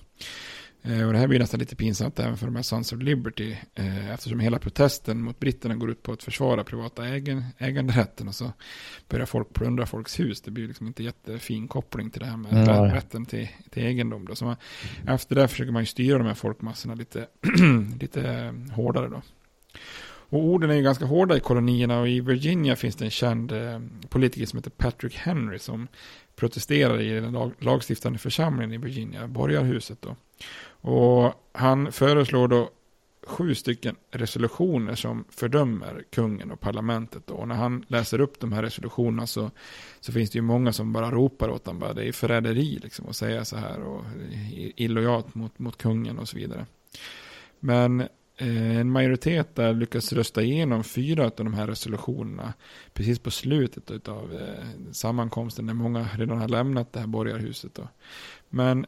Eh, 0.86 1.06
och 1.06 1.12
det 1.12 1.18
här 1.18 1.26
blir 1.26 1.38
nästan 1.38 1.60
lite 1.60 1.76
pinsamt 1.76 2.18
även 2.18 2.36
för 2.36 2.46
de 2.46 2.56
här 2.56 2.62
Sons 2.62 2.92
of 2.92 3.02
Liberty. 3.02 3.56
Eh, 3.74 4.10
eftersom 4.10 4.40
hela 4.40 4.58
protesten 4.58 5.22
mot 5.22 5.40
britterna 5.40 5.74
går 5.74 5.90
ut 5.90 6.02
på 6.02 6.12
att 6.12 6.22
försvara 6.22 6.64
privata 6.64 7.08
ägen, 7.08 7.44
äganderätten. 7.58 8.28
Och 8.28 8.34
så 8.34 8.52
börjar 9.08 9.26
folk 9.26 9.52
plundra 9.52 9.86
folks 9.86 10.20
hus. 10.20 10.40
Det 10.40 10.50
blir 10.50 10.68
liksom 10.68 10.86
inte 10.86 11.02
jättefin 11.02 11.68
koppling 11.68 12.10
till 12.10 12.20
det 12.20 12.26
här 12.26 12.36
med 12.36 12.52
mm. 12.52 12.90
rätten 12.90 13.26
till, 13.26 13.48
till 13.70 13.82
egendom. 13.82 14.24
Då. 14.24 14.34
Så 14.34 14.44
man, 14.44 14.56
efter 15.06 15.34
det 15.34 15.48
försöker 15.48 15.72
man 15.72 15.82
ju 15.82 15.86
styra 15.86 16.18
de 16.18 16.26
här 16.26 16.34
folkmassorna 16.34 16.94
lite, 16.94 17.26
lite 18.00 18.54
hårdare 18.72 19.08
då. 19.08 19.22
Och 20.28 20.44
orden 20.44 20.70
är 20.70 20.74
ju 20.74 20.82
ganska 20.82 21.04
hårda 21.04 21.36
i 21.36 21.40
kolonierna 21.40 22.00
och 22.00 22.08
i 22.08 22.20
Virginia 22.20 22.76
finns 22.76 22.96
det 22.96 23.04
en 23.04 23.10
känd 23.10 23.52
eh, 23.52 23.80
politiker 24.08 24.46
som 24.46 24.56
heter 24.56 24.70
Patrick 24.70 25.16
Henry 25.16 25.58
som 25.58 25.88
protesterar 26.36 27.00
i 27.00 27.20
den 27.20 27.32
lag, 27.32 27.52
lagstiftande 27.58 28.18
församlingen 28.18 28.72
i 28.72 28.78
Virginia, 28.78 29.28
borgarhuset 29.28 30.02
då. 30.02 30.16
Och 30.66 31.34
han 31.52 31.92
föreslår 31.92 32.48
då 32.48 32.70
sju 33.26 33.54
stycken 33.54 33.96
resolutioner 34.10 34.94
som 34.94 35.24
fördömer 35.30 36.04
kungen 36.10 36.50
och 36.50 36.60
parlamentet. 36.60 37.26
Då. 37.26 37.34
Och 37.34 37.48
när 37.48 37.54
han 37.54 37.84
läser 37.88 38.20
upp 38.20 38.40
de 38.40 38.52
här 38.52 38.62
resolutionerna 38.62 39.26
så, 39.26 39.50
så 40.00 40.12
finns 40.12 40.30
det 40.30 40.38
ju 40.38 40.42
många 40.42 40.72
som 40.72 40.92
bara 40.92 41.10
ropar 41.10 41.48
åt 41.48 41.66
honom, 41.66 41.80
bara, 41.80 41.92
det 41.92 42.08
är 42.08 42.12
förräderi 42.12 42.78
liksom 42.82 43.08
att 43.08 43.16
säga 43.16 43.44
så 43.44 43.56
här 43.56 43.80
och 43.82 44.04
illojalt 44.76 45.34
mot, 45.34 45.58
mot 45.58 45.76
kungen 45.76 46.18
och 46.18 46.28
så 46.28 46.36
vidare. 46.36 46.66
Men 47.60 48.08
Eh, 48.36 48.76
en 48.78 48.90
majoritet 48.90 49.54
där 49.54 49.74
lyckas 49.74 50.12
rösta 50.12 50.42
igenom 50.42 50.84
fyra 50.84 51.24
av 51.24 51.32
de 51.36 51.54
här 51.54 51.66
resolutionerna 51.66 52.52
precis 52.92 53.18
på 53.18 53.30
slutet 53.30 54.08
av 54.08 54.34
eh, 54.34 54.92
sammankomsten 54.92 55.66
när 55.66 55.74
många 55.74 56.08
redan 56.16 56.38
har 56.38 56.48
lämnat 56.48 56.92
det 56.92 57.00
här 57.00 57.06
borgarhuset. 57.06 57.74
Då. 57.74 57.88
Men 58.48 58.86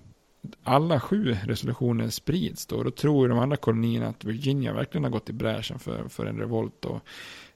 alla 0.63 1.01
sju 1.01 1.37
resolutioner 1.45 2.09
sprids 2.09 2.67
då. 2.67 2.83
Då 2.83 2.91
tror 2.91 3.29
de 3.29 3.39
andra 3.39 3.57
kolonierna 3.57 4.09
att 4.09 4.25
Virginia 4.25 4.73
verkligen 4.73 5.05
har 5.05 5.11
gått 5.11 5.31
i 5.31 5.33
bräschen 5.33 5.79
för, 5.79 6.09
för 6.09 6.27
en 6.27 6.39
revolt. 6.39 6.75
Då. 6.81 7.01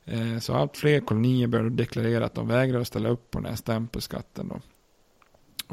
Eh, 0.05 0.39
så 0.39 0.55
allt 0.55 0.77
fler 0.77 1.01
kolonier 1.01 1.47
börjar 1.47 1.71
deklarera 1.71 2.25
att 2.25 2.35
de 2.35 2.49
vägrar 2.49 2.81
att 2.81 2.87
ställa 2.87 3.09
upp 3.09 3.31
på 3.31 3.39
den 3.39 3.49
här 3.49 3.57
stämpelskatten. 3.57 4.49
Då. 4.49 4.61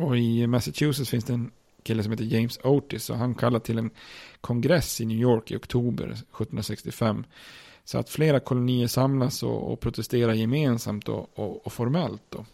Och 0.03 0.17
i 0.17 0.47
Massachusetts 0.47 1.11
finns 1.11 1.25
det 1.25 1.33
en 1.33 1.51
kille 1.87 2.03
som 2.03 2.11
heter 2.11 2.25
James 2.25 2.59
Otis 2.63 3.09
och 3.09 3.17
han 3.17 3.35
kallar 3.35 3.59
till 3.59 3.77
en 3.77 3.89
kongress 4.41 5.01
i 5.01 5.05
New 5.05 5.17
York 5.17 5.51
i 5.51 5.55
oktober 5.55 6.05
1765. 6.05 7.25
Så 7.83 7.97
att 7.97 8.09
flera 8.09 8.39
kolonier 8.39 8.87
samlas 8.87 9.43
och, 9.43 9.71
och 9.71 9.79
protesterar 9.79 10.33
gemensamt 10.33 11.09
och, 11.09 11.39
och, 11.39 11.65
och 11.65 11.73
formellt. 11.73 12.21
Då. 12.29 12.45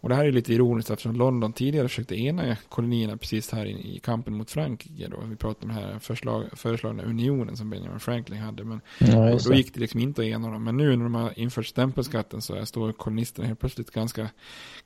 Och 0.00 0.08
det 0.08 0.14
här 0.14 0.24
är 0.24 0.32
lite 0.32 0.54
ironiskt 0.54 0.90
eftersom 0.90 1.16
London 1.16 1.52
tidigare 1.52 1.88
försökte 1.88 2.20
ena 2.20 2.56
kolonierna 2.68 3.16
precis 3.16 3.52
här 3.52 3.66
i, 3.66 3.96
i 3.96 4.00
kampen 4.02 4.34
mot 4.34 4.50
Frankrike. 4.50 5.08
Då. 5.08 5.16
Vi 5.24 5.36
pratar 5.36 5.62
om 5.62 5.74
den 5.74 5.84
här 5.84 5.98
förslag, 5.98 6.44
föreslagna 6.52 7.02
unionen 7.02 7.56
som 7.56 7.70
Benjamin 7.70 8.00
Franklin 8.00 8.40
hade. 8.40 8.64
Men 8.64 8.80
ja, 8.98 9.38
då, 9.44 9.54
gick 9.54 9.74
det 9.74 9.80
liksom 9.80 10.00
inte 10.00 10.22
att 10.22 10.26
ena 10.26 10.50
dem. 10.50 10.64
Men 10.64 10.76
nu 10.76 10.96
när 10.96 11.04
de 11.04 11.14
har 11.14 11.38
infört 11.38 11.66
stämpelskatten 11.66 12.42
så 12.42 12.66
står 12.66 12.92
kolonisterna 12.92 13.48
helt 13.48 13.60
plötsligt 13.60 13.90
ganska, 13.90 14.28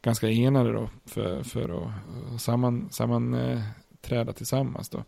ganska 0.03 0.31
enade 0.31 0.73
då 0.73 0.91
för, 1.07 1.43
för 1.43 1.83
att 1.83 2.41
samman, 2.41 2.89
sammanträda 2.91 4.33
tillsammans. 4.33 4.89
Då. 4.89 5.05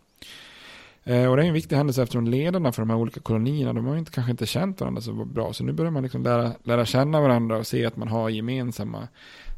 Eh, 1.04 1.30
och 1.30 1.36
det 1.36 1.42
är 1.42 1.46
en 1.46 1.54
viktig 1.54 1.76
händelse 1.76 2.02
eftersom 2.02 2.26
ledarna 2.26 2.72
för 2.72 2.82
de 2.82 2.90
här 2.90 2.96
olika 2.96 3.20
kolonierna, 3.20 3.72
de 3.72 3.86
har 3.86 3.96
inte, 3.96 4.10
kanske 4.10 4.30
inte 4.30 4.46
känt 4.46 4.80
varandra 4.80 5.00
så 5.02 5.12
bra. 5.12 5.52
Så 5.52 5.64
nu 5.64 5.72
börjar 5.72 5.90
man 5.90 6.02
liksom 6.02 6.22
lära, 6.22 6.52
lära 6.62 6.84
känna 6.84 7.20
varandra 7.20 7.56
och 7.56 7.66
se 7.66 7.86
att 7.86 7.96
man 7.96 8.08
har 8.08 8.28
gemensamma 8.28 9.08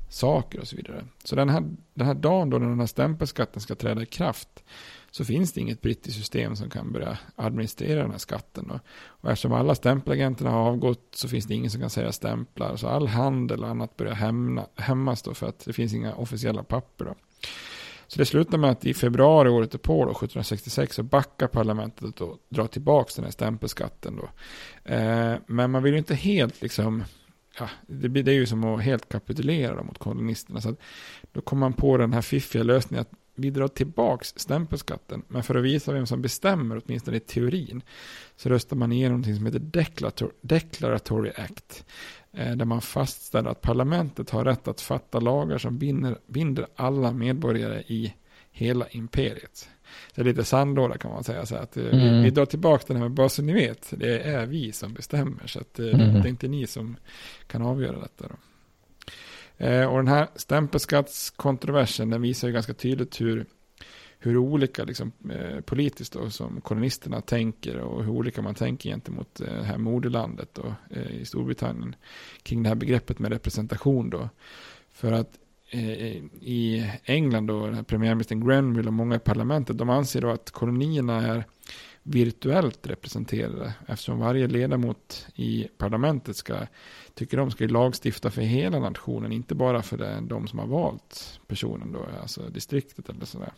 saker 0.09 0.61
och 0.61 0.69
så 0.69 0.77
vidare. 0.77 1.05
Så 1.25 1.37
den 1.37 1.49
här, 1.49 1.65
den 1.95 2.07
här 2.07 2.15
dagen 2.15 2.51
då 2.51 2.59
den 2.59 2.81
här 2.81 2.87
stämpelskatten 2.87 3.63
ska 3.63 3.75
träda 3.75 4.03
i 4.03 4.07
kraft 4.07 4.65
så 5.11 5.25
finns 5.25 5.53
det 5.53 5.61
inget 5.61 5.83
brittiskt 5.83 6.19
system 6.19 6.57
som 6.57 6.71
kan 6.71 6.93
börja 6.93 7.19
administrera 7.37 8.03
den 8.03 8.11
här 8.11 8.19
skatten. 8.19 8.71
Och, 8.71 8.81
och 8.91 9.31
eftersom 9.31 9.53
alla 9.53 9.75
stämpelagenterna 9.75 10.51
har 10.51 10.61
avgått 10.61 11.09
så 11.15 11.29
finns 11.29 11.47
det 11.47 11.55
ingen 11.55 11.71
som 11.71 11.81
kan 11.81 11.91
säga 11.91 12.13
stämplar. 12.13 12.77
Så 12.77 12.89
all 12.89 13.07
handel 13.07 13.63
och 13.63 13.69
annat 13.71 13.97
börjar 13.97 14.15
hämna, 14.15 14.67
hämmas 14.77 15.23
då 15.23 15.35
för 15.35 15.49
att 15.49 15.65
det 15.65 15.73
finns 15.73 15.95
inga 15.95 16.15
officiella 16.15 16.63
papper. 16.63 17.05
Då. 17.05 17.15
Så 18.07 18.19
det 18.19 18.27
slutar 18.27 18.59
med 18.59 18.71
att 18.71 18.87
i 18.87 18.95
februari 18.95 19.49
året 19.49 19.71
därpå, 19.71 20.03
1766 20.03 20.97
så 20.97 21.03
backar 21.03 21.47
parlamentet 21.47 22.21
och 22.21 22.39
drar 22.49 22.67
tillbaka 22.67 23.13
den 23.17 23.25
här 23.25 23.33
stämpelskatten. 23.33 24.17
Då. 24.17 24.29
Eh, 24.93 25.35
men 25.47 25.71
man 25.71 25.83
vill 25.83 25.93
ju 25.93 25.99
inte 25.99 26.15
helt 26.15 26.63
liksom 26.63 27.05
ja, 27.59 27.71
det, 27.87 28.09
det 28.09 28.31
är 28.31 28.35
ju 28.35 28.47
som 28.47 28.65
att 28.65 28.83
helt 28.83 29.09
kapitulera 29.09 29.83
mot 29.83 29.99
kolonisterna. 29.99 30.61
Så 30.61 30.77
då 31.33 31.41
kom 31.41 31.59
man 31.59 31.73
på 31.73 31.97
den 31.97 32.13
här 32.13 32.23
fiffiga 32.23 32.63
lösningen 32.63 33.01
att 33.01 33.13
vi 33.35 33.51
drar 33.51 33.69
tillbaks 33.69 34.35
stämpelskatten. 34.37 35.23
Men 35.29 35.43
för 35.43 35.55
att 35.55 35.65
visa 35.65 35.93
vem 35.93 36.07
som 36.07 36.23
bestämmer, 36.23 36.83
åtminstone 36.85 37.17
i 37.17 37.21
teorin, 37.21 37.83
så 38.37 38.49
röstar 38.49 38.77
man 38.77 38.93
igenom 38.93 39.13
någonting 39.13 39.37
som 39.37 39.47
heter 39.47 39.59
Declarator 39.59 40.33
Declaratory 40.41 41.31
Act. 41.37 41.85
Eh, 42.33 42.57
där 42.57 42.65
man 42.65 42.81
fastställer 42.81 43.51
att 43.51 43.61
parlamentet 43.61 44.31
har 44.31 44.45
rätt 44.45 44.69
att 44.69 44.81
fatta 44.81 45.21
lagar 45.21 45.59
som 45.59 45.79
binder, 45.79 46.19
binder 46.27 46.67
alla 46.77 47.13
medborgare 47.13 47.83
i 47.87 48.15
hela 48.51 48.89
imperiet. 48.89 49.69
Det 50.15 50.21
är 50.21 50.25
lite 50.25 50.45
sandlåda 50.45 50.99
kan 50.99 51.11
man 51.11 51.25
säga. 51.25 51.47
Så 51.47 51.57
att, 51.57 51.77
eh, 51.77 51.85
mm. 51.85 51.99
vi, 51.99 52.23
vi 52.23 52.31
drar 52.31 52.47
tillbaka 52.47 52.85
den 52.87 52.97
här, 52.97 53.05
men 53.05 53.15
bara 53.15 53.29
så 53.29 53.43
ni 53.43 53.53
vet, 53.53 53.93
det 53.97 54.21
är 54.21 54.47
vi 54.47 54.73
som 54.73 54.93
bestämmer. 54.93 55.47
Så 55.47 55.61
att, 55.61 55.79
mm. 55.79 55.99
det 55.99 56.19
är 56.19 56.27
inte 56.27 56.49
ni 56.49 56.67
som 56.67 56.97
kan 57.47 57.63
avgöra 57.63 58.01
detta. 58.01 58.29
Då. 58.29 58.35
Eh, 59.59 59.87
och 59.87 59.97
den 59.97 60.09
här 60.09 60.29
stämpelskattskontroversen, 60.37 62.11
den 62.11 62.23
visar 62.23 62.49
ju 62.49 62.55
ganska 62.55 62.75
tydligt 62.75 63.21
hur, 63.21 63.47
hur 64.19 64.37
olika 64.37 64.85
liksom, 64.85 65.13
eh, 65.31 65.61
politiskt 65.61 66.13
då, 66.13 66.31
som 66.31 66.61
kolonisterna 66.61 67.21
tänker 67.21 67.77
och 67.77 68.05
hur 68.05 68.11
olika 68.11 68.43
man 68.43 68.55
tänker 68.55 68.91
gentemot 68.91 69.41
eh, 69.41 69.47
det 69.47 69.65
här 69.65 69.79
moderlandet 69.79 70.55
då, 70.55 70.75
eh, 70.91 71.21
i 71.21 71.25
Storbritannien 71.25 71.95
kring 72.43 72.63
det 72.63 72.69
här 72.69 72.77
begreppet 72.77 73.19
med 73.19 73.33
representation. 73.33 74.11
Då. 74.11 74.29
För 74.91 75.13
att 75.13 75.39
Eh, 75.39 75.48
Eh, 75.71 76.17
i 76.41 76.91
England 77.05 77.47
då, 77.47 77.85
premiärministern 77.87 78.47
Grenville 78.47 78.89
och 78.89 78.95
många 78.95 79.17
i 79.17 79.19
parlamentet, 79.19 79.79
de 79.79 79.91
anser 79.91 80.21
då 80.21 80.31
att 80.31 80.51
kolonierna 80.51 81.27
är 81.27 81.45
virtuellt 82.03 82.87
representerade 82.87 83.75
eftersom 83.87 84.19
varje 84.19 84.47
ledamot 84.47 85.27
i 85.35 85.69
parlamentet 85.79 86.37
ska, 86.37 86.57
tycker 87.15 87.37
de 87.37 87.51
ska 87.51 87.67
lagstifta 87.67 88.31
för 88.31 88.43
hela 88.43 88.79
nationen, 88.79 89.33
inte 89.33 89.55
bara 89.55 89.83
för 89.83 90.21
de 90.21 90.49
som 90.49 90.59
har 90.59 90.67
valt 90.67 91.41
personen 91.47 91.93
då, 91.93 92.07
alltså 92.23 92.43
distriktet 92.49 93.09
eller 93.09 93.27
sådär. 93.27 93.53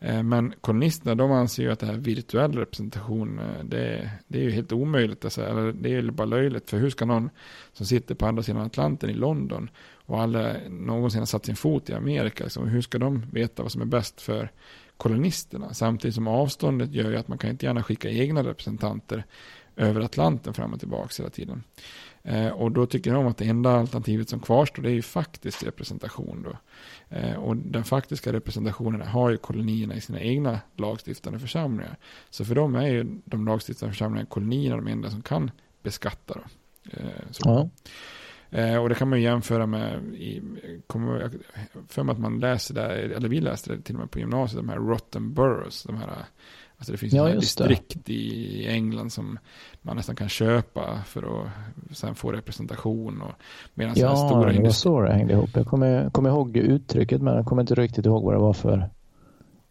Eh, 0.00 0.22
men 0.22 0.54
kolonisterna 0.60 1.14
de 1.14 1.32
anser 1.32 1.62
ju 1.62 1.72
att 1.72 1.78
det 1.78 1.86
här 1.86 1.94
virtuell 1.94 2.52
representation, 2.52 3.38
eh, 3.38 3.64
det, 3.64 4.10
det 4.28 4.38
är 4.38 4.42
ju 4.42 4.50
helt 4.50 4.72
omöjligt. 4.72 5.24
Alltså, 5.24 5.42
eller 5.42 5.72
det 5.72 5.88
är 5.88 6.02
ju 6.02 6.10
bara 6.10 6.24
löjligt. 6.24 6.70
För 6.70 6.78
hur 6.78 6.90
ska 6.90 7.04
någon 7.04 7.30
som 7.72 7.86
sitter 7.86 8.14
på 8.14 8.26
andra 8.26 8.42
sidan 8.42 8.62
Atlanten 8.62 9.10
i 9.10 9.14
London 9.14 9.70
och 10.10 10.20
aldrig 10.20 10.70
någonsin 10.70 11.18
har 11.20 11.26
satt 11.26 11.46
sin 11.46 11.56
fot 11.56 11.90
i 11.90 11.94
Amerika, 11.94 12.44
liksom, 12.44 12.68
hur 12.68 12.82
ska 12.82 12.98
de 12.98 13.26
veta 13.32 13.62
vad 13.62 13.72
som 13.72 13.82
är 13.82 13.86
bäst 13.86 14.20
för 14.20 14.50
kolonisterna? 14.96 15.74
Samtidigt 15.74 16.14
som 16.14 16.28
avståndet 16.28 16.92
gör 16.92 17.10
ju 17.10 17.16
att 17.16 17.28
man 17.28 17.38
kan 17.38 17.50
inte 17.50 17.66
gärna 17.66 17.82
skicka 17.82 18.10
egna 18.10 18.42
representanter 18.42 19.24
över 19.76 20.00
Atlanten 20.00 20.54
fram 20.54 20.72
och 20.72 20.80
tillbaka 20.80 21.14
hela 21.18 21.30
tiden. 21.30 21.62
Eh, 22.22 22.48
och 22.48 22.72
då 22.72 22.86
tycker 22.86 23.14
de 23.14 23.26
att 23.26 23.36
det 23.36 23.44
enda 23.44 23.70
alternativet 23.70 24.28
som 24.28 24.40
kvarstår 24.40 24.82
det 24.82 24.90
är 24.90 24.94
ju 24.94 25.02
faktisk 25.02 25.62
representation. 25.62 26.42
Då. 26.42 26.56
Eh, 27.16 27.34
och 27.34 27.56
den 27.56 27.84
faktiska 27.84 28.32
representationen 28.32 29.02
har 29.02 29.30
ju 29.30 29.36
kolonierna 29.36 29.94
i 29.94 30.00
sina 30.00 30.20
egna 30.20 30.60
lagstiftande 30.76 31.38
församlingar. 31.38 31.96
Så 32.30 32.44
för 32.44 32.54
dem 32.54 32.74
är 32.74 32.86
ju 32.86 33.20
de 33.24 33.46
lagstiftande 33.46 33.92
församlingarna 33.92 34.26
kolonierna 34.26 34.76
de 34.76 34.86
enda 34.86 35.10
som 35.10 35.22
kan 35.22 35.50
beskatta. 35.82 36.34
Då. 36.34 36.42
Eh, 36.90 37.22
ja. 37.44 37.68
Eh, 38.50 38.76
och 38.76 38.88
det 38.88 38.94
kan 38.94 39.08
man 39.08 39.18
ju 39.18 39.24
jämföra 39.24 39.66
med, 39.66 40.14
i, 40.14 40.42
kommer, 40.86 41.30
för 41.88 42.02
mig 42.02 42.12
att 42.12 42.18
man 42.18 42.40
läser 42.40 42.74
det, 42.74 42.92
eller 43.16 43.28
vi 43.28 43.40
läste 43.40 43.74
det 43.76 43.82
till 43.82 43.94
och 43.94 44.00
med 44.00 44.10
på 44.10 44.18
gymnasiet, 44.18 44.56
de 44.62 44.68
här 44.68 44.76
rotten 44.76 45.34
boroughs, 45.34 45.82
de 45.82 45.96
här 45.96 46.08
Alltså 46.80 46.92
det 46.92 46.98
finns 46.98 47.12
Ja, 47.12 47.28
just 47.30 47.58
det. 47.58 47.68
distrikt 47.68 48.10
i 48.10 48.66
England 48.68 49.10
som 49.12 49.38
man 49.82 49.96
nästan 49.96 50.16
kan 50.16 50.28
köpa 50.28 51.02
för 51.06 51.22
att 51.42 51.48
sen 51.96 52.14
få 52.14 52.32
representation. 52.32 53.22
Och, 53.22 53.32
medan 53.74 53.94
Ja, 53.96 54.16
stora 54.16 54.52
det 54.52 54.62
var 54.62 54.70
så 54.70 55.00
det 55.00 55.12
hängde 55.12 55.32
ihop. 55.32 55.50
Jag 55.54 55.66
kommer, 55.66 56.10
kommer 56.10 56.30
ihåg 56.30 56.56
uttrycket 56.56 57.22
men 57.22 57.36
jag 57.36 57.46
kommer 57.46 57.62
inte 57.62 57.74
riktigt 57.74 58.06
ihåg 58.06 58.24
vad 58.24 58.34
det 58.34 58.38
var 58.38 58.52
för 58.52 58.90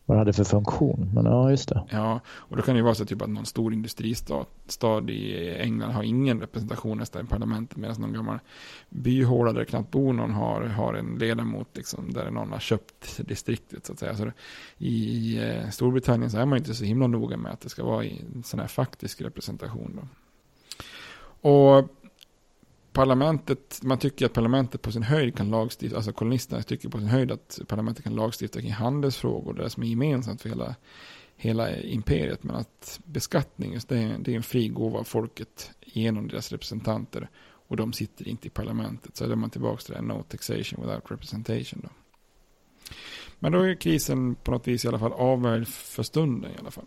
vad 0.10 0.18
det 0.18 0.20
hade 0.20 0.34
för 0.34 0.44
funktion. 0.44 1.12
Men 1.14 1.26
ja, 1.26 1.50
just 1.50 1.70
det. 1.70 1.84
Ja, 1.90 2.20
och 2.28 2.58
då 2.58 2.64
kan 2.64 2.74
det 2.74 2.78
ju 2.78 2.84
vara 2.84 2.96
så 2.96 3.06
typ 3.06 3.22
att 3.22 3.30
någon 3.30 3.46
stor 3.46 3.74
industristad 3.74 4.46
i 5.08 5.56
England 5.60 5.92
har 5.92 6.04
ingen 6.04 6.40
representation 6.40 6.98
nästan 6.98 7.26
i 7.26 7.28
parlamentet 7.28 7.78
medan 7.78 8.02
någon 8.02 8.14
gammal 8.14 8.40
byhåla 8.90 9.54
där 9.54 9.60
det 9.60 9.66
knappt 9.66 9.92
bor 9.92 10.14
någon 10.14 10.32
har, 10.32 10.62
har 10.62 10.94
en 10.94 11.18
ledamot 11.20 11.68
liksom, 11.74 12.14
där 12.14 12.32
någon 12.32 12.52
har 12.52 12.60
köpt 12.60 13.28
distriktet 13.28 13.86
så 13.86 13.94
att 13.94 14.00
säga. 14.00 14.16
Så 14.16 14.26
det, 14.26 14.34
I 14.78 15.38
eh, 15.38 15.70
Storbritannien 15.70 16.32
så 16.32 16.38
är 16.38 16.46
man 16.46 16.58
ju 16.58 16.60
inte 16.60 16.76
så 16.76 16.84
himla 16.84 17.08
noga 17.08 17.38
med 17.38 17.52
att 17.52 17.62
det 17.62 17.70
ska 17.70 17.84
vara 17.84 18.04
i 18.04 18.26
en 18.36 18.44
sån 18.44 18.60
här 18.60 18.68
faktisk 18.68 19.22
representation. 19.22 20.00
Då. 20.02 20.08
Och 21.50 21.90
parlamentet, 22.94 23.80
man 23.84 23.98
tycker 23.98 24.26
att 24.26 24.34
parlamentet 24.34 24.82
på 24.82 24.92
sin 24.92 25.04
höjd 25.04 25.36
kan 25.38 25.50
lagstifta, 25.50 25.96
alltså 25.98 26.12
kolonisterna 26.14 26.62
tycker 26.64 26.90
på 26.90 26.98
sin 26.98 27.08
höjd 27.08 27.32
att 27.32 27.60
parlamentet 27.68 28.04
kan 28.04 28.16
lagstifta 28.16 28.62
kring 28.62 28.72
handelsfrågor, 28.72 29.54
det 29.54 29.70
som 29.70 29.84
är 29.84 29.88
gemensamt 29.88 30.42
för 30.42 30.50
hela, 30.50 30.76
hela 31.36 31.78
imperiet, 31.78 32.44
men 32.44 32.56
att 32.56 33.00
beskattning, 33.06 33.74
just 33.74 33.90
det, 33.90 33.98
är- 33.98 34.18
det 34.20 34.32
är 34.32 34.36
en 34.36 34.44
fri 34.44 34.68
gåva 34.68 35.00
av 35.00 35.04
folket 35.04 35.72
genom 35.86 36.28
deras 36.28 36.52
representanter 36.52 37.30
och 37.68 37.78
de 37.78 37.94
sitter 37.94 38.28
inte 38.28 38.48
i 38.48 38.50
parlamentet. 38.50 39.18
Så 39.18 39.24
är 39.32 39.36
man 39.36 39.50
tillbaka 39.50 39.82
till 39.82 39.92
det 39.94 40.00
här 40.00 40.06
no 40.06 40.24
taxation 40.24 40.84
without 40.86 41.12
representation. 41.12 41.82
Då. 41.84 41.90
Men 43.40 43.52
då 43.52 43.62
är 43.62 43.76
krisen 43.76 44.36
på 44.36 44.52
något 44.52 44.68
vis 44.68 44.86
i 44.86 44.88
alla 44.88 45.00
fall 45.00 45.14
avvärjd 45.14 45.68
för 45.68 46.04
stunden 46.04 46.52
i 46.52 46.56
alla 46.60 46.72
fall. 46.72 46.86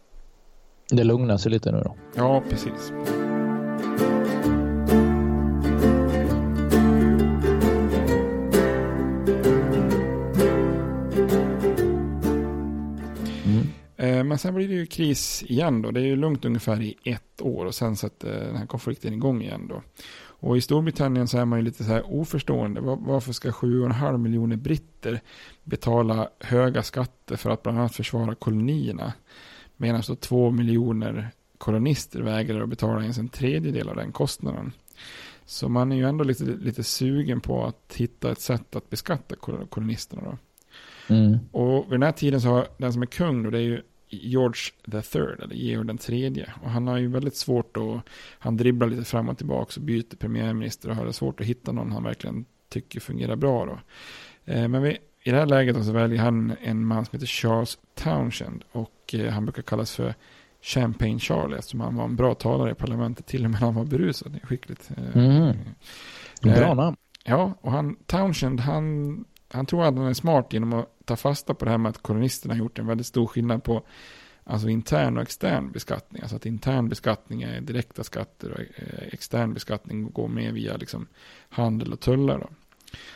Det 0.90 1.04
lugnar 1.04 1.36
sig 1.38 1.50
lite 1.50 1.72
nu 1.72 1.80
då. 1.80 1.96
Ja, 2.16 2.42
precis. 2.50 2.92
Men 14.32 14.38
sen 14.38 14.54
blir 14.54 14.68
det 14.68 14.74
ju 14.74 14.86
kris 14.86 15.42
igen 15.46 15.82
då. 15.82 15.90
Det 15.90 16.00
är 16.00 16.04
ju 16.04 16.16
lugnt 16.16 16.44
ungefär 16.44 16.82
i 16.82 16.96
ett 17.04 17.40
år 17.42 17.66
och 17.66 17.74
sen 17.74 17.96
sätter 17.96 18.40
den 18.46 18.56
här 18.56 18.66
konflikten 18.66 19.12
igång 19.14 19.42
igen 19.42 19.66
då. 19.68 19.82
Och 20.24 20.56
i 20.56 20.60
Storbritannien 20.60 21.28
så 21.28 21.38
är 21.38 21.44
man 21.44 21.58
ju 21.58 21.64
lite 21.64 21.84
så 21.84 21.90
här 21.90 22.02
oförstående. 22.06 22.80
Var- 22.80 22.96
Varför 22.96 23.32
ska 23.32 23.50
7,5 23.50 24.18
miljoner 24.18 24.56
britter 24.56 25.20
betala 25.64 26.28
höga 26.40 26.82
skatter 26.82 27.36
för 27.36 27.50
att 27.50 27.62
bland 27.62 27.78
annat 27.78 27.94
försvara 27.94 28.34
kolonierna? 28.34 29.12
Medan 29.76 30.02
så 30.02 30.14
2 30.16 30.50
miljoner 30.50 31.30
kolonister 31.58 32.20
vägrar 32.22 32.62
att 32.62 32.68
betala 32.68 33.02
ens 33.02 33.18
en 33.18 33.28
tredjedel 33.28 33.88
av 33.88 33.96
den 33.96 34.12
kostnaden. 34.12 34.72
Så 35.44 35.68
man 35.68 35.92
är 35.92 35.96
ju 35.96 36.08
ändå 36.08 36.24
lite, 36.24 36.44
lite 36.44 36.82
sugen 36.82 37.40
på 37.40 37.64
att 37.66 37.94
hitta 37.96 38.32
ett 38.32 38.40
sätt 38.40 38.76
att 38.76 38.90
beskatta 38.90 39.36
kol- 39.36 39.66
kolonisterna 39.68 40.22
då. 40.22 40.38
Mm. 41.14 41.38
Och 41.52 41.84
vid 41.84 41.92
den 41.92 42.02
här 42.02 42.12
tiden 42.12 42.40
så 42.40 42.48
har 42.48 42.66
den 42.78 42.92
som 42.92 43.02
är 43.02 43.06
kung 43.06 43.42
då, 43.42 43.50
det 43.50 43.58
är 43.58 43.62
ju 43.62 43.82
George 44.16 44.60
the 44.90 45.02
third, 45.02 45.40
eller 45.42 45.54
Georg 45.54 45.86
den 45.86 45.98
tredje. 45.98 46.52
Och 46.62 46.70
han 46.70 46.86
har 46.86 46.98
ju 46.98 47.08
väldigt 47.08 47.36
svårt 47.36 47.76
att, 47.76 48.02
han 48.38 48.56
dribblar 48.56 48.88
lite 48.88 49.04
fram 49.04 49.28
och 49.28 49.38
tillbaka 49.38 49.72
och 49.76 49.82
byter 49.82 50.16
premiärminister 50.16 50.90
och 50.90 50.96
har 50.96 51.06
det 51.06 51.12
svårt 51.12 51.40
att 51.40 51.46
hitta 51.46 51.72
någon 51.72 51.92
han 51.92 52.02
verkligen 52.04 52.44
tycker 52.68 53.00
fungerar 53.00 53.36
bra 53.36 53.66
då. 53.66 53.78
Eh, 54.52 54.68
men 54.68 54.82
vi, 54.82 54.98
i 55.22 55.30
det 55.30 55.36
här 55.36 55.46
läget 55.46 55.84
så 55.84 55.92
väljer 55.92 56.18
han 56.18 56.52
en 56.62 56.86
man 56.86 57.04
som 57.04 57.16
heter 57.16 57.26
Charles 57.26 57.78
Townshend 57.94 58.64
och 58.72 59.14
eh, 59.14 59.32
han 59.32 59.44
brukar 59.44 59.62
kallas 59.62 59.96
för 59.96 60.14
Champagne 60.62 61.18
Charlie 61.18 61.56
eftersom 61.58 61.80
han 61.80 61.96
var 61.96 62.04
en 62.04 62.16
bra 62.16 62.34
talare 62.34 62.70
i 62.70 62.74
parlamentet 62.74 63.26
till 63.26 63.44
och 63.44 63.50
med 63.50 63.60
när 63.60 63.66
han 63.66 63.74
var 63.74 63.84
berusad. 63.84 64.32
Det 64.32 64.38
är 64.42 64.46
skickligt. 64.46 64.90
Eh, 64.96 65.22
Mm. 66.42 66.54
Bra 66.58 66.74
namn. 66.74 66.96
Ja, 67.24 67.54
och 67.60 67.72
han, 67.72 67.96
Townshend, 68.06 68.60
han, 68.60 69.24
han 69.52 69.66
tror 69.66 69.84
att 69.84 69.96
han 69.96 70.06
är 70.06 70.14
smart 70.14 70.52
genom 70.52 70.72
att 70.72 70.88
ta 71.04 71.16
fasta 71.16 71.54
på 71.54 71.64
det 71.64 71.70
här 71.70 71.78
med 71.78 71.90
att 71.90 72.02
kolonisterna 72.02 72.54
har 72.54 72.58
gjort 72.58 72.78
en 72.78 72.86
väldigt 72.86 73.06
stor 73.06 73.26
skillnad 73.26 73.64
på 73.64 73.82
alltså 74.44 74.68
intern 74.68 75.16
och 75.16 75.22
extern 75.22 75.72
beskattning. 75.72 76.22
Alltså 76.22 76.36
att 76.36 76.46
intern 76.46 76.88
beskattning 76.88 77.42
är 77.42 77.60
direkta 77.60 78.04
skatter 78.04 78.50
och 78.52 78.60
eh, 78.60 79.08
extern 79.12 79.54
beskattning 79.54 80.10
går 80.10 80.28
med 80.28 80.54
via 80.54 80.76
liksom 80.76 81.06
handel 81.48 81.92
och 81.92 82.00
tullar. 82.00 82.38
Då. 82.38 82.48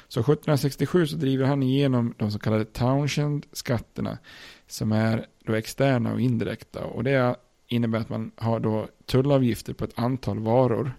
Så 0.08 0.20
1767 0.20 1.06
så 1.06 1.16
driver 1.16 1.46
han 1.46 1.62
igenom 1.62 2.14
de 2.16 2.30
så 2.30 2.38
kallade 2.38 2.64
Townshend-skatterna 2.64 4.18
som 4.66 4.92
är 4.92 5.26
då 5.44 5.54
externa 5.54 6.12
och 6.12 6.20
indirekta. 6.20 6.84
Och 6.84 7.04
det 7.04 7.36
innebär 7.66 7.98
att 7.98 8.08
man 8.08 8.30
har 8.36 8.60
då 8.60 8.88
tullavgifter 9.06 9.72
på 9.72 9.84
ett 9.84 9.98
antal 9.98 10.38
varor. 10.38 10.92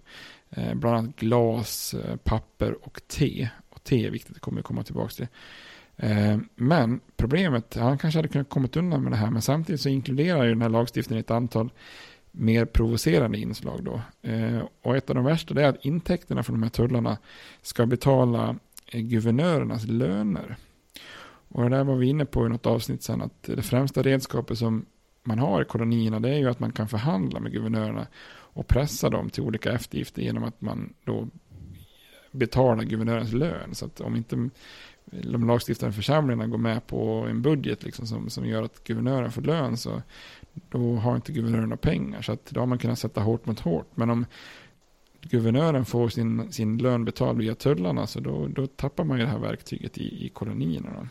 Eh, 0.49 0.73
bland 0.75 0.97
annat 0.97 1.15
glas, 1.15 1.93
eh, 1.93 2.15
papper 2.15 2.85
och 2.85 3.01
te. 3.07 3.49
Och 3.87 4.05
är 4.05 4.11
viktigt, 4.11 4.33
det 4.33 4.39
kommer 4.39 4.57
jag 4.57 4.65
komma 4.65 4.83
tillbaka 4.83 5.09
till. 5.09 5.27
Eh, 5.97 6.37
men 6.55 6.99
problemet, 7.17 7.75
han 7.75 7.97
kanske 7.97 8.17
hade 8.17 8.27
kunnat 8.27 8.49
komma 8.49 8.69
undan 8.75 9.03
med 9.03 9.11
det 9.11 9.15
här, 9.15 9.31
men 9.31 9.41
samtidigt 9.41 9.81
så 9.81 9.89
inkluderar 9.89 10.43
ju 10.43 10.49
den 10.49 10.61
här 10.61 10.69
lagstiftningen 10.69 11.19
ett 11.19 11.31
antal 11.31 11.71
mer 12.31 12.65
provocerande 12.65 13.37
inslag 13.37 13.83
då. 13.83 14.01
Eh, 14.29 14.61
och 14.81 14.97
ett 14.97 15.09
av 15.09 15.15
de 15.15 15.25
värsta 15.25 15.53
det 15.53 15.63
är 15.63 15.69
att 15.69 15.85
intäkterna 15.85 16.43
från 16.43 16.55
de 16.55 16.63
här 16.63 16.69
tullarna 16.69 17.17
ska 17.61 17.85
betala 17.85 18.55
eh, 18.91 19.01
guvernörernas 19.01 19.85
löner. 19.87 20.57
Och 21.49 21.63
det 21.63 21.69
där 21.69 21.83
var 21.83 21.95
vi 21.95 22.07
inne 22.07 22.25
på 22.25 22.45
i 22.45 22.49
något 22.49 22.65
avsnitt 22.65 23.03
sen, 23.03 23.21
att 23.21 23.43
det 23.43 23.61
främsta 23.61 24.01
redskapet 24.01 24.57
som 24.57 24.85
man 25.23 25.39
har 25.39 25.61
i 25.61 25.65
kolonierna 25.65 26.19
det 26.19 26.29
är 26.29 26.37
ju 26.37 26.49
att 26.49 26.59
man 26.59 26.71
kan 26.71 26.87
förhandla 26.87 27.39
med 27.39 27.51
guvernörerna 27.51 28.07
och 28.29 28.67
pressa 28.67 29.09
dem 29.09 29.29
till 29.29 29.43
olika 29.43 29.71
eftergifter 29.71 30.21
genom 30.21 30.43
att 30.43 30.61
man 30.61 30.93
då 31.03 31.27
betalar 32.37 32.83
guvernörens 32.83 33.33
lön. 33.33 33.75
Så 33.75 33.85
att 33.85 34.01
om 34.01 34.15
inte 34.15 34.49
de 35.11 35.47
lagstiftande 35.47 35.93
församlingarna 35.93 36.47
går 36.47 36.57
med 36.57 36.87
på 36.87 37.27
en 37.29 37.41
budget 37.41 37.83
liksom 37.83 38.07
som, 38.07 38.29
som 38.29 38.45
gör 38.45 38.63
att 38.63 38.83
guvernören 38.83 39.31
får 39.31 39.41
lön 39.41 39.77
så 39.77 40.01
då 40.69 40.95
har 40.95 41.15
inte 41.15 41.31
guvernören 41.31 41.63
några 41.63 41.77
pengar. 41.77 42.21
Så 42.21 42.31
att 42.31 42.45
då 42.45 42.59
har 42.59 42.67
man 42.67 42.77
kunnat 42.77 42.99
sätta 42.99 43.21
hårt 43.21 43.45
mot 43.45 43.59
hårt. 43.59 43.87
Men 43.95 44.09
om 44.09 44.25
guvernören 45.21 45.85
får 45.85 46.09
sin, 46.09 46.51
sin 46.51 46.77
lön 46.77 47.05
betald 47.05 47.39
via 47.39 47.55
tullarna 47.55 48.07
så 48.07 48.19
då, 48.19 48.47
då 48.47 48.67
tappar 48.67 49.03
man 49.03 49.17
ju 49.17 49.23
det 49.23 49.31
här 49.31 49.39
verktyget 49.39 49.97
i, 49.97 50.25
i 50.25 50.29
kolonierna. 50.29 50.89
Då. 50.93 51.07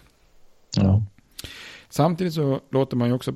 Ja. 0.82 1.02
Samtidigt 1.88 2.34
så 2.34 2.60
låter 2.70 2.96
man 2.96 3.08
ju 3.08 3.14
också 3.14 3.32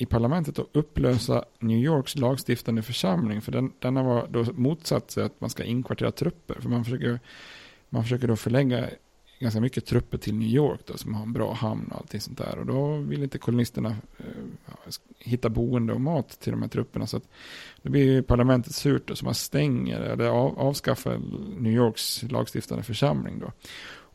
i 0.00 0.06
parlamentet 0.06 0.58
att 0.58 0.66
upplösa 0.72 1.44
New 1.58 1.78
Yorks 1.78 2.16
lagstiftande 2.16 2.82
församling. 2.82 3.42
För 3.42 3.52
den, 3.52 3.72
denna 3.78 4.02
var 4.02 4.28
då 4.30 4.44
motsatt 4.52 5.10
sig 5.10 5.24
att 5.24 5.40
man 5.40 5.50
ska 5.50 5.64
inkvartera 5.64 6.12
trupper. 6.12 6.60
För 6.60 6.68
man 6.68 6.84
försöker, 6.84 7.20
man 7.88 8.02
försöker 8.02 8.28
då 8.28 8.36
förlägga 8.36 8.88
ganska 9.38 9.60
mycket 9.60 9.86
trupper 9.86 10.18
till 10.18 10.34
New 10.34 10.48
York 10.48 10.80
då, 10.86 10.96
som 10.96 11.14
har 11.14 11.22
en 11.22 11.32
bra 11.32 11.52
hamn 11.52 11.88
och 11.90 11.96
allting 11.96 12.20
sånt 12.20 12.38
där. 12.38 12.58
Och 12.58 12.66
då 12.66 12.96
vill 12.96 13.22
inte 13.22 13.38
kolonisterna 13.38 13.96
eh, 14.18 14.24
hitta 15.18 15.48
boende 15.48 15.92
och 15.92 16.00
mat 16.00 16.40
till 16.40 16.52
de 16.52 16.62
här 16.62 16.68
trupperna. 16.68 17.06
Så 17.06 17.16
att 17.16 17.28
då 17.82 17.90
blir 17.90 18.04
ju 18.04 18.22
parlamentet 18.22 18.74
surt 18.74 19.02
då, 19.06 19.16
så 19.16 19.24
man 19.24 19.34
stänger 19.34 20.00
eller 20.00 20.28
av, 20.28 20.58
avskaffar 20.58 21.20
New 21.58 21.72
Yorks 21.72 22.22
lagstiftande 22.22 22.84
församling 22.84 23.38
då. 23.38 23.52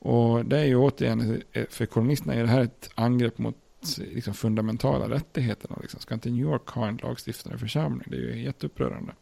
Och 0.05 0.45
det 0.45 0.59
är 0.59 0.65
ju 0.65 0.75
återigen, 0.75 1.41
eh, 1.51 1.65
för 1.69 1.85
kolonisterna 1.85 2.33
är 2.33 2.41
det 2.41 2.49
här 2.49 2.61
ett 2.61 2.89
angrepp 2.95 3.37
mot 3.37 3.55
liksom, 3.97 4.33
fundamentala 4.33 5.09
rättigheterna. 5.09 5.77
Liksom. 5.81 5.99
Ska 5.99 6.13
inte 6.13 6.29
New 6.29 6.41
York 6.41 6.67
ha 6.69 6.87
en 6.87 6.97
lagstiftande 6.97 7.57
församling? 7.57 8.07
Det 8.07 8.15
är 8.15 8.21
ju 8.21 8.43
jätteupprörande. 8.43 9.13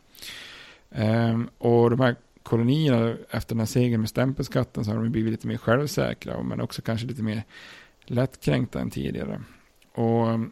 Ehm, 0.91 1.49
och 1.57 1.89
de 1.89 1.99
här 1.99 2.15
kolonierna 2.43 3.15
efter 3.29 3.55
den 3.55 3.59
här 3.59 3.65
segern 3.65 3.99
med 3.99 4.09
stämpelskatten 4.09 4.85
så 4.85 4.91
har 4.91 5.03
de 5.03 5.11
blivit 5.11 5.31
lite 5.31 5.47
mer 5.47 5.57
självsäkra 5.57 6.43
men 6.43 6.61
också 6.61 6.81
kanske 6.81 7.07
lite 7.07 7.23
mer 7.23 7.43
lättkränkta 8.05 8.79
än 8.79 8.89
tidigare. 8.89 9.41
Och 9.93 10.31
ehm, 10.31 10.51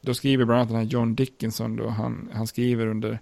då 0.00 0.14
skriver 0.14 0.44
bland 0.44 0.58
annat 0.58 0.68
den 0.68 0.78
här 0.78 0.84
John 0.84 1.14
Dickinson 1.14 1.76
då, 1.76 1.88
han, 1.88 2.30
han 2.32 2.46
skriver 2.46 2.86
under, 2.86 3.18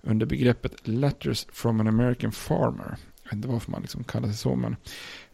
under 0.00 0.26
begreppet 0.26 0.88
Letters 0.88 1.46
from 1.52 1.80
an 1.80 1.88
American 1.88 2.32
Farmer. 2.32 2.96
Jag 3.22 3.30
vet 3.30 3.32
inte 3.32 3.48
varför 3.48 3.70
man 3.70 3.82
liksom 3.82 4.04
kallar 4.04 4.28
sig 4.28 4.36
så, 4.36 4.54
men, 4.54 4.76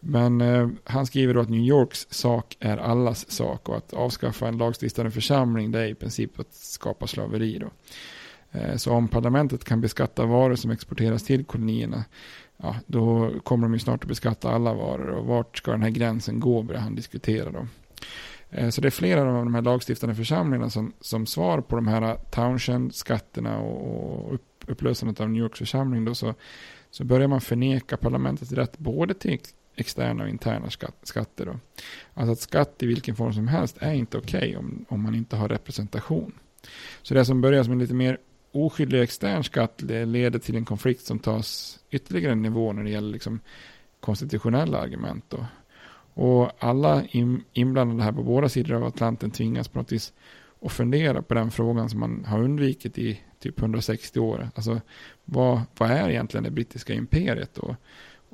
men 0.06 0.40
eh, 0.40 0.68
han 0.84 1.06
skriver 1.06 1.34
då 1.34 1.40
att 1.40 1.48
New 1.48 1.60
Yorks 1.60 2.06
sak 2.10 2.56
är 2.60 2.76
allas 2.76 3.30
sak 3.30 3.68
och 3.68 3.76
att 3.76 3.92
avskaffa 3.92 4.48
en 4.48 4.58
lagstiftande 4.58 5.10
församling 5.10 5.70
det 5.70 5.80
är 5.80 5.86
i 5.86 5.94
princip 5.94 6.40
att 6.40 6.54
skapa 6.54 7.06
slaveri 7.06 7.58
då. 7.58 7.70
Eh, 8.58 8.76
så 8.76 8.92
om 8.92 9.08
parlamentet 9.08 9.64
kan 9.64 9.80
beskatta 9.80 10.26
varor 10.26 10.54
som 10.54 10.70
exporteras 10.70 11.22
till 11.22 11.44
kolonierna, 11.44 12.04
ja, 12.56 12.76
då 12.86 13.30
kommer 13.42 13.62
de 13.62 13.72
ju 13.72 13.78
snart 13.78 14.02
att 14.02 14.08
beskatta 14.08 14.50
alla 14.50 14.74
varor 14.74 15.08
och 15.08 15.26
vart 15.26 15.58
ska 15.58 15.70
den 15.70 15.82
här 15.82 15.90
gränsen 15.90 16.40
gå 16.40 16.62
börjar 16.62 16.80
han 16.80 16.94
diskutera 16.94 17.50
då. 17.50 17.66
Eh, 18.50 18.68
så 18.68 18.80
det 18.80 18.88
är 18.88 18.90
flera 18.90 19.20
av 19.20 19.44
de 19.44 19.54
här 19.54 19.62
lagstiftande 19.62 20.14
församlingarna 20.14 20.70
som, 20.70 20.92
som 21.00 21.26
svar 21.26 21.60
på 21.60 21.76
de 21.76 21.86
här 21.86 22.16
Townshend-skatterna 22.30 23.58
och, 23.58 24.26
och 24.26 24.34
upp, 24.34 24.64
upplösandet 24.66 25.20
av 25.20 25.30
New 25.30 25.42
Yorks 25.42 25.58
församling 25.58 26.04
då 26.04 26.14
så 26.14 26.34
så 26.94 27.04
börjar 27.04 27.28
man 27.28 27.40
förneka 27.40 27.96
parlamentets 27.96 28.52
rätt 28.52 28.78
både 28.78 29.14
till 29.14 29.32
externa 29.76 30.22
och 30.22 30.28
interna 30.28 30.70
skatt, 30.70 30.96
skatter. 31.02 31.46
Då. 31.46 31.58
Alltså 32.14 32.32
att 32.32 32.40
skatt 32.40 32.82
i 32.82 32.86
vilken 32.86 33.16
form 33.16 33.32
som 33.32 33.48
helst 33.48 33.76
är 33.80 33.92
inte 33.92 34.18
okej 34.18 34.38
okay 34.38 34.56
om, 34.56 34.84
om 34.88 35.02
man 35.02 35.14
inte 35.14 35.36
har 35.36 35.48
representation. 35.48 36.32
Så 37.02 37.14
det 37.14 37.24
som 37.24 37.40
börjar 37.40 37.64
som 37.64 37.72
en 37.72 37.78
lite 37.78 37.94
mer 37.94 38.18
oskyldig 38.52 39.02
extern 39.02 39.44
skatt 39.44 39.82
leder 39.82 40.38
till 40.38 40.56
en 40.56 40.64
konflikt 40.64 41.06
som 41.06 41.18
tas 41.18 41.78
ytterligare 41.90 42.32
en 42.32 42.42
nivå 42.42 42.72
när 42.72 42.84
det 42.84 42.90
gäller 42.90 43.12
liksom 43.12 43.40
konstitutionella 44.00 44.78
argument. 44.78 45.24
Då. 45.28 45.46
Och 46.14 46.50
alla 46.64 47.02
inblandade 47.52 48.02
här 48.02 48.12
på 48.12 48.22
båda 48.22 48.48
sidor 48.48 48.74
av 48.74 48.84
Atlanten 48.84 49.30
tvingas 49.30 49.68
på 49.68 49.78
något 49.78 49.92
vis 49.92 50.12
att 50.62 50.72
fundera 50.72 51.22
på 51.22 51.34
den 51.34 51.50
frågan 51.50 51.90
som 51.90 52.00
man 52.00 52.24
har 52.24 52.42
undvikit 52.42 52.98
i 52.98 53.20
typ 53.38 53.58
160 53.58 54.20
år. 54.20 54.48
Alltså 54.54 54.80
vad, 55.24 55.60
vad 55.78 55.90
är 55.90 56.10
egentligen 56.10 56.44
det 56.44 56.50
brittiska 56.50 56.94
imperiet 56.94 57.54
då? 57.54 57.76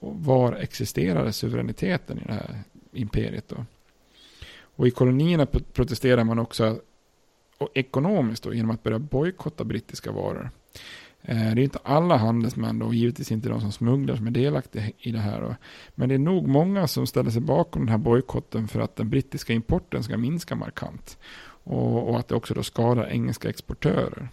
Och 0.01 0.25
var 0.25 0.53
existerade 0.53 1.33
suveräniteten 1.33 2.19
i 2.19 2.25
det 2.27 2.33
här 2.33 2.63
imperiet 2.93 3.49
då? 3.49 3.65
Och 4.77 4.87
i 4.87 4.91
kolonierna 4.91 5.47
protesterar 5.47 6.25
man 6.25 6.39
också 6.39 6.81
och 7.59 7.69
ekonomiskt 7.75 8.43
då, 8.43 8.55
genom 8.55 8.71
att 8.71 8.83
börja 8.83 8.99
bojkotta 8.99 9.65
brittiska 9.65 10.13
varor. 10.13 10.51
Eh, 11.23 11.37
det 11.37 11.61
är 11.61 11.65
inte 11.65 11.79
alla 11.83 12.17
handelsmän 12.17 12.79
då, 12.79 12.87
och 12.87 12.95
givetvis 12.95 13.33
inte 13.33 13.49
de 13.49 13.61
som 13.61 13.73
smugglar 13.73 14.17
som 14.17 14.27
är 14.27 14.31
delaktiga 14.31 14.91
i 14.99 15.13
det 15.13 15.19
här. 15.19 15.41
Då. 15.41 15.57
Men 15.95 16.09
det 16.09 16.15
är 16.15 16.19
nog 16.19 16.49
många 16.49 16.87
som 16.87 17.07
ställer 17.07 17.31
sig 17.31 17.41
bakom 17.41 17.83
den 17.83 17.89
här 17.89 17.99
bojkotten 17.99 18.69
för 18.69 18.81
att 18.81 18.97
den 18.97 19.11
brittiska 19.11 19.53
importen 19.53 20.03
ska 20.03 20.17
minska 20.17 20.55
markant. 20.55 21.19
Och, 21.65 22.09
och 22.09 22.19
att 22.19 22.29
det 22.29 22.35
också 22.35 22.55
då 22.55 22.63
skadar 22.63 23.07
engelska 23.07 23.49
exportörer. 23.49 24.29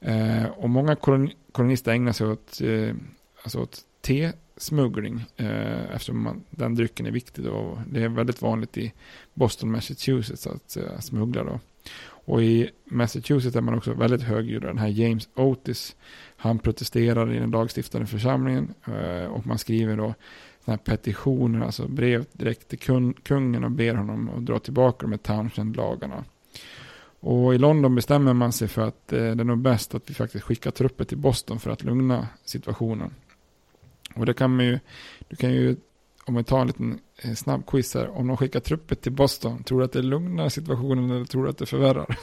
Eh, 0.00 0.44
och 0.44 0.70
många 0.70 0.96
kolon, 0.96 1.30
kolonister 1.52 1.92
ägnar 1.92 2.12
sig 2.12 2.26
åt, 2.26 2.60
eh, 2.60 2.94
alltså 3.42 3.60
åt 3.60 3.78
Smuggling, 4.60 5.24
eh, 5.36 5.94
eftersom 5.94 6.22
man, 6.22 6.44
den 6.50 6.74
drycken 6.74 7.06
är 7.06 7.10
viktig. 7.10 7.44
Då. 7.44 7.82
Det 7.90 8.02
är 8.02 8.08
väldigt 8.08 8.42
vanligt 8.42 8.78
i 8.78 8.92
Boston, 9.34 9.70
Massachusetts 9.70 10.46
att 10.46 10.76
eh, 10.76 10.98
smuggla. 10.98 11.44
Då. 11.44 11.60
Och 12.24 12.42
i 12.42 12.70
Massachusetts 12.84 13.56
är 13.56 13.60
man 13.60 13.74
också 13.74 13.94
väldigt 13.94 14.22
högljudd. 14.22 14.62
Den 14.62 14.78
här 14.78 14.88
James 14.88 15.28
Otis, 15.34 15.96
han 16.36 16.58
protesterar 16.58 17.32
i 17.32 17.38
den 17.38 17.50
lagstiftande 17.50 18.06
församlingen 18.06 18.74
eh, 18.86 19.24
och 19.24 19.46
man 19.46 19.58
skriver 19.58 19.96
då 19.96 20.14
såna 20.64 20.76
här 20.76 20.76
petitioner, 20.76 21.66
alltså 21.66 21.88
brev 21.88 22.24
direkt 22.32 22.68
till 22.68 22.78
kun, 22.78 23.12
kungen 23.12 23.64
och 23.64 23.70
ber 23.70 23.94
honom 23.94 24.30
att 24.36 24.46
dra 24.46 24.58
tillbaka 24.58 25.06
de 25.06 25.12
här 25.12 25.18
Townshend-lagarna. 25.18 26.24
Och 27.20 27.54
i 27.54 27.58
London 27.58 27.94
bestämmer 27.94 28.32
man 28.32 28.52
sig 28.52 28.68
för 28.68 28.82
att 28.82 29.12
eh, 29.12 29.18
det 29.18 29.42
är 29.42 29.44
nog 29.44 29.58
bäst 29.58 29.94
att 29.94 30.10
vi 30.10 30.14
faktiskt 30.14 30.44
skickar 30.44 30.70
trupper 30.70 31.04
till 31.04 31.18
Boston 31.18 31.60
för 31.60 31.70
att 31.70 31.84
lugna 31.84 32.28
situationen. 32.44 33.10
Och 34.14 34.26
det 34.26 34.34
kan 34.34 34.56
man 34.56 34.64
ju, 34.64 34.78
du 35.28 35.36
kan 35.36 35.52
ju, 35.52 35.76
om 36.24 36.34
vi 36.34 36.44
tar 36.44 36.60
en 36.60 36.66
liten 36.66 36.98
eh, 37.22 37.34
snabb 37.34 37.66
quiz 37.66 37.94
här, 37.94 38.08
om 38.08 38.26
de 38.26 38.36
skickar 38.36 38.60
trupper 38.60 38.94
till 38.94 39.12
Boston, 39.12 39.64
tror 39.64 39.78
du 39.78 39.84
att 39.84 39.92
det 39.92 40.02
lugnar 40.02 40.48
situationen 40.48 41.10
eller 41.10 41.24
tror 41.24 41.44
du 41.44 41.50
att 41.50 41.58
det 41.58 41.66
förvärrar? 41.66 42.16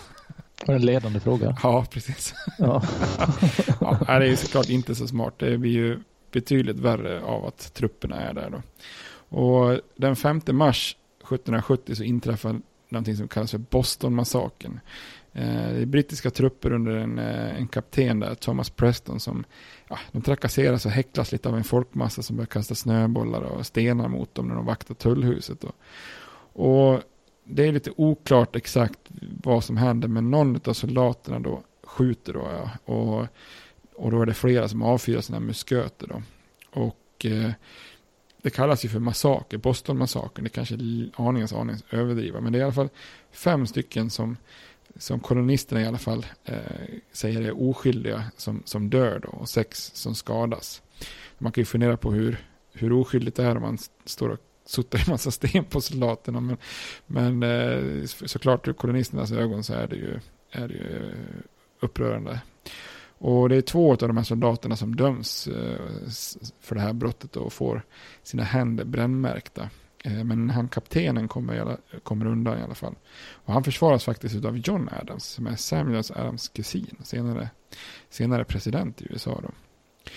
Det 0.65 0.73
en 0.73 0.85
ledande 0.85 1.19
fråga. 1.19 1.57
Ja, 1.63 1.85
precis. 1.91 2.33
Ja. 2.57 2.83
ja, 3.81 3.97
det 4.07 4.13
är 4.13 4.29
ju 4.29 4.35
såklart 4.35 4.69
inte 4.69 4.95
så 4.95 5.07
smart. 5.07 5.33
Det 5.38 5.57
blir 5.57 5.71
ju 5.71 5.99
betydligt 6.31 6.79
värre 6.79 7.21
av 7.21 7.45
att 7.45 7.73
trupperna 7.73 8.21
är 8.21 8.33
där 8.33 8.49
då. 8.49 8.61
Och 9.38 9.79
den 9.95 10.15
5 10.15 10.41
mars 10.51 10.95
1770 11.19 11.95
så 11.95 12.03
inträffar 12.03 12.61
någonting 12.89 13.15
som 13.15 13.27
kallas 13.27 13.51
för 13.51 13.57
Boston-massakern. 13.57 14.79
Eh, 15.38 15.73
det 15.73 15.81
är 15.81 15.85
brittiska 15.85 16.29
trupper 16.29 16.71
under 16.71 16.91
en, 16.91 17.19
eh, 17.19 17.59
en 17.59 17.67
kapten 17.67 18.19
där, 18.19 18.35
Thomas 18.35 18.69
Preston, 18.69 19.19
som 19.19 19.43
ja, 19.89 19.99
de 20.11 20.21
trakasseras 20.21 20.85
och 20.85 20.91
häcklas 20.91 21.31
lite 21.31 21.49
av 21.49 21.57
en 21.57 21.63
folkmassa 21.63 22.21
som 22.21 22.35
börjar 22.35 22.47
kasta 22.47 22.75
snöbollar 22.75 23.41
och 23.41 23.65
stenar 23.65 24.07
mot 24.07 24.35
dem 24.35 24.47
när 24.47 24.55
de 24.55 24.65
vaktar 24.65 24.95
tullhuset. 24.95 25.63
Och, 25.63 25.75
Och 26.53 27.01
det 27.43 27.67
är 27.67 27.71
lite 27.71 27.91
oklart 27.97 28.55
exakt 28.55 28.99
vad 29.43 29.63
som 29.63 29.77
händer, 29.77 30.07
men 30.07 30.31
någon 30.31 30.59
av 30.65 30.73
soldaterna 30.73 31.39
då 31.39 31.63
skjuter 31.83 32.33
då, 32.33 32.49
ja, 32.53 32.93
och, 32.93 33.27
och 33.95 34.11
då 34.11 34.21
är 34.21 34.25
det 34.25 34.33
flera 34.33 34.67
som 34.67 34.81
avfyrar 34.81 35.21
sina 35.21 35.39
musköter 35.39 36.07
då. 36.07 36.21
Och 36.71 37.25
eh, 37.25 37.51
det 38.41 38.49
kallas 38.49 38.85
ju 38.85 38.89
för 38.89 38.99
massaker, 38.99 39.57
Boston-massakern. 39.57 40.43
Det 40.43 40.49
kanske 40.49 40.75
är 40.75 41.09
aningens 41.15 41.53
aningens 41.53 41.83
överdriva. 41.89 42.41
Men 42.41 42.53
det 42.53 42.57
är 42.57 42.59
i 42.59 42.63
alla 42.63 42.73
fall 42.73 42.89
fem 43.31 43.67
stycken 43.67 44.09
som, 44.09 44.38
som 44.99 45.19
kolonisterna 45.19 45.81
i 45.81 45.85
alla 45.85 45.97
fall 45.97 46.25
eh, 46.45 46.55
säger 47.11 47.41
är 47.41 47.61
oskyldiga 47.69 48.23
som, 48.37 48.61
som 48.65 48.89
dör 48.89 49.19
då. 49.19 49.29
Och 49.29 49.49
sex 49.49 49.91
som 49.93 50.15
skadas. 50.15 50.81
Man 51.37 51.51
kan 51.51 51.61
ju 51.61 51.65
fundera 51.65 51.97
på 51.97 52.11
hur, 52.11 52.45
hur 52.73 52.93
oskyldigt 52.93 53.37
det 53.37 53.43
är 53.43 53.55
om 53.55 53.61
man 53.61 53.77
står 54.05 54.29
och 54.29 54.39
suttar 54.65 54.99
en 54.99 55.11
massa 55.11 55.31
sten 55.31 55.65
på 55.65 55.81
soldaterna. 55.81 56.39
Men, 56.39 56.57
men 57.05 57.43
eh, 57.43 58.05
såklart 58.05 58.67
ur 58.67 58.73
kolonisternas 58.73 59.31
ögon 59.31 59.63
så 59.63 59.73
är 59.73 59.87
det 59.87 59.95
ju, 59.95 60.19
är 60.51 60.67
det 60.67 60.73
ju 60.73 61.13
upprörande. 61.79 62.41
Och 63.19 63.49
det 63.49 63.55
är 63.55 63.61
två 63.61 63.91
av 63.91 63.97
de 63.97 64.17
här 64.17 64.23
soldaterna 64.23 64.75
som 64.75 64.95
döms 64.95 65.47
eh, 65.47 65.81
för 66.59 66.75
det 66.75 66.81
här 66.81 66.93
brottet 66.93 67.35
och 67.35 67.53
får 67.53 67.81
sina 68.23 68.43
händer 68.43 68.85
brännmärkta. 68.85 69.69
Eh, 70.07 70.23
men 70.23 70.49
han 70.49 70.67
kaptenen 70.67 71.27
kommer, 71.27 71.77
kommer 72.03 72.25
undan 72.25 72.59
i 72.59 72.61
alla 72.61 72.75
fall. 72.75 72.95
Och 73.31 73.53
han 73.53 73.63
försvaras 73.63 74.03
faktiskt 74.03 74.45
av 74.45 74.57
John 74.57 74.89
Adams 75.01 75.25
som 75.25 75.47
är 75.47 75.55
Samuels 75.55 76.11
Adams 76.11 76.49
kusin. 76.49 76.97
Senare, 77.03 77.49
senare 78.09 78.43
president 78.43 79.01
i 79.01 79.07
USA 79.09 79.41
då. 79.43 79.49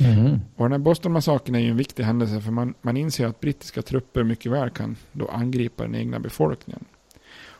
Mm. 0.05 0.41
Och 0.57 0.65
den 0.65 0.73
här 0.73 0.79
Boston-massakern 0.79 1.55
är 1.55 1.61
ju 1.61 1.71
en 1.71 1.77
viktig 1.77 2.05
händelse 2.05 2.41
för 2.41 2.53
man, 2.53 2.75
man 2.83 2.97
inser 2.97 3.27
att 3.27 3.41
brittiska 3.41 3.83
trupper 3.83 4.25
mycket 4.25 4.53
väl 4.53 4.71
kan 4.71 4.97
då 5.13 5.29
angripa 5.29 5.83
den 5.83 5.95
egna 5.95 6.19
befolkningen. 6.19 6.85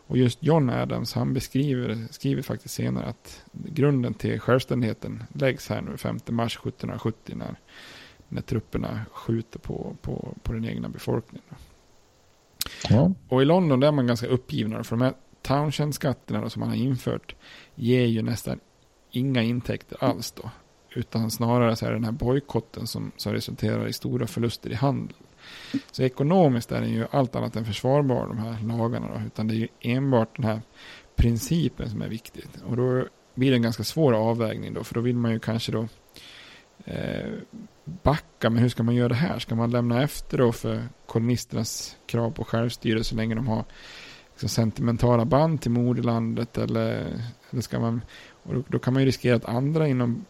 Och 0.07 0.19
just 0.19 0.43
John 0.43 0.71
Adams, 0.71 1.15
han 1.15 1.35
beskriver, 1.35 2.07
skriver 2.11 2.43
faktiskt 2.43 2.75
senare 2.75 3.07
att 3.07 3.45
grunden 3.53 4.15
till 4.15 4.41
självständigheten 4.41 5.23
läggs 5.35 5.69
här 5.69 5.81
nu 5.81 5.97
5 5.97 6.19
mars 6.27 6.57
1770 6.57 7.37
när, 7.37 7.55
när 8.29 8.43
trupperna 8.43 9.01
skjuter 9.13 9.59
på, 9.59 9.97
på, 10.03 10.35
på 10.43 10.53
den 10.53 10.65
egna 10.65 10.89
befolkningen. 10.89 11.45
Ja. 12.89 13.13
Och 13.29 13.43
i 13.43 13.45
London 13.45 13.81
där 13.81 13.89
är 13.89 13.93
man 13.93 14.07
ganska 14.07 14.27
uppgivna 14.27 14.85
för 14.85 14.97
de 14.97 15.03
här 15.03 15.15
Townshend-skatterna 15.43 16.49
som 16.49 16.61
man 16.61 16.69
har 16.69 16.77
infört 16.77 17.35
ger 17.75 18.07
ju 18.07 18.23
nästan 18.23 18.61
inga 19.11 19.43
intäkter 19.43 20.05
alls 20.05 20.33
då. 20.33 20.51
Utan 20.95 21.31
snarare 21.31 21.77
så 21.77 21.87
är 21.87 21.91
det 21.91 21.97
den 21.97 22.05
här 22.05 22.13
bojkotten 22.13 22.87
som, 22.87 23.13
som 23.17 23.33
resulterar 23.33 23.89
i 23.89 23.93
stora 23.93 24.27
förluster 24.27 24.71
i 24.71 24.75
handel. 24.75 25.17
Så 25.91 26.03
ekonomiskt 26.03 26.73
är 26.73 26.81
den 26.81 26.91
ju 26.91 27.07
allt 27.11 27.37
annat 27.37 27.57
än 27.57 27.65
försvarbar, 27.65 28.27
de 28.27 28.39
här 28.39 28.79
lagarna. 28.79 29.09
Då, 29.15 29.27
utan 29.27 29.49
det 29.49 29.55
är 29.55 29.57
ju 29.57 29.69
enbart 29.81 30.37
den 30.37 30.45
här 30.45 30.61
principen 31.17 31.91
som 31.91 32.03
är 32.03 32.09
viktig. 32.09 32.45
Och 32.67 32.77
då 32.77 33.05
blir 33.35 33.51
det 33.51 33.57
en 33.57 33.63
ganska 33.63 33.85
svår 33.85 34.13
avvägning 34.13 34.75
då, 34.75 34.85
för 34.85 34.95
då 34.95 35.01
vill 35.01 35.17
man 35.17 35.33
ju 35.33 35.39
kanske 35.39 35.73
då 35.73 35.89
eh, 36.85 37.31
backa, 38.03 38.51
men 38.51 38.63
hur 38.63 38.69
ska 38.69 38.83
man 38.83 38.95
göra 38.95 39.09
det 39.09 39.15
här? 39.15 39.39
Ska 39.39 39.55
man 39.55 39.71
lämna 39.71 40.03
efter 40.03 40.39
då 40.39 40.53
för 40.53 40.89
kolonisternas 41.07 41.97
krav 42.07 42.31
på 42.31 42.45
självstyre 42.45 43.05
så 43.05 43.15
länge 43.15 43.35
de 43.35 43.49
har 43.49 43.65
liksom, 44.31 44.49
sentimentala 44.49 45.25
band 45.25 45.61
till 45.61 45.71
moderlandet 45.71 46.59
eller, 46.59 47.23
eller 47.51 47.63
ska 47.63 47.81
man, 47.81 48.01
och 48.43 48.55
då, 48.55 48.63
då, 48.69 48.79
kan 48.79 48.93
man 48.93 49.03
ju 49.03 49.07
riskera 49.07 49.37
att 49.37 49.45
andra 49.45 49.89
inom 49.89 50.25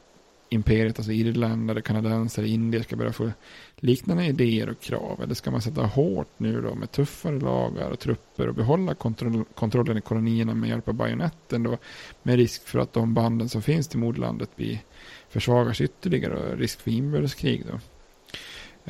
imperiet, 0.48 0.98
alltså 0.98 1.12
irländare, 1.12 1.82
kanadensare, 1.82 2.48
indier 2.48 2.82
ska 2.82 2.96
börja 2.96 3.12
få 3.12 3.30
liknande 3.76 4.24
idéer 4.24 4.70
och 4.70 4.80
krav? 4.80 5.20
Eller 5.22 5.34
ska 5.34 5.50
man 5.50 5.62
sätta 5.62 5.82
hårt 5.82 6.28
nu 6.36 6.60
då 6.60 6.74
med 6.74 6.92
tuffare 6.92 7.40
lagar 7.40 7.90
och 7.90 7.98
trupper 7.98 8.48
och 8.48 8.54
behålla 8.54 8.94
kontroll, 8.94 9.44
kontrollen 9.54 9.98
i 9.98 10.00
kolonierna 10.00 10.54
med 10.54 10.68
hjälp 10.68 10.88
av 10.88 10.94
bajonetten 10.94 11.62
då? 11.62 11.78
Med 12.22 12.36
risk 12.36 12.68
för 12.68 12.78
att 12.78 12.92
de 12.92 13.14
banden 13.14 13.48
som 13.48 13.62
finns 13.62 13.88
till 13.88 13.98
moderlandet 13.98 14.56
blir 14.56 14.82
försvagas 15.30 15.80
ytterligare 15.80 16.34
och 16.34 16.58
risk 16.58 16.80
för 16.80 16.90
inbördeskrig 16.90 17.64
då. 17.66 17.78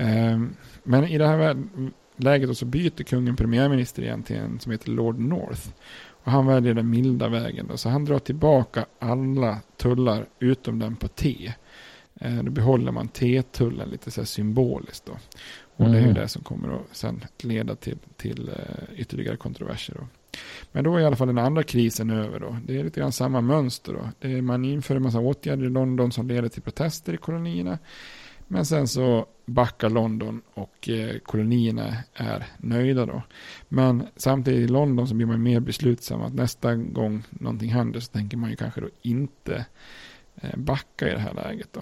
Um, 0.03 0.57
men 0.83 1.05
i 1.05 1.19
det 1.19 1.27
här 1.27 1.57
läget 2.17 2.59
så 2.59 2.65
byter 2.65 3.03
kungen 3.03 3.37
premiärminister 3.37 4.03
igen 4.03 4.23
till 4.23 4.37
en 4.37 4.61
som 4.61 4.73
heter 4.73 4.91
Lord 4.91 5.19
North. 5.19 5.69
Och 6.25 6.33
han 6.33 6.47
väljer 6.47 6.75
den 6.75 6.91
milda 6.91 7.29
vägen. 7.29 7.67
Då, 7.67 7.77
så 7.77 7.89
han 7.89 8.05
drar 8.05 8.19
tillbaka 8.19 8.87
alla 8.99 9.59
tullar 9.77 10.27
utom 10.39 10.79
den 10.79 10.97
på 10.97 11.09
te. 11.09 11.53
Eh, 12.21 12.43
då 12.43 12.51
behåller 12.51 12.93
man 12.93 13.09
T-tullen 13.09 13.89
lite 13.89 14.11
så 14.11 14.25
symboliskt 14.25 15.07
då. 15.07 15.13
Och 15.77 15.81
mm. 15.81 15.93
det 15.93 15.99
är 15.99 16.03
ju 16.03 16.11
mm. 16.11 16.23
det 16.23 16.29
som 16.29 16.43
kommer 16.43 16.75
att 16.75 16.97
sen 16.97 17.25
leda 17.43 17.75
till, 17.75 17.99
till 18.17 18.49
uh, 18.49 19.01
ytterligare 19.01 19.37
kontroverser 19.37 19.95
då. 19.95 20.07
Men 20.73 20.85
då 20.85 20.97
är 20.97 21.01
i 21.01 21.05
alla 21.05 21.17
fall 21.17 21.27
den 21.27 21.39
andra 21.39 21.63
krisen 21.63 22.11
över 22.11 22.41
då. 22.41 22.57
Det 22.67 22.79
är 22.79 22.85
lite 22.85 23.01
grann 23.01 23.13
samma 23.13 23.41
mönster 23.41 23.93
då. 23.93 24.09
Det 24.19 24.33
är, 24.33 24.43
man 24.43 24.65
inför 24.65 24.97
en 24.97 25.03
massa 25.03 25.21
åtgärder 25.21 25.65
i 25.65 25.69
London 25.69 26.13
som 26.13 26.29
leder 26.29 26.49
till 26.49 26.63
protester 26.63 27.13
i 27.13 27.17
kolonierna. 27.17 27.79
Men 28.53 28.67
sen 28.67 28.89
så 28.89 29.27
backar 29.45 29.91
London 29.91 30.43
och 30.55 30.89
eh, 30.89 31.19
kolonierna 31.19 31.97
är 32.15 32.47
nöjda 32.59 33.07
då. 33.07 33.23
Men 33.69 34.07
samtidigt 34.17 34.71
i 34.71 34.73
London 34.73 35.09
så 35.09 35.15
blir 35.15 35.27
man 35.27 35.43
mer 35.43 35.61
beslutsam 35.61 36.23
att 36.23 36.35
nästa 36.35 36.75
gång 36.75 37.23
någonting 37.31 37.71
händer 37.71 38.01
så 38.01 38.13
tänker 38.13 38.37
man 38.37 38.51
ju 38.51 38.57
kanske 38.57 38.81
då 38.81 38.89
inte 39.03 39.67
eh, 40.37 40.57
backa 40.57 41.09
i 41.09 41.13
det 41.13 41.21
här 41.21 41.35
läget 41.35 41.69
då. 41.73 41.81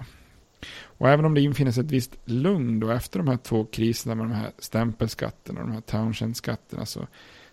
Och 0.83 1.09
även 1.09 1.25
om 1.25 1.35
det 1.35 1.41
infinner 1.41 1.73
sig 1.73 1.85
ett 1.85 1.91
visst 1.91 2.17
lugn 2.25 2.81
då 2.81 2.91
efter 2.91 3.19
de 3.19 3.29
här 3.29 3.37
två 3.37 3.65
kriserna 3.65 4.15
med 4.15 4.25
de 4.25 4.33
här 4.33 4.51
stämpelskatterna 4.59 5.61
och 5.61 5.67
de 5.67 5.73
här 5.73 5.81
Townshend-skatterna 5.81 6.85
så, 6.85 7.07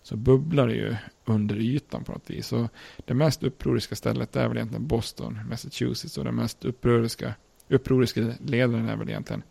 så 0.06 0.16
bubblar 0.16 0.68
det 0.68 0.74
ju 0.74 0.96
under 1.26 1.56
ytan 1.56 2.04
på 2.04 2.12
något 2.12 2.30
vis. 2.30 2.48
Så 2.48 2.70
det 3.06 3.14
mest 3.14 3.44
upproriska 3.44 3.96
stället 3.96 4.36
är 4.36 4.48
väl 4.48 4.58
egentligen 4.58 4.88
Boston, 4.88 5.40
Massachusetts. 5.50 6.18
Och 6.18 6.24
den 6.24 6.36
mest 6.36 6.66
upproriska, 6.66 7.34
upproriska 7.70 8.34
ledaren 8.46 8.90
är 8.90 8.96
väl 8.96 9.10
egentligen 9.10 9.44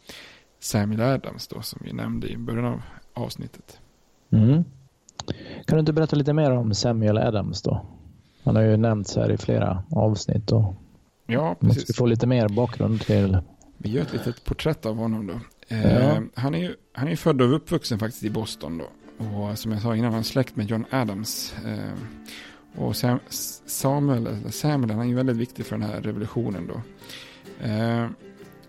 Samuel 0.61 1.00
Adams 1.00 1.48
då, 1.48 1.62
som 1.62 1.80
vi 1.84 1.92
nämnde 1.92 2.28
i 2.28 2.36
början 2.36 2.64
av 2.64 2.82
avsnittet. 3.14 3.80
Mm. 4.30 4.64
Kan 5.66 5.76
du 5.76 5.80
inte 5.80 5.92
berätta 5.92 6.16
lite 6.16 6.32
mer 6.32 6.50
om 6.50 6.74
Samuel 6.74 7.18
Adams 7.18 7.62
då? 7.62 7.86
Han 8.44 8.57
har 8.57 8.62
ju 8.62 8.76
nämnts 8.76 9.16
här 9.16 9.30
i 9.30 9.36
flera 9.36 9.84
avsnitt 9.90 10.52
och 10.52 10.74
ja, 11.26 11.57
precis. 11.61 11.76
måste 11.78 11.92
få 11.92 12.07
lite 12.07 12.26
mer 12.26 12.48
bakgrund 12.48 13.00
till. 13.00 13.38
Vi 13.78 13.90
gör 13.90 14.02
ett 14.02 14.12
litet 14.12 14.44
porträtt 14.44 14.86
av 14.86 14.96
honom 14.96 15.26
då. 15.26 15.40
Eh, 15.68 15.94
ja. 15.94 16.22
han 16.34 16.55
är 16.55 16.59
ju 16.59 16.74
han 16.92 17.09
är 17.09 17.16
född 17.16 17.42
och 17.42 17.55
uppvuxen 17.55 17.98
faktiskt 17.98 18.24
i 18.24 18.30
Boston 18.30 18.78
då. 18.78 18.84
Och 19.18 19.58
som 19.58 19.72
jag 19.72 19.82
sa 19.82 19.96
innan, 19.96 20.10
han 20.10 20.20
är 20.20 20.24
släkt 20.24 20.56
med 20.56 20.70
John 20.70 20.84
Adams. 20.90 21.54
Eh, 21.66 21.94
och 22.76 22.96
Sam, 22.96 23.18
Samuel, 23.66 24.52
Samuel, 24.52 24.90
han 24.90 25.00
är 25.00 25.04
ju 25.04 25.14
väldigt 25.14 25.36
viktig 25.36 25.66
för 25.66 25.78
den 25.78 25.88
här 25.88 26.00
revolutionen 26.00 26.66
då. 26.66 26.80
Eh, 27.66 28.08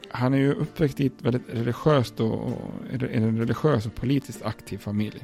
han 0.10 0.34
är 0.34 0.38
ju 0.38 0.54
uppväxt 0.54 1.00
i 1.00 1.06
ett 1.06 1.22
väldigt 1.22 1.50
religiöst 1.50 2.20
och, 2.20 2.52
en 2.92 3.38
religiös 3.38 3.86
och 3.86 3.96
politiskt 3.96 4.42
aktiv 4.42 4.78
familj. 4.78 5.24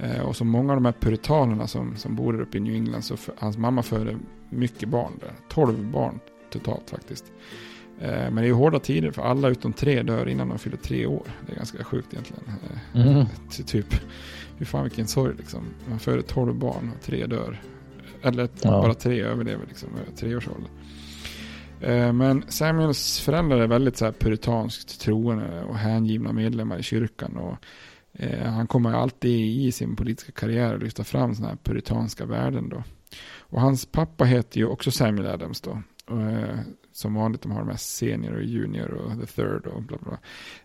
Eh, 0.00 0.20
och 0.20 0.36
som 0.36 0.48
många 0.48 0.72
av 0.72 0.76
de 0.76 0.84
här 0.84 0.94
puritanerna 1.00 1.66
som, 1.66 1.96
som 1.96 2.16
bor 2.16 2.32
där 2.32 2.40
uppe 2.40 2.56
i 2.56 2.60
New 2.60 2.74
England 2.74 3.02
så 3.02 3.16
för, 3.16 3.34
hans 3.38 3.58
mamma 3.58 3.82
födde 3.82 4.18
mycket 4.50 4.88
barn 4.88 5.12
där. 5.20 5.32
12 5.48 5.90
barn 5.90 6.20
totalt 6.50 6.90
faktiskt. 6.90 7.32
Eh, 8.00 8.08
men 8.10 8.34
det 8.34 8.42
är 8.42 8.46
ju 8.46 8.52
hårda 8.52 8.78
tider 8.78 9.10
för 9.10 9.22
alla 9.22 9.48
utom 9.48 9.72
tre 9.72 10.02
dör 10.02 10.28
innan 10.28 10.48
de 10.48 10.58
fyller 10.58 10.76
tre 10.76 11.06
år. 11.06 11.26
Det 11.46 11.52
är 11.52 11.56
ganska 11.56 11.84
sjukt 11.84 12.12
egentligen. 12.12 12.42
Eh, 12.94 13.06
mm. 13.06 13.26
Typ, 13.66 13.86
hur 14.58 14.66
fan 14.66 14.82
vilken 14.82 15.06
sorg 15.06 15.34
liksom. 15.36 15.64
Man 15.88 15.98
föder 15.98 16.22
12 16.22 16.54
barn 16.54 16.92
och 16.96 17.02
tre 17.02 17.26
dör. 17.26 17.60
Eller 18.22 18.48
ja. 18.62 18.70
bara 18.70 18.94
tre 18.94 19.20
överlever 19.22 19.66
liksom, 19.66 19.88
tre 20.16 20.36
års 20.36 20.48
ålder. 20.48 20.70
Eh, 21.80 22.12
men 22.12 22.44
Samuels 22.48 23.20
föräldrar 23.20 23.58
är 23.58 23.66
väldigt 23.66 23.96
så 23.96 24.04
här 24.04 24.12
puritanskt 24.12 25.00
troende 25.00 25.62
och 25.62 25.76
hängivna 25.76 26.32
medlemmar 26.32 26.78
i 26.78 26.82
kyrkan. 26.82 27.36
Och 27.36 27.56
han 28.44 28.66
kommer 28.66 28.92
alltid 28.92 29.40
i 29.40 29.72
sin 29.72 29.96
politiska 29.96 30.32
karriär 30.32 30.74
att 30.74 30.82
lyfta 30.82 31.04
fram 31.04 31.34
sådana 31.34 31.48
här 31.48 31.58
puritanska 31.62 32.26
värden. 32.26 32.68
Då. 32.68 32.82
Och 33.38 33.60
hans 33.60 33.86
pappa 33.86 34.24
heter 34.24 34.58
ju 34.58 34.66
också 34.66 34.90
Samuel 34.90 35.26
Adams 35.26 35.60
då. 35.60 35.82
Som 36.98 37.14
vanligt, 37.14 37.42
de 37.42 37.52
har 37.52 37.60
de 37.60 37.68
här 37.68 37.76
senior 37.76 38.34
och 38.34 38.42
junior 38.42 38.90
och 38.90 39.20
the 39.20 39.26
third 39.26 39.66
och 39.66 39.82
bla 39.82 39.96
bla. 40.00 40.18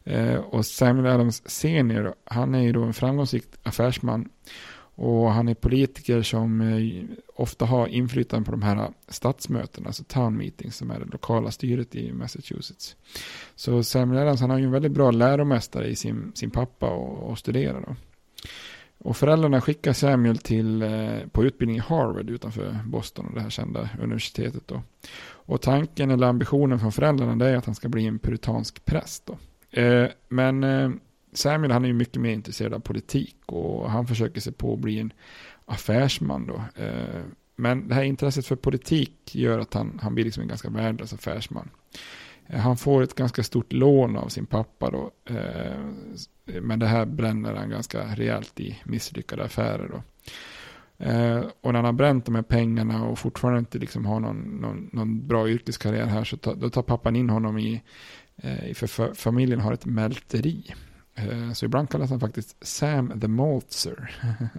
Eh, 0.03 0.35
och 0.35 0.65
Samuel 0.65 1.05
Adams 1.05 1.49
senior, 1.49 2.13
han 2.23 2.55
är 2.55 2.61
ju 2.61 2.71
då 2.71 2.83
en 2.83 2.93
framgångsrik 2.93 3.43
affärsman 3.63 4.29
och 4.95 5.31
han 5.31 5.47
är 5.47 5.53
politiker 5.53 6.21
som 6.21 6.61
eh, 6.61 7.03
ofta 7.35 7.65
har 7.65 7.87
inflytande 7.87 8.45
på 8.45 8.51
de 8.51 8.61
här 8.61 8.93
stadsmötena, 9.07 9.87
alltså 9.87 10.03
town 10.03 10.37
meetings 10.37 10.75
som 10.75 10.91
är 10.91 10.99
det 10.99 11.05
lokala 11.05 11.51
styret 11.51 11.95
i 11.95 12.13
Massachusetts. 12.13 12.95
Så 13.55 13.83
Samuel 13.83 14.21
Adams 14.21 14.41
han 14.41 14.49
har 14.49 14.57
ju 14.57 14.65
en 14.65 14.71
väldigt 14.71 14.91
bra 14.91 15.11
läromästare 15.11 15.87
i 15.87 15.95
sin, 15.95 16.31
sin 16.35 16.51
pappa 16.51 16.89
och, 16.89 17.31
och 17.31 17.37
studerar. 17.37 17.81
då. 17.81 17.95
Och 19.03 19.17
föräldrarna 19.17 19.61
skickar 19.61 19.93
Samuel 19.93 20.37
till, 20.37 20.81
eh, 20.81 21.27
på 21.31 21.43
utbildning 21.43 21.77
i 21.77 21.79
Harvard 21.79 22.29
utanför 22.29 22.79
Boston, 22.85 23.25
och 23.25 23.33
det 23.33 23.41
här 23.41 23.49
kända 23.49 23.89
universitetet 24.01 24.67
då. 24.67 24.81
Och 25.25 25.61
tanken 25.61 26.11
eller 26.11 26.27
ambitionen 26.27 26.79
från 26.79 26.91
föräldrarna 26.91 27.35
det 27.35 27.49
är 27.49 27.55
att 27.55 27.65
han 27.65 27.75
ska 27.75 27.89
bli 27.89 28.05
en 28.05 28.19
puritansk 28.19 28.85
präst 28.85 29.25
då. 29.25 29.37
Eh, 29.81 30.09
men 30.29 30.63
eh, 30.63 30.91
Samuel 31.33 31.71
han 31.71 31.83
är 31.83 31.87
ju 31.87 31.93
mycket 31.93 32.21
mer 32.21 32.31
intresserad 32.33 32.73
av 32.73 32.79
politik 32.79 33.37
och 33.45 33.91
han 33.91 34.07
försöker 34.07 34.41
sig 34.41 34.53
på 34.53 34.73
att 34.73 34.79
bli 34.79 34.99
en 34.99 35.13
affärsman 35.65 36.47
då. 36.47 36.61
Men 37.55 37.87
det 37.87 37.95
här 37.95 38.03
intresset 38.03 38.47
för 38.47 38.55
politik 38.55 39.35
gör 39.35 39.59
att 39.59 39.73
han, 39.73 39.99
han 40.03 40.15
blir 40.15 40.25
liksom 40.25 40.41
en 40.41 40.47
ganska 40.47 40.69
värdelös 40.69 41.13
affärsman. 41.13 41.69
Han 42.49 42.77
får 42.77 43.01
ett 43.01 43.15
ganska 43.15 43.43
stort 43.43 43.73
lån 43.73 44.17
av 44.17 44.27
sin 44.27 44.45
pappa 44.45 44.89
då. 44.89 45.11
Eh, 45.25 45.79
men 46.61 46.79
det 46.79 46.87
här 46.87 47.05
bränner 47.05 47.53
han 47.53 47.69
ganska 47.69 48.15
rejält 48.15 48.59
i 48.59 48.79
misslyckade 48.83 49.43
affärer 49.43 49.89
då. 49.89 50.01
Eh, 51.05 51.43
och 51.61 51.73
när 51.73 51.73
han 51.73 51.85
har 51.85 51.93
bränt 51.93 52.25
de 52.25 52.35
här 52.35 52.41
pengarna 52.41 53.05
och 53.05 53.19
fortfarande 53.19 53.59
inte 53.59 53.77
liksom 53.77 54.05
har 54.05 54.19
någon, 54.19 54.37
någon, 54.37 54.89
någon 54.93 55.27
bra 55.27 55.49
yrkeskarriär 55.49 56.05
här 56.05 56.23
så 56.23 56.37
ta, 56.37 56.53
då 56.53 56.69
tar 56.69 56.81
pappan 56.81 57.15
in 57.15 57.29
honom 57.29 57.57
i, 57.57 57.81
eh, 58.35 58.73
för 58.73 59.13
familjen 59.13 59.59
har 59.59 59.73
ett 59.73 59.85
mälteri. 59.85 60.73
Eh, 61.15 61.51
så 61.51 61.65
ibland 61.65 61.89
kallas 61.89 62.09
han 62.09 62.19
faktiskt 62.19 62.67
Sam 62.67 63.19
the 63.19 63.27
Maltzer. 63.27 64.15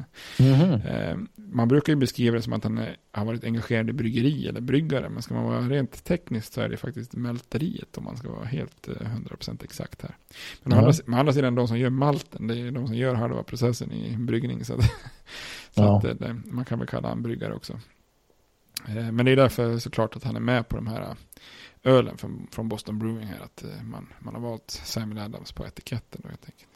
Mm 0.40 0.54
-hmm. 0.54 1.28
Man 1.36 1.68
brukar 1.68 1.92
ju 1.92 1.98
beskriva 1.98 2.36
det 2.36 2.42
som 2.42 2.52
att 2.52 2.64
han 2.64 2.86
har 3.12 3.24
varit 3.24 3.44
engagerad 3.44 3.90
i 3.90 3.92
bryggeri 3.92 4.48
eller 4.48 4.60
bryggare. 4.60 5.08
Men 5.08 5.22
ska 5.22 5.34
man 5.34 5.44
vara 5.44 5.60
rent 5.60 6.04
tekniskt 6.04 6.52
så 6.52 6.60
är 6.60 6.68
det 6.68 6.76
faktiskt 6.76 7.16
mälteriet 7.16 7.98
om 7.98 8.04
man 8.04 8.16
ska 8.16 8.30
vara 8.30 8.44
helt 8.44 8.88
100% 8.88 9.48
eh, 9.48 9.54
exakt 9.62 10.02
här. 10.02 10.16
Men 10.62 10.72
mm. 10.72 10.84
-hmm. 10.84 11.10
med 11.10 11.20
andra 11.20 11.32
sidan 11.32 11.54
de 11.54 11.68
som 11.68 11.78
gör 11.78 11.90
malten, 11.90 12.46
det 12.46 12.60
är 12.60 12.70
de 12.70 12.86
som 12.86 12.96
gör 12.96 13.14
halva 13.14 13.42
processen 13.42 13.92
i 13.92 14.16
bryggning. 14.16 14.64
Så, 14.64 14.74
att, 14.74 14.84
så 15.70 15.82
ja. 15.82 15.96
att 15.96 16.18
det, 16.18 16.40
man 16.46 16.64
kan 16.64 16.78
väl 16.78 16.88
kalla 16.88 17.08
han 17.08 17.22
bryggare 17.22 17.54
också. 17.54 17.78
Men 18.86 19.24
det 19.24 19.32
är 19.32 19.36
därför 19.36 19.78
såklart 19.78 20.16
att 20.16 20.24
han 20.24 20.36
är 20.36 20.40
med 20.40 20.68
på 20.68 20.76
de 20.76 20.86
här 20.86 21.16
ölen 21.84 22.18
från, 22.18 22.46
från 22.50 22.68
Boston 22.68 22.98
Brewing 22.98 23.26
här. 23.26 23.40
Att 23.40 23.64
eh, 23.64 23.82
man, 23.82 24.06
man 24.18 24.34
har 24.34 24.40
valt 24.42 24.70
Samuel 24.70 25.18
Adams 25.18 25.52
på 25.52 25.66
etiketten 25.66 26.20
då 26.24 26.28
helt 26.28 26.44
enkelt. 26.44 26.68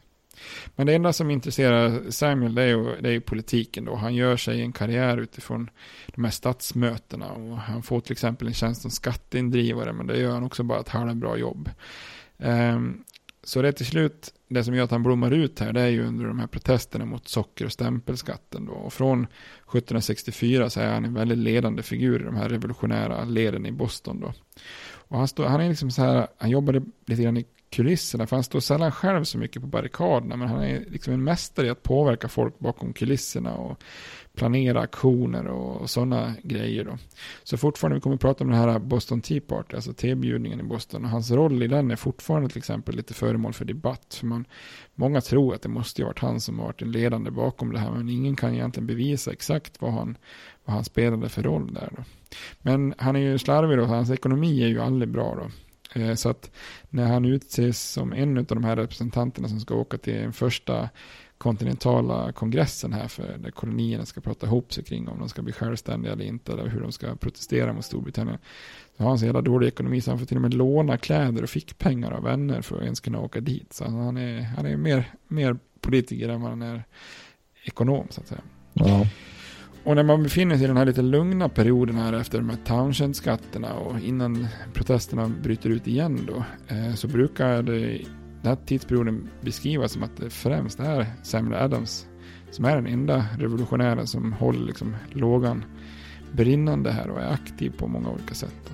Men 0.77 0.87
det 0.87 0.95
enda 0.95 1.13
som 1.13 1.31
intresserar 1.31 2.11
Samuel 2.11 2.55
det 2.55 2.63
är 2.63 2.67
ju, 2.67 3.01
det 3.01 3.09
är 3.09 3.13
ju 3.13 3.21
politiken 3.21 3.85
då. 3.85 3.95
Han 3.95 4.15
gör 4.15 4.37
sig 4.37 4.61
en 4.63 4.73
karriär 4.73 5.17
utifrån 5.17 5.71
de 6.15 6.25
här 6.25 6.31
statsmötena. 6.31 7.33
Och 7.33 7.59
han 7.59 7.83
får 7.83 8.01
till 8.01 8.13
exempel 8.13 8.49
en 8.49 8.55
tjänst 8.55 8.83
som 8.83 8.91
skatteindrivare. 8.91 9.93
Men 9.93 10.07
det 10.07 10.19
gör 10.19 10.33
han 10.33 10.45
också 10.45 10.63
bara 10.63 10.81
ett 10.81 10.89
halvbra 10.89 11.37
jobb. 11.37 11.71
Um, 12.37 13.05
så 13.43 13.63
det 13.63 13.69
är 13.69 13.73
till 13.73 13.87
slut, 13.87 14.35
det 14.49 14.65
som 14.65 14.75
gör 14.75 14.85
att 14.85 14.91
han 14.91 15.03
blommar 15.03 15.31
ut 15.31 15.61
här, 15.61 15.73
det 15.73 15.81
är 15.81 15.89
ju 15.89 16.07
under 16.07 16.25
de 16.25 16.39
här 16.39 16.47
protesterna 16.47 17.05
mot 17.05 17.29
socker 17.29 17.65
och 17.65 17.73
stämpelskatten 17.73 18.67
då. 18.67 18.73
Och 18.73 18.93
från 18.93 19.23
1764 19.23 20.71
så 20.71 20.81
är 20.81 20.93
han 20.93 21.05
en 21.05 21.15
väldigt 21.15 21.39
ledande 21.39 21.83
figur 21.83 22.21
i 22.21 22.25
de 22.25 22.37
här 22.37 22.49
revolutionära 22.49 23.25
leden 23.25 23.67
i 23.67 23.73
Boston 23.73 24.21
då. 24.21 24.33
Och 25.09 25.19
han, 25.19 25.29
stod, 25.29 25.47
han 25.47 25.61
är 25.61 25.69
liksom 25.69 25.91
så 25.91 26.03
här, 26.03 26.29
han 26.39 26.51
jobbade 26.51 26.83
lite 27.07 27.23
grann 27.23 27.37
i 27.37 27.47
kulisserna, 27.71 28.27
för 28.27 28.37
han 28.37 28.45
står 28.45 28.61
sällan 28.61 28.93
själv 28.93 29.25
så 29.25 29.39
mycket 29.39 29.63
på 29.63 29.69
barrikaderna, 29.69 30.37
men 30.37 30.49
han 30.49 30.63
är 30.63 30.85
liksom 30.91 31.13
en 31.13 31.25
mästare 31.25 31.67
i 31.67 31.71
att 31.71 31.83
påverka 31.83 32.29
folk 32.29 32.59
bakom 32.59 32.93
kulisserna 32.93 33.55
och 33.55 33.83
planera 34.39 34.81
aktioner 34.81 35.47
och, 35.47 35.91
sådana 35.91 36.35
grejer 36.43 36.85
då. 36.85 36.99
Så 37.45 37.57
fortfarande, 37.57 37.95
vi 37.95 38.01
kommer 38.01 38.15
att 38.15 38.21
prata 38.21 38.45
om 38.45 38.51
den 38.51 38.61
här 38.61 38.79
Boston 38.79 39.21
Tea 39.21 39.41
Party, 39.41 39.77
alltså 39.77 39.93
tebjudningen 39.93 40.61
i 40.61 40.63
Boston, 40.63 41.05
och 41.05 41.11
hans 41.11 41.31
roll 41.31 41.63
i 41.63 41.67
den 41.67 41.91
är 41.91 41.97
fortfarande 41.97 42.49
till 42.49 42.59
exempel 42.59 42.97
lite 42.97 43.15
föremål 43.15 43.53
för 43.53 43.65
debatt, 43.65 44.15
för 44.15 44.27
man, 44.27 44.45
många 44.95 45.21
tror 45.21 45.55
att 45.55 45.63
det 45.63 45.69
måste 45.69 46.03
ha 46.03 46.07
varit 46.07 46.19
han 46.19 46.41
som 46.41 46.59
har 46.59 46.67
varit 46.67 46.79
den 46.79 46.93
ledande 46.93 47.31
bakom 47.31 47.73
det 47.73 47.79
här, 47.79 47.91
men 47.91 48.09
ingen 48.09 48.37
kan 48.37 48.55
egentligen 48.55 48.87
bevisa 48.87 49.33
exakt 49.33 49.81
vad 49.81 49.93
han, 49.93 50.17
vad 50.65 50.75
han 50.75 50.85
spelade 50.85 51.29
för 51.29 51.43
roll 51.43 51.75
där 51.75 51.89
då. 51.97 52.03
Men 52.63 52.95
han 52.99 53.17
är 53.17 53.21
ju 53.21 53.39
slarvig 53.39 53.79
då, 53.79 53.85
hans 53.85 54.11
ekonomi 54.11 54.63
är 54.63 54.69
ju 54.69 54.81
aldrig 54.81 55.09
bra 55.09 55.35
då. 55.35 55.51
Eh, 56.01 56.15
så 56.15 56.29
att 56.29 56.51
när 56.91 57.07
han 57.07 57.25
utses 57.25 57.93
som 57.93 58.13
en 58.13 58.39
av 58.39 58.45
de 58.45 58.65
här 58.65 58.77
representanterna 58.77 59.49
som 59.49 59.61
ska 59.61 59.75
åka 59.75 59.99
till 59.99 60.17
en 60.17 60.33
första 60.33 60.89
kontinentala 61.39 62.33
kongressen 62.33 62.93
här 62.93 63.09
för 63.09 63.39
där 63.39 63.51
kolonierna 63.51 64.07
ska 64.07 64.21
prata 64.21 64.47
ihop 64.47 64.73
sig 64.73 64.85
kring 64.85 65.09
om 65.09 65.19
de 65.19 65.29
ska 65.29 65.43
bli 65.43 65.53
självständiga 65.53 66.13
eller 66.13 66.25
inte 66.25 66.53
eller 66.53 66.69
hur 66.69 66.81
de 66.81 66.93
ska 66.93 67.17
protestera 67.17 67.73
mot 67.73 67.85
Storbritannien. 67.85 68.39
Så 68.97 69.03
har 69.03 69.09
han 69.09 69.19
så 69.19 69.25
jävla 69.25 69.41
dålig 69.41 69.67
ekonomi 69.67 70.01
så 70.01 70.11
han 70.11 70.19
får 70.19 70.27
till 70.27 70.37
och 70.37 70.43
med 70.43 70.55
låna 70.55 70.97
kläder 70.97 71.43
och 71.43 71.51
fick 71.51 71.79
pengar 71.79 72.11
av 72.11 72.23
vänner 72.23 72.63
för 72.63 72.77
att 72.77 72.83
ens 72.83 73.01
kunna 73.01 73.21
åka 73.21 73.41
dit. 73.41 73.73
Så 73.73 73.85
han 73.85 74.17
är, 74.17 74.43
han 74.43 74.67
är 74.67 74.77
mer, 74.77 75.15
mer 75.29 75.59
politiker 75.81 76.29
än 76.29 76.41
vad 76.41 76.51
han 76.51 76.63
är 76.63 76.85
ekonom 77.65 78.07
så 78.11 78.21
att 78.21 78.29
säga. 78.29 78.43
Ja. 78.73 79.07
Och 79.85 79.97
när 79.97 80.03
man 80.03 80.23
befinner 80.23 80.57
sig 80.57 80.65
i 80.65 80.67
den 80.67 80.77
här 80.77 80.87
lite 80.87 81.03
lugna 81.03 81.49
perioden 81.49 81.97
här 81.97 82.13
efter 82.13 82.39
de 82.39 82.51
här 82.51 82.59
Townshend-skatterna 82.65 83.73
och 83.73 84.01
innan 84.01 84.47
protesterna 84.75 85.29
bryter 85.43 85.71
ut 85.71 85.87
igen 85.87 86.21
då, 86.27 86.45
eh, 86.75 86.95
så 86.95 87.09
brukar 87.09 87.63
det, 87.63 88.01
den 88.43 88.49
här 88.49 88.59
tidsperioden 88.67 89.29
beskrivas 89.41 89.93
som 89.93 90.03
att 90.03 90.17
det 90.17 90.31
främst 90.31 90.81
är 90.81 91.07
Samuel 91.23 91.63
Adams 91.63 92.07
som 92.51 92.65
är 92.65 92.77
den 92.77 92.87
enda 92.87 93.27
revolutionären 93.39 94.07
som 94.07 94.33
håller 94.33 94.67
liksom 94.67 94.97
lågan 95.11 95.65
brinnande 96.33 96.91
här 96.91 97.11
och 97.11 97.21
är 97.21 97.33
aktiv 97.33 97.73
på 97.79 97.87
många 97.87 98.11
olika 98.11 98.35
sätt. 98.35 98.73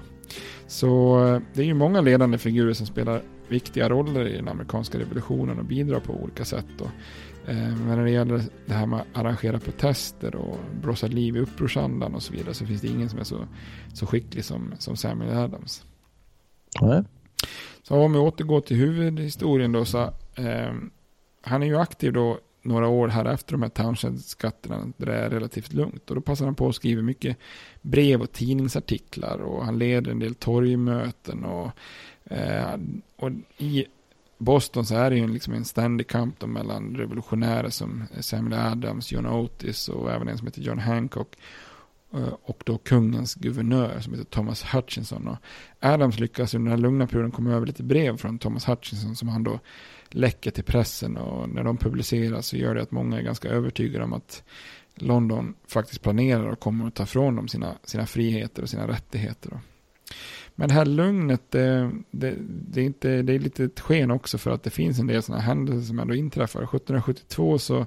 Så 0.66 1.24
eh, 1.26 1.40
det 1.54 1.62
är 1.62 1.66
ju 1.66 1.74
många 1.74 2.00
ledande 2.00 2.38
figurer 2.38 2.72
som 2.72 2.86
spelar 2.86 3.22
viktiga 3.48 3.88
roller 3.88 4.28
i 4.28 4.36
den 4.36 4.48
amerikanska 4.48 4.98
revolutionen 4.98 5.58
och 5.58 5.64
bidrar 5.64 6.00
på 6.00 6.12
olika 6.12 6.44
sätt. 6.44 6.66
Då. 6.78 6.84
Eh, 7.46 7.56
men 7.56 7.86
när 7.86 8.04
det 8.04 8.10
gäller 8.10 8.42
det 8.66 8.74
här 8.74 8.86
med 8.86 9.00
att 9.00 9.06
arrangera 9.12 9.58
protester 9.58 10.36
och 10.36 10.58
blåsa 10.82 11.06
liv 11.06 11.36
i 11.36 11.40
upprorsandan 11.40 12.14
och 12.14 12.22
så 12.22 12.32
vidare 12.32 12.54
så 12.54 12.66
finns 12.66 12.80
det 12.80 12.88
ingen 12.88 13.08
som 13.08 13.18
är 13.18 13.24
så, 13.24 13.46
så 13.92 14.06
skicklig 14.06 14.44
som, 14.44 14.74
som 14.78 14.96
Samuel 14.96 15.38
Adams. 15.38 15.84
Nej. 16.80 17.04
Så 17.84 17.96
om 17.96 18.12
vi 18.12 18.18
återgår 18.18 18.60
till 18.60 18.76
huvudhistorien 18.76 19.72
då 19.72 19.84
så 19.84 20.02
eh, 20.34 20.72
han 21.42 21.62
är 21.62 21.66
ju 21.66 21.76
aktiv 21.76 22.12
då 22.12 22.38
några 22.62 22.88
år 22.88 23.08
här 23.08 23.24
efter 23.24 23.52
de 23.52 23.62
här 23.62 23.70
Townshend-skatterna 23.70 24.92
där 24.96 25.06
det 25.06 25.14
är 25.14 25.30
relativt 25.30 25.72
lugnt. 25.72 26.10
Och 26.10 26.16
då 26.16 26.20
passar 26.20 26.44
han 26.44 26.54
på 26.54 26.68
att 26.68 26.74
skriva 26.74 27.02
mycket 27.02 27.36
brev 27.82 28.22
och 28.22 28.32
tidningsartiklar 28.32 29.38
och 29.38 29.64
han 29.64 29.78
leder 29.78 30.10
en 30.10 30.18
del 30.18 30.34
torgmöten 30.34 31.44
och, 31.44 31.70
eh, 32.24 32.74
och 33.16 33.30
i 33.58 33.86
Boston 34.38 34.86
så 34.86 34.94
är 34.94 35.10
det 35.10 35.16
ju 35.16 35.28
liksom 35.28 35.54
en 35.54 35.64
ständig 35.64 36.08
kamp 36.08 36.40
då 36.40 36.46
mellan 36.46 36.96
revolutionärer 36.96 37.70
som 37.70 38.04
Samuel 38.20 38.60
Adams, 38.60 39.12
John 39.12 39.26
Otis 39.26 39.88
och 39.88 40.12
även 40.12 40.28
en 40.28 40.38
som 40.38 40.46
heter 40.46 40.62
John 40.62 40.78
Hancock 40.78 41.36
Eh, 42.14 42.34
och 42.42 42.62
då 42.66 42.78
kungens 42.78 43.34
guvernör 43.34 44.00
som 44.00 44.12
heter 44.12 44.24
Thomas 44.24 44.64
Hutchinson. 44.74 45.28
Och 45.28 45.36
Adams 45.80 46.18
lyckas 46.18 46.54
under 46.54 46.70
den 46.70 46.78
här 46.78 46.82
lugna 46.82 47.06
perioden 47.06 47.30
komma 47.30 47.52
över 47.52 47.66
lite 47.66 47.82
brev 47.82 48.16
från 48.16 48.38
Thomas 48.38 48.68
Hutchinson 48.68 49.16
som 49.16 49.28
han 49.28 49.44
då 49.44 49.60
läcker 50.08 50.50
till 50.50 50.64
pressen 50.64 51.16
och 51.16 51.48
när 51.48 51.64
de 51.64 51.76
publiceras 51.76 52.46
så 52.46 52.56
gör 52.56 52.74
det 52.74 52.82
att 52.82 52.90
många 52.90 53.18
är 53.18 53.22
ganska 53.22 53.48
övertygade 53.48 54.04
om 54.04 54.12
att 54.12 54.42
London 54.94 55.54
faktiskt 55.68 56.02
planerar 56.02 56.46
och 56.46 56.60
kommer 56.60 56.86
att 56.86 56.94
ta 56.94 57.02
ifrån 57.02 57.36
dem 57.36 57.48
sina, 57.48 57.74
sina 57.84 58.06
friheter 58.06 58.62
och 58.62 58.68
sina 58.68 58.88
rättigheter. 58.88 59.50
Då. 59.50 59.60
Men 60.54 60.68
det 60.68 60.74
här 60.74 60.86
lugnet, 60.86 61.50
det, 61.50 61.90
det, 62.10 62.34
det, 62.38 62.80
är 62.80 62.84
inte, 62.84 63.22
det 63.22 63.32
är 63.32 63.38
lite 63.38 63.64
ett 63.64 63.80
sken 63.80 64.10
också 64.10 64.38
för 64.38 64.50
att 64.50 64.62
det 64.62 64.70
finns 64.70 64.98
en 64.98 65.06
del 65.06 65.22
sådana 65.22 65.42
händelser 65.42 65.86
som 65.86 65.98
ändå 65.98 66.14
inträffar. 66.14 66.60
1772 66.60 67.58
så 67.58 67.86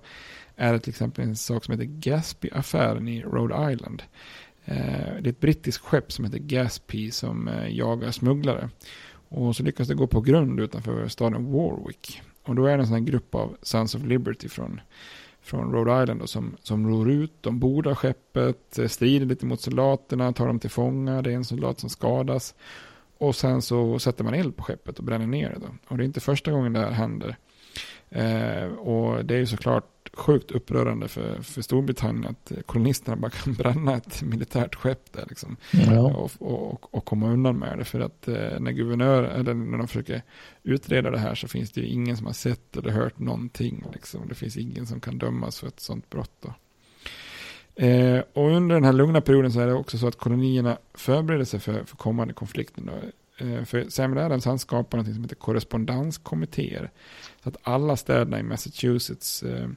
är 0.57 0.73
det 0.73 0.79
till 0.79 0.89
exempel 0.89 1.23
en 1.23 1.35
sak 1.35 1.63
som 1.63 1.71
heter 1.71 1.85
Gaspy-affären 1.85 3.07
i 3.07 3.21
Rhode 3.21 3.73
Island. 3.73 4.03
Eh, 4.65 5.21
det 5.21 5.27
är 5.27 5.27
ett 5.27 5.39
brittiskt 5.39 5.83
skepp 5.83 6.11
som 6.11 6.25
heter 6.25 6.39
Gaspy 6.39 7.11
som 7.11 7.47
eh, 7.47 7.75
jagar 7.77 8.11
smugglare. 8.11 8.69
Och 9.29 9.55
så 9.55 9.63
lyckas 9.63 9.87
det 9.87 9.95
gå 9.95 10.07
på 10.07 10.21
grund 10.21 10.59
utanför 10.59 11.07
staden 11.07 11.51
Warwick. 11.51 12.21
Och 12.43 12.55
då 12.55 12.65
är 12.65 12.77
det 12.77 12.83
en 12.83 12.87
sån 12.87 12.97
här 12.97 13.03
grupp 13.03 13.35
av 13.35 13.57
Sons 13.61 13.95
of 13.95 14.03
Liberty 14.03 14.49
från, 14.49 14.81
från 15.41 15.73
Rhode 15.73 16.03
Island 16.03 16.19
då, 16.19 16.27
som, 16.27 16.55
som 16.63 16.87
ror 16.89 17.11
ut. 17.11 17.33
De 17.41 17.59
bordar 17.59 17.95
skeppet, 17.95 18.79
eh, 18.79 18.87
strider 18.87 19.25
lite 19.25 19.45
mot 19.45 19.61
soldaterna, 19.61 20.33
tar 20.33 20.47
dem 20.47 20.59
till 20.59 20.69
fånga. 20.69 21.21
Det 21.21 21.31
är 21.31 21.35
en 21.35 21.45
soldat 21.45 21.79
som 21.79 21.89
skadas. 21.89 22.55
Och 23.17 23.35
sen 23.35 23.61
så 23.61 23.99
sätter 23.99 24.23
man 24.23 24.33
eld 24.33 24.55
på 24.55 24.63
skeppet 24.63 24.99
och 24.99 25.05
bränner 25.05 25.27
ner 25.27 25.49
det. 25.49 25.59
Då. 25.59 25.67
Och 25.87 25.97
det 25.97 26.03
är 26.03 26.05
inte 26.05 26.19
första 26.19 26.51
gången 26.51 26.73
det 26.73 26.79
här 26.79 26.91
händer. 26.91 27.37
Eh, 28.09 28.65
och 28.65 29.25
det 29.25 29.35
är 29.35 29.39
ju 29.39 29.45
såklart 29.45 30.09
sjukt 30.13 30.51
upprörande 30.51 31.07
för, 31.07 31.41
för 31.41 31.61
Storbritannien 31.61 32.25
att 32.25 32.51
kolonisterna 32.65 33.17
bara 33.17 33.31
kan 33.31 33.53
bränna 33.57 33.95
ett 33.95 34.21
militärt 34.21 34.75
skepp 34.75 35.13
där 35.13 35.25
liksom. 35.29 35.57
Ja. 35.71 36.01
Och, 36.01 36.31
och, 36.39 36.95
och, 36.95 37.05
komma 37.05 37.29
undan 37.29 37.59
med 37.59 37.77
det. 37.77 37.85
För 37.85 37.99
att 37.99 38.27
eh, 38.27 38.59
när 38.59 38.71
guvernör, 38.71 39.23
eller 39.23 39.53
när 39.53 39.77
de 39.77 39.87
försöker 39.87 40.21
utreda 40.63 41.11
det 41.11 41.19
här 41.19 41.35
så 41.35 41.47
finns 41.47 41.71
det 41.71 41.81
ju 41.81 41.87
ingen 41.87 42.17
som 42.17 42.25
har 42.25 42.33
sett 42.33 42.77
eller 42.77 42.91
hört 42.91 43.19
någonting. 43.19 43.83
Liksom. 43.93 44.27
Det 44.27 44.35
finns 44.35 44.57
ingen 44.57 44.85
som 44.85 44.99
kan 44.99 45.17
dömas 45.17 45.59
för 45.59 45.67
ett 45.67 45.79
sånt 45.79 46.09
brott. 46.09 46.41
Då. 46.41 46.53
Eh, 47.83 48.23
och 48.33 48.51
under 48.51 48.75
den 48.75 48.83
här 48.83 48.93
lugna 48.93 49.21
perioden 49.21 49.51
så 49.51 49.59
är 49.59 49.67
det 49.67 49.73
också 49.73 49.97
så 49.97 50.07
att 50.07 50.17
kolonierna 50.17 50.77
förbereder 50.93 51.45
sig 51.45 51.59
för, 51.59 51.83
för 51.83 51.97
kommande 51.97 52.33
konflikter. 52.33 52.81
Då. 52.81 52.91
Eh, 53.37 53.63
för 53.63 53.89
Samuel 53.89 54.25
Adams 54.25 54.45
han 54.45 54.59
skapar 54.59 54.97
något 54.97 55.13
som 55.13 55.23
heter 55.23 55.35
korrespondenskommittéer. 55.35 56.91
Så 57.43 57.49
att 57.49 57.57
alla 57.63 57.97
städerna 57.97 58.39
i 58.39 58.43
Massachusetts 58.43 59.43
eh, 59.43 59.69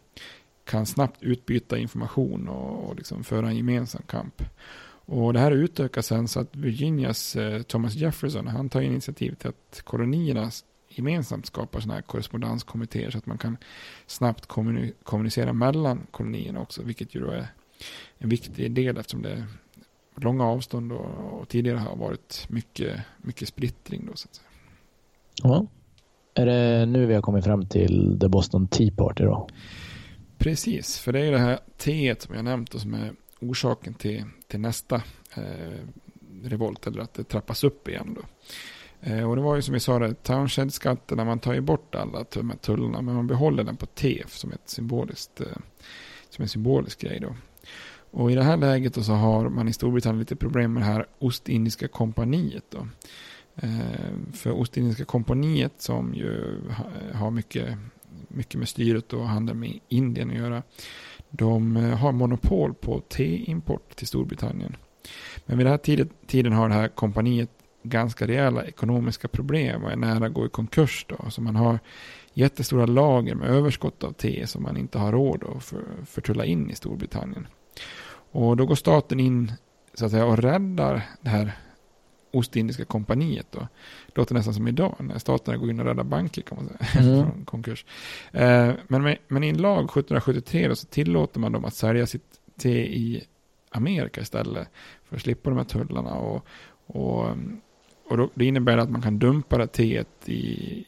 kan 0.65 0.87
snabbt 0.87 1.23
utbyta 1.23 1.79
information 1.79 2.49
och, 2.49 2.89
och 2.89 2.97
liksom 2.97 3.25
föra 3.25 3.49
en 3.49 3.57
gemensam 3.57 4.03
kamp. 4.07 4.43
Och 5.13 5.33
det 5.33 5.41
här 5.41 5.53
utökas 5.53 6.07
sen 6.07 6.29
så 6.29 6.41
att 6.41 6.57
Virginias 6.57 7.37
eh, 7.37 7.63
Thomas 7.63 7.95
Jefferson 7.95 8.47
han 8.47 8.69
tar 8.69 8.81
initiativ 8.81 9.35
till 9.35 9.49
att 9.49 9.83
kolonierna 9.85 10.51
gemensamt 10.89 11.47
skapar 11.47 11.81
sådana 11.81 11.95
här 11.95 12.03
korrespondenskommittéer 12.03 13.11
så 13.11 13.19
att 13.19 13.27
man 13.27 13.39
kan 13.39 13.57
snabbt 14.07 14.47
kommunicera 15.03 15.53
mellan 15.53 16.07
kolonierna 16.11 16.61
också, 16.61 16.83
vilket 16.83 17.15
ju 17.15 17.21
då 17.21 17.31
är 17.31 17.47
en 18.19 18.29
viktig 18.29 18.73
del 18.73 18.97
eftersom 18.97 19.23
det 19.23 19.47
långa 20.21 20.45
avstånd 20.45 20.93
och, 20.93 21.41
och 21.41 21.49
tidigare 21.49 21.79
har 21.79 21.97
varit 21.97 22.47
mycket, 22.49 23.01
mycket 23.19 23.49
splittring 23.49 24.07
då 24.07 24.13
så 24.17 24.29
att 24.29 24.35
säga. 24.35 24.49
Ja. 25.43 25.67
Är 26.35 26.47
det 26.47 26.87
nu 26.87 27.07
vi 27.07 27.15
har 27.15 27.23
kommit 27.23 27.45
fram 27.45 27.67
till 27.67 28.19
The 28.21 28.29
Boston 28.29 28.69
Tea 28.69 28.91
Party 28.97 29.25
då? 29.25 29.49
Precis, 30.39 30.99
för 30.99 31.13
det 31.13 31.21
är 31.21 31.33
det 31.33 31.39
här 31.39 31.59
teet 31.77 32.23
som 32.23 32.35
jag 32.35 32.45
nämnt 32.45 32.75
och 32.75 32.81
som 32.81 32.95
är 32.95 33.13
orsaken 33.41 33.95
till, 33.95 34.25
till 34.49 34.61
nästa 34.61 34.97
eh, 35.35 35.85
revolt, 36.43 36.87
eller 36.87 37.03
att 37.03 37.15
det 37.15 37.25
trappas 37.25 37.65
upp 37.65 37.89
igen 37.89 38.17
då. 38.17 38.23
Eh, 39.01 39.31
och 39.31 39.37
det 39.37 39.43
var 39.43 39.57
ju 39.57 39.63
som 39.63 39.75
vi 39.75 39.81
sa, 39.81 39.99
det, 39.99 40.15
Townshend-skatterna, 40.23 41.25
man 41.25 41.39
tar 41.39 41.55
ju 41.55 41.61
bort 41.61 41.95
alla 41.95 42.25
tullarna, 42.61 43.03
men 43.03 43.15
man 43.15 43.27
behåller 43.27 43.65
den 43.65 43.77
på 43.77 43.87
te 43.87 44.23
som 44.27 44.53
ett 44.53 44.69
symboliskt, 44.69 45.41
eh, 45.41 45.47
som 46.31 46.43
en 46.43 46.49
symbolisk 46.49 47.01
grej 47.01 47.21
då. 47.21 47.35
Och 48.11 48.33
i 48.33 48.35
det 48.35 48.43
här 48.43 48.57
läget 48.57 49.05
så 49.05 49.13
har 49.13 49.49
man 49.49 49.69
i 49.69 49.73
Storbritannien 49.73 50.21
lite 50.21 50.37
problem 50.37 50.73
med 50.73 50.83
det 50.83 50.87
här 50.87 51.07
Ostindiska 51.19 51.89
kompaniet 51.89 52.65
då. 52.71 52.89
Eh, 53.57 54.33
för 54.33 54.51
Ostindiska 54.51 55.05
kompaniet 55.05 55.73
som 55.79 56.15
ju 56.15 56.61
har 57.13 57.31
mycket, 57.31 57.79
mycket 58.29 58.59
med 58.59 58.69
styret 58.69 59.13
och 59.13 59.29
handeln 59.29 59.61
med 59.61 59.79
Indien 59.89 60.31
att 60.31 60.37
göra. 60.37 60.63
De 61.31 61.77
eh, 61.77 61.99
har 61.99 62.13
monopol 62.13 62.75
på 62.75 63.01
teimport 63.01 63.97
till 63.97 64.07
Storbritannien. 64.07 64.77
Men 65.47 65.59
vid 65.59 65.67
den 65.67 65.73
här 65.73 66.07
tiden 66.27 66.53
har 66.53 66.69
det 66.69 66.75
här 66.75 66.89
kompaniet 66.89 67.51
ganska 67.83 68.27
rejäla 68.27 68.65
ekonomiska 68.65 69.29
problem 69.29 69.85
och 69.85 69.93
är 69.93 69.97
nära 69.97 70.27
att 70.27 70.33
gå 70.33 70.47
i 70.47 70.49
konkurs. 70.49 71.07
Då. 71.09 71.31
Så 71.31 71.43
man 71.43 71.57
har 71.57 71.79
jättestora 72.33 72.87
lager 72.87 73.35
med 73.35 73.49
överskott 73.49 74.05
av 74.05 74.13
te 74.13 74.47
som 74.47 74.63
man 74.63 74.77
inte 74.77 74.99
har 74.99 75.13
råd 75.13 75.45
att 75.45 75.75
förtulla 76.09 76.45
in 76.45 76.71
i 76.71 76.75
Storbritannien. 76.75 77.47
Och 78.33 78.57
då 78.57 78.67
går 78.67 78.75
staten 78.75 79.21
in 79.21 79.53
så 79.95 80.05
att 80.05 80.11
säga, 80.11 80.25
och 80.25 80.39
räddar 80.39 81.03
det 81.21 81.31
här 81.31 81.53
Ostindiska 82.33 82.85
kompaniet. 82.85 83.47
Då. 83.51 83.59
Det 84.07 84.17
låter 84.19 84.35
nästan 84.35 84.55
som 84.55 84.69
idag 84.69 84.95
när 84.99 85.19
staterna 85.19 85.57
går 85.57 85.71
in 85.71 85.81
och 85.81 85.87
räddar 85.87 86.05
banker 86.05 86.43
kan 86.43 86.57
man 86.57 86.67
säga. 86.69 86.79
Mm. 87.11 87.23
från 87.23 87.45
konkurs. 87.45 87.85
Eh, 88.33 88.73
men, 88.89 89.03
med, 89.03 89.19
men 89.29 89.45
i 89.45 89.49
en 89.49 89.57
lag 89.57 89.85
1773 89.85 90.69
då, 90.69 90.77
så 90.77 90.87
tillåter 90.87 91.41
man 91.41 91.53
dem 91.53 91.65
att 91.65 91.75
sälja 91.75 92.07
sitt 92.07 92.41
te 92.57 92.97
i 92.97 93.25
Amerika 93.71 94.21
istället. 94.21 94.69
För 95.05 95.17
att 95.17 95.23
slippa 95.23 95.51
de 95.51 95.57
här 95.57 95.65
tullarna. 95.65 96.15
Och, 96.15 96.47
och, 96.87 97.29
och 98.09 98.17
då, 98.17 98.31
det 98.35 98.45
innebär 98.45 98.79
att 98.79 98.91
man 98.91 99.03
kan 99.03 99.19
dumpa 99.19 99.59
det 99.59 99.67
teet 99.67 100.09
i, 100.29 100.41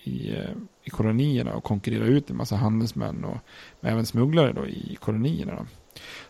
i, 0.02 0.36
eh, 0.36 0.50
i 0.84 0.90
kolonierna 0.90 1.54
och 1.54 1.64
konkurrera 1.64 2.04
ut 2.04 2.30
en 2.30 2.36
massa 2.36 2.56
handelsmän 2.56 3.24
och 3.24 3.38
även 3.80 4.06
smugglare 4.06 4.52
då 4.52 4.66
i 4.66 4.96
kolonierna. 5.00 5.54
Då. 5.54 5.66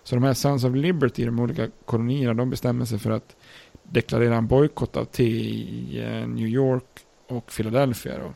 Så 0.02 0.14
de 0.14 0.24
här 0.24 0.34
Sons 0.34 0.64
of 0.64 0.74
Liberty, 0.74 1.24
de 1.24 1.40
olika 1.40 1.68
kolonierna, 1.84 2.34
de 2.34 2.50
bestämmer 2.50 2.84
sig 2.84 2.98
för 2.98 3.10
att 3.10 3.36
deklarera 3.82 4.36
en 4.36 4.46
bojkott 4.46 4.96
av 4.96 5.04
te 5.04 5.24
i 5.24 6.00
eh, 6.04 6.28
New 6.28 6.46
York 6.46 6.84
och 7.28 7.52
Philadelphia. 7.56 8.12
Då. 8.18 8.34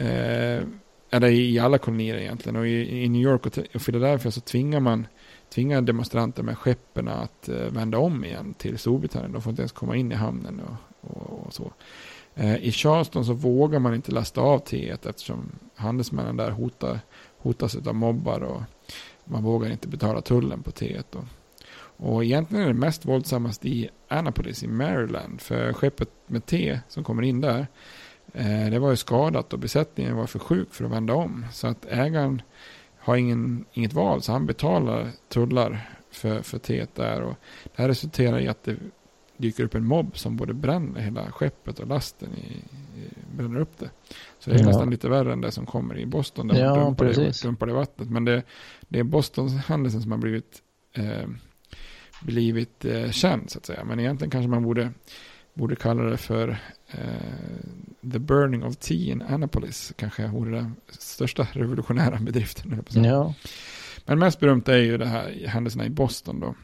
Eh, 0.00 0.62
eller 1.10 1.28
i 1.28 1.58
alla 1.58 1.78
kolonier 1.78 2.16
egentligen. 2.16 2.56
Och 2.56 2.66
i, 2.66 3.04
i 3.04 3.08
New 3.08 3.22
York 3.22 3.46
och, 3.46 3.58
och 3.74 3.84
Philadelphia 3.84 4.30
så 4.30 4.40
tvingar 4.40 4.80
man 4.80 5.06
tvingar 5.50 5.82
demonstranter 5.82 6.42
med 6.42 6.58
skeppen 6.58 7.08
att 7.08 7.48
eh, 7.48 7.56
vända 7.56 7.98
om 7.98 8.24
igen 8.24 8.54
till 8.54 8.78
Storbritannien. 8.78 9.32
De 9.32 9.42
får 9.42 9.50
inte 9.50 9.62
ens 9.62 9.72
komma 9.72 9.96
in 9.96 10.12
i 10.12 10.14
hamnen 10.14 10.60
och, 10.60 11.10
och, 11.10 11.46
och 11.46 11.54
så. 11.54 11.72
Eh, 12.34 12.56
I 12.56 12.72
Charleston 12.72 13.24
så 13.24 13.32
vågar 13.32 13.78
man 13.78 13.94
inte 13.94 14.12
lasta 14.12 14.40
av 14.40 14.58
teet 14.58 15.06
eftersom 15.06 15.52
handelsmännen 15.74 16.36
där 16.36 16.50
hotar, 16.50 16.98
hotas 17.38 17.76
av 17.76 17.94
mobbar 17.94 18.40
och 18.40 18.62
man 19.30 19.42
vågar 19.42 19.70
inte 19.70 19.88
betala 19.88 20.20
tullen 20.20 20.62
på 20.62 20.70
teet. 20.70 21.06
Då. 21.10 21.24
Och 21.96 22.24
egentligen 22.24 22.64
är 22.64 22.68
det 22.68 22.74
mest 22.74 23.04
våldsammast 23.04 23.64
i 23.64 23.88
Annapolis 24.08 24.62
i 24.62 24.68
Maryland. 24.68 25.40
För 25.40 25.72
skeppet 25.72 26.08
med 26.26 26.46
te 26.46 26.80
som 26.88 27.04
kommer 27.04 27.22
in 27.22 27.40
där, 27.40 27.66
eh, 28.32 28.70
det 28.70 28.78
var 28.78 28.90
ju 28.90 28.96
skadat 28.96 29.52
och 29.52 29.58
besättningen 29.58 30.16
var 30.16 30.26
för 30.26 30.38
sjuk 30.38 30.74
för 30.74 30.84
att 30.84 30.90
vända 30.90 31.14
om. 31.14 31.46
Så 31.52 31.66
att 31.66 31.86
ägaren 31.86 32.42
har 32.98 33.16
ingen, 33.16 33.64
inget 33.72 33.92
val, 33.92 34.22
så 34.22 34.32
han 34.32 34.46
betalar 34.46 35.10
tullar 35.28 35.90
för, 36.10 36.42
för 36.42 36.58
teet 36.58 36.94
där. 36.94 37.22
Och 37.22 37.34
det 37.64 37.82
här 37.82 37.88
resulterar 37.88 38.40
i 38.40 38.48
att 38.48 38.64
det 38.64 38.76
dyker 39.40 39.64
upp 39.64 39.74
en 39.74 39.86
mobb 39.86 40.18
som 40.18 40.36
både 40.36 40.54
bränner 40.54 41.00
hela 41.00 41.32
skeppet 41.32 41.78
och 41.78 41.86
lasten 41.86 42.28
i, 42.34 42.52
i 43.00 43.36
bränner 43.36 43.60
upp 43.60 43.78
det. 43.78 43.90
Så 44.38 44.50
det 44.50 44.56
är 44.56 44.60
ja. 44.60 44.66
nästan 44.66 44.90
lite 44.90 45.08
värre 45.08 45.32
än 45.32 45.40
det 45.40 45.50
som 45.50 45.66
kommer 45.66 45.98
i 45.98 46.06
Boston 46.06 46.48
där 46.48 46.60
ja, 46.60 46.74
man 46.74 46.84
dumpar 46.84 47.04
det, 47.04 47.42
dumpar 47.42 47.66
det 47.66 47.72
vattnet. 47.72 48.10
Men 48.10 48.24
det, 48.24 48.42
det 48.88 48.98
är 48.98 49.04
Bostons 49.04 49.52
händelsen 49.52 50.02
som 50.02 50.10
har 50.10 50.18
blivit 50.18 50.62
eh, 50.92 51.28
blivit 52.22 52.84
eh, 52.84 53.10
känd 53.10 53.50
så 53.50 53.58
att 53.58 53.66
säga. 53.66 53.84
Men 53.84 54.00
egentligen 54.00 54.30
kanske 54.30 54.48
man 54.48 54.62
borde, 54.62 54.90
borde 55.54 55.76
kalla 55.76 56.02
det 56.02 56.16
för 56.16 56.48
eh, 56.90 58.10
The 58.12 58.18
Burning 58.18 58.64
of 58.64 58.76
Tea 58.76 59.12
in 59.12 59.22
Annapolis. 59.22 59.92
Kanske 59.96 60.26
vore 60.26 60.50
den 60.50 60.76
största 60.88 61.48
revolutionära 61.52 62.18
bedriften. 62.20 62.84
Ja. 63.04 63.34
Men 64.04 64.18
mest 64.18 64.40
berömt 64.40 64.68
är 64.68 64.76
ju 64.76 64.98
det 64.98 65.06
här 65.06 65.46
händelserna 65.46 65.86
i 65.86 65.90
Boston 65.90 66.40
då. 66.40 66.54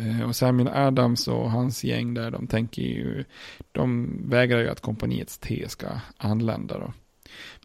Eh, 0.00 0.28
och 0.28 0.36
Samuel 0.36 0.68
Adams 0.68 1.28
och 1.28 1.50
hans 1.50 1.84
gäng 1.84 2.14
där, 2.14 2.30
de 2.30 2.46
tänker 2.46 2.82
ju, 2.82 3.24
de 3.72 4.18
vägrar 4.30 4.60
ju 4.60 4.68
att 4.68 4.80
kompaniets 4.80 5.38
te 5.38 5.68
ska 5.68 5.86
anlända 6.16 6.78
då. 6.78 6.92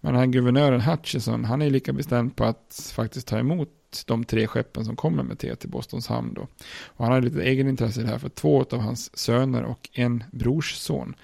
Men 0.01 0.13
den 0.13 0.19
här 0.19 0.27
guvernören 0.27 0.81
Hutchison, 0.81 1.45
han 1.45 1.61
är 1.61 1.69
lika 1.69 1.93
bestämd 1.93 2.35
på 2.35 2.43
att 2.43 2.91
faktiskt 2.95 3.27
ta 3.27 3.39
emot 3.39 3.69
de 4.07 4.23
tre 4.23 4.47
skeppen 4.47 4.85
som 4.85 4.95
kommer 4.95 5.23
med 5.23 5.39
te 5.39 5.55
till 5.55 5.69
Bostons 5.69 6.07
hamn. 6.07 6.33
Då. 6.33 6.47
Och 6.85 7.05
han 7.05 7.13
har 7.13 7.21
lite 7.21 7.41
egenintresse 7.41 8.01
i 8.01 8.03
det 8.03 8.09
här 8.09 8.17
för 8.17 8.29
två 8.29 8.65
av 8.71 8.79
hans 8.79 9.17
söner 9.17 9.63
och 9.63 9.89
en 9.93 10.23
brorsson 10.31 11.15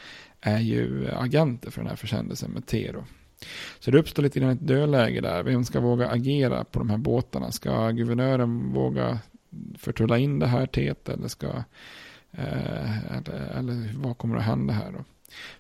är 0.41 0.59
ju 0.59 1.11
agenter 1.11 1.71
för 1.71 1.81
den 1.81 1.89
här 1.89 1.95
försändelsen 1.95 2.51
med 2.51 2.65
te. 2.67 2.91
Då. 2.91 3.03
Så 3.79 3.91
det 3.91 3.99
uppstår 3.99 4.23
lite 4.23 4.39
grann 4.39 4.49
ett 4.49 4.67
dödläge 4.67 5.21
där. 5.21 5.43
Vem 5.43 5.65
ska 5.65 5.79
våga 5.79 6.09
agera 6.09 6.63
på 6.63 6.79
de 6.79 6.89
här 6.89 6.97
båtarna? 6.97 7.51
Ska 7.51 7.91
guvernören 7.91 8.73
våga 8.73 9.19
förtulla 9.77 10.17
in 10.17 10.39
det 10.39 10.47
här 10.47 10.65
teet 10.65 11.09
eller 11.09 11.27
ska 11.27 11.47
eh, 12.31 13.17
eller, 13.17 13.57
eller 13.57 13.97
vad 13.97 14.17
kommer 14.17 14.37
att 14.37 14.43
hända 14.43 14.73
här 14.73 14.91
då? 14.91 15.03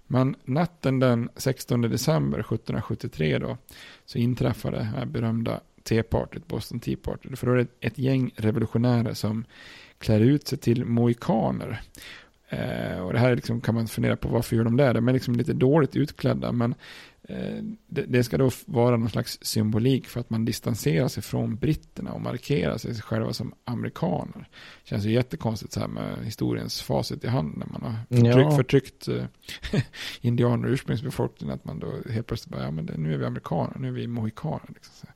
Men 0.07 0.35
natten 0.45 0.99
den 0.99 1.29
16 1.35 1.81
december 1.81 2.39
1773 2.39 3.37
då 3.39 3.57
så 4.05 4.17
inträffade 4.17 4.77
det 4.77 4.83
här 4.83 5.05
berömda 5.05 5.61
tepartyt, 5.83 6.47
Boston 6.47 6.79
Tea 6.79 6.97
Party. 7.01 7.35
För 7.35 7.47
då 7.47 7.53
är 7.53 7.57
det 7.57 7.67
ett 7.79 7.97
gäng 7.97 8.31
revolutionärer 8.35 9.13
som 9.13 9.45
klär 9.97 10.19
ut 10.19 10.47
sig 10.47 10.57
till 10.57 10.85
mohikaner. 10.85 11.81
Eh, 12.49 12.99
och 12.99 13.13
det 13.13 13.19
här 13.19 13.35
liksom, 13.35 13.61
kan 13.61 13.75
man 13.75 13.87
fundera 13.87 14.15
på 14.15 14.29
varför 14.29 14.55
gör 14.55 14.63
de 14.63 14.77
det? 14.77 14.93
De 14.93 15.07
är 15.07 15.13
liksom 15.13 15.35
lite 15.35 15.53
dåligt 15.53 15.95
utklädda 15.95 16.51
men 16.51 16.75
det, 17.87 18.23
ska 18.23 18.37
då 18.37 18.49
vara 18.65 18.97
någon 18.97 19.09
slags 19.09 19.39
symbolik 19.41 20.07
för 20.07 20.19
att 20.19 20.29
man 20.29 20.45
distanserar 20.45 21.07
sig 21.07 21.23
från 21.23 21.55
britterna 21.55 22.13
och 22.13 22.21
markerar 22.21 22.77
sig 22.77 22.95
själva 22.95 23.33
som 23.33 23.53
amerikaner. 23.63 24.47
Det 24.83 24.89
känns 24.89 25.05
ju 25.05 25.11
jättekonstigt 25.11 25.73
så 25.73 25.79
här 25.79 25.87
med 25.87 26.25
historiens 26.25 26.81
facit 26.81 27.23
i 27.23 27.27
hand 27.27 27.57
när 27.57 27.65
man 27.65 27.81
har 27.81 28.17
förtryck, 28.17 28.45
ja. 28.45 28.51
förtryckt 28.51 29.07
äh, 29.07 29.81
indianer 30.21 30.67
och 30.67 30.73
ursprungsbefolkningen 30.73 31.55
att 31.55 31.65
man 31.65 31.79
då 31.79 32.11
helt 32.11 32.27
plötsligt 32.27 32.51
bara, 32.51 32.63
ja 32.63 32.71
men 32.71 32.85
det, 32.85 32.97
nu 32.97 33.13
är 33.13 33.17
vi 33.17 33.25
amerikaner, 33.25 33.79
nu 33.79 33.87
är 33.87 33.91
vi 33.91 34.07
mohikaner. 34.07 34.67
Liksom. 34.67 35.09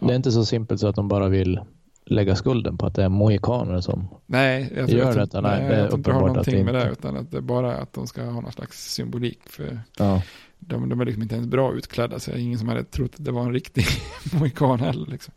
Ja. 0.00 0.06
Det 0.06 0.12
är 0.12 0.16
inte 0.16 0.32
så 0.32 0.44
simpelt 0.44 0.80
så 0.80 0.86
att 0.86 0.96
de 0.96 1.08
bara 1.08 1.28
vill 1.28 1.60
lägga 2.06 2.36
skulden 2.36 2.78
på 2.78 2.86
att 2.86 2.94
det 2.94 3.04
är 3.04 3.08
mohikaner 3.08 3.80
som 3.80 4.08
nej, 4.26 4.72
jag 4.76 4.88
tror, 4.88 4.98
gör 4.98 5.06
jag 5.06 5.16
detta. 5.16 5.40
Nej, 5.40 5.60
nej, 5.60 5.68
det 5.68 5.78
jag 5.78 5.88
tror 5.88 5.98
inte 5.98 6.10
det 6.10 6.14
har 6.14 6.28
någonting 6.28 6.64
med 6.64 6.74
det 6.74 6.90
utan 6.90 7.16
att 7.16 7.30
det 7.30 7.36
är 7.36 7.40
bara 7.40 7.76
att 7.76 7.92
de 7.92 8.06
ska 8.06 8.24
ha 8.24 8.40
någon 8.40 8.52
slags 8.52 8.92
symbolik 8.94 9.38
för 9.46 9.80
ja 9.98 10.22
de, 10.66 10.88
de 10.88 11.00
är 11.00 11.04
liksom 11.04 11.22
inte 11.22 11.34
ens 11.34 11.46
bra 11.46 11.74
utklädda 11.74 12.18
så 12.18 12.30
det 12.30 12.36
är 12.36 12.40
ingen 12.40 12.58
som 12.58 12.68
hade 12.68 12.84
trott 12.84 13.14
att 13.14 13.24
det 13.24 13.32
var 13.32 13.42
en 13.42 13.52
riktig 13.52 13.84
mohikan 14.32 14.80
heller. 14.80 15.06
Liksom. 15.06 15.34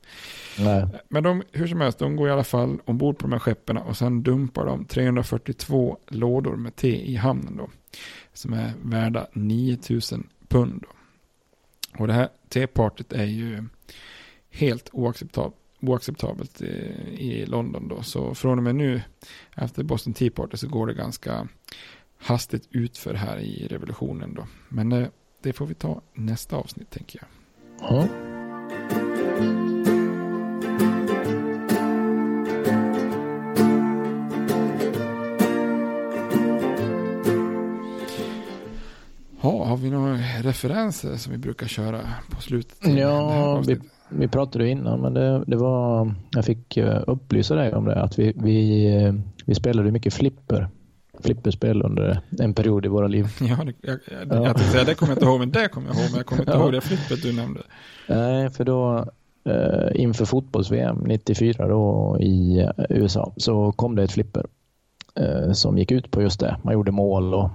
Men 1.09 1.23
de, 1.23 1.43
hur 1.51 1.67
som 1.67 1.81
helst, 1.81 1.99
de 1.99 2.15
går 2.15 2.27
i 2.27 2.31
alla 2.31 2.43
fall 2.43 2.79
ombord 2.85 3.17
på 3.17 3.27
de 3.27 3.31
här 3.31 3.39
skeppen 3.39 3.77
och 3.77 3.97
sen 3.97 4.23
dumpar 4.23 4.65
de 4.65 4.85
342 4.85 5.97
lådor 6.07 6.55
med 6.55 6.75
te 6.75 7.11
i 7.11 7.15
hamnen 7.15 7.57
då. 7.57 7.69
Som 8.33 8.53
är 8.53 8.73
värda 8.83 9.27
9000 9.33 10.27
pund. 10.47 10.81
Då. 10.81 10.89
Och 12.01 12.07
det 12.07 12.13
här 12.13 12.29
tepartyt 12.49 13.13
är 13.13 13.25
ju 13.25 13.63
helt 14.49 14.89
oacceptabelt 14.91 15.55
oacceptabelt 15.81 16.61
i, 16.61 16.65
i 17.17 17.45
London 17.45 17.87
då. 17.87 18.03
Så 18.03 18.35
från 18.35 18.57
och 18.57 18.63
med 18.63 18.75
nu, 18.75 19.01
efter 19.55 19.83
Boston 19.83 20.13
Tea 20.13 20.31
Party, 20.31 20.57
så 20.57 20.67
går 20.67 20.87
det 20.87 20.93
ganska 20.93 21.47
hastigt 22.17 22.67
utför 22.71 23.13
här 23.13 23.37
i 23.37 23.67
revolutionen 23.67 24.33
då. 24.33 24.47
Men 24.69 24.91
eh, 24.91 25.07
det 25.43 25.53
får 25.53 25.65
vi 25.65 25.73
ta 25.73 26.01
nästa 26.13 26.55
avsnitt 26.55 26.89
tänker 26.89 27.19
jag. 27.21 27.29
Ja. 27.89 28.07
Ja, 39.41 39.65
har 39.65 39.77
vi 39.77 39.89
några 39.89 40.17
referenser 40.41 41.15
som 41.15 41.31
vi 41.31 41.37
brukar 41.37 41.67
köra 41.67 42.01
på 42.29 42.41
slutet? 42.41 42.77
Ja, 42.81 43.63
vi, 43.67 43.79
vi 44.09 44.27
pratade 44.27 44.69
innan, 44.69 45.01
men 45.01 45.13
det, 45.13 45.43
det, 45.47 45.57
var, 45.57 46.15
jag 46.31 46.45
fick 46.45 46.77
eh, 46.77 47.03
upplysa 47.07 47.55
dig 47.55 47.73
om 47.73 47.85
det, 47.85 48.01
att 48.01 48.19
vi, 48.19 48.33
vi, 48.35 48.85
eh, 48.95 49.13
vi 49.45 49.55
spelade 49.55 49.91
mycket 49.91 50.13
flipper 50.13 50.69
flipperspel 51.23 51.81
under 51.81 52.19
en 52.39 52.53
period 52.53 52.85
i 52.85 52.89
våra 52.89 53.07
liv. 53.07 53.27
Ja, 53.41 53.63
det, 53.63 53.73
jag, 53.81 53.99
jag, 54.11 54.37
ja. 54.37 54.45
jag 54.45 54.59
säga, 54.59 54.83
det 54.83 54.95
kommer 54.95 55.11
jag 55.11 55.15
inte 55.15 55.25
ihåg, 55.25 55.39
men 55.39 55.51
det 55.51 55.67
kommer 55.67 55.87
jag 55.87 55.95
ihåg. 55.95 56.09
Men 56.09 56.17
jag 56.17 56.25
kommer 56.25 56.41
inte 56.41 56.51
ja. 56.51 56.59
ihåg 56.59 56.71
det 56.71 56.81
flippet 56.81 57.23
du 57.23 57.33
nämnde. 57.33 57.61
Nej, 58.07 58.49
för 58.49 58.65
då 58.65 59.05
eh, 59.43 60.01
inför 60.01 60.25
fotbolls-VM 60.25 60.97
94 60.97 61.67
då 61.67 62.17
i 62.19 62.59
eh, 62.59 62.85
USA 62.89 63.33
så 63.37 63.71
kom 63.71 63.95
det 63.95 64.03
ett 64.03 64.11
flipper 64.11 64.45
eh, 65.15 65.51
som 65.51 65.77
gick 65.77 65.91
ut 65.91 66.11
på 66.11 66.21
just 66.21 66.39
det. 66.39 66.57
Man 66.63 66.73
gjorde 66.73 66.91
mål 66.91 67.33
och 67.33 67.49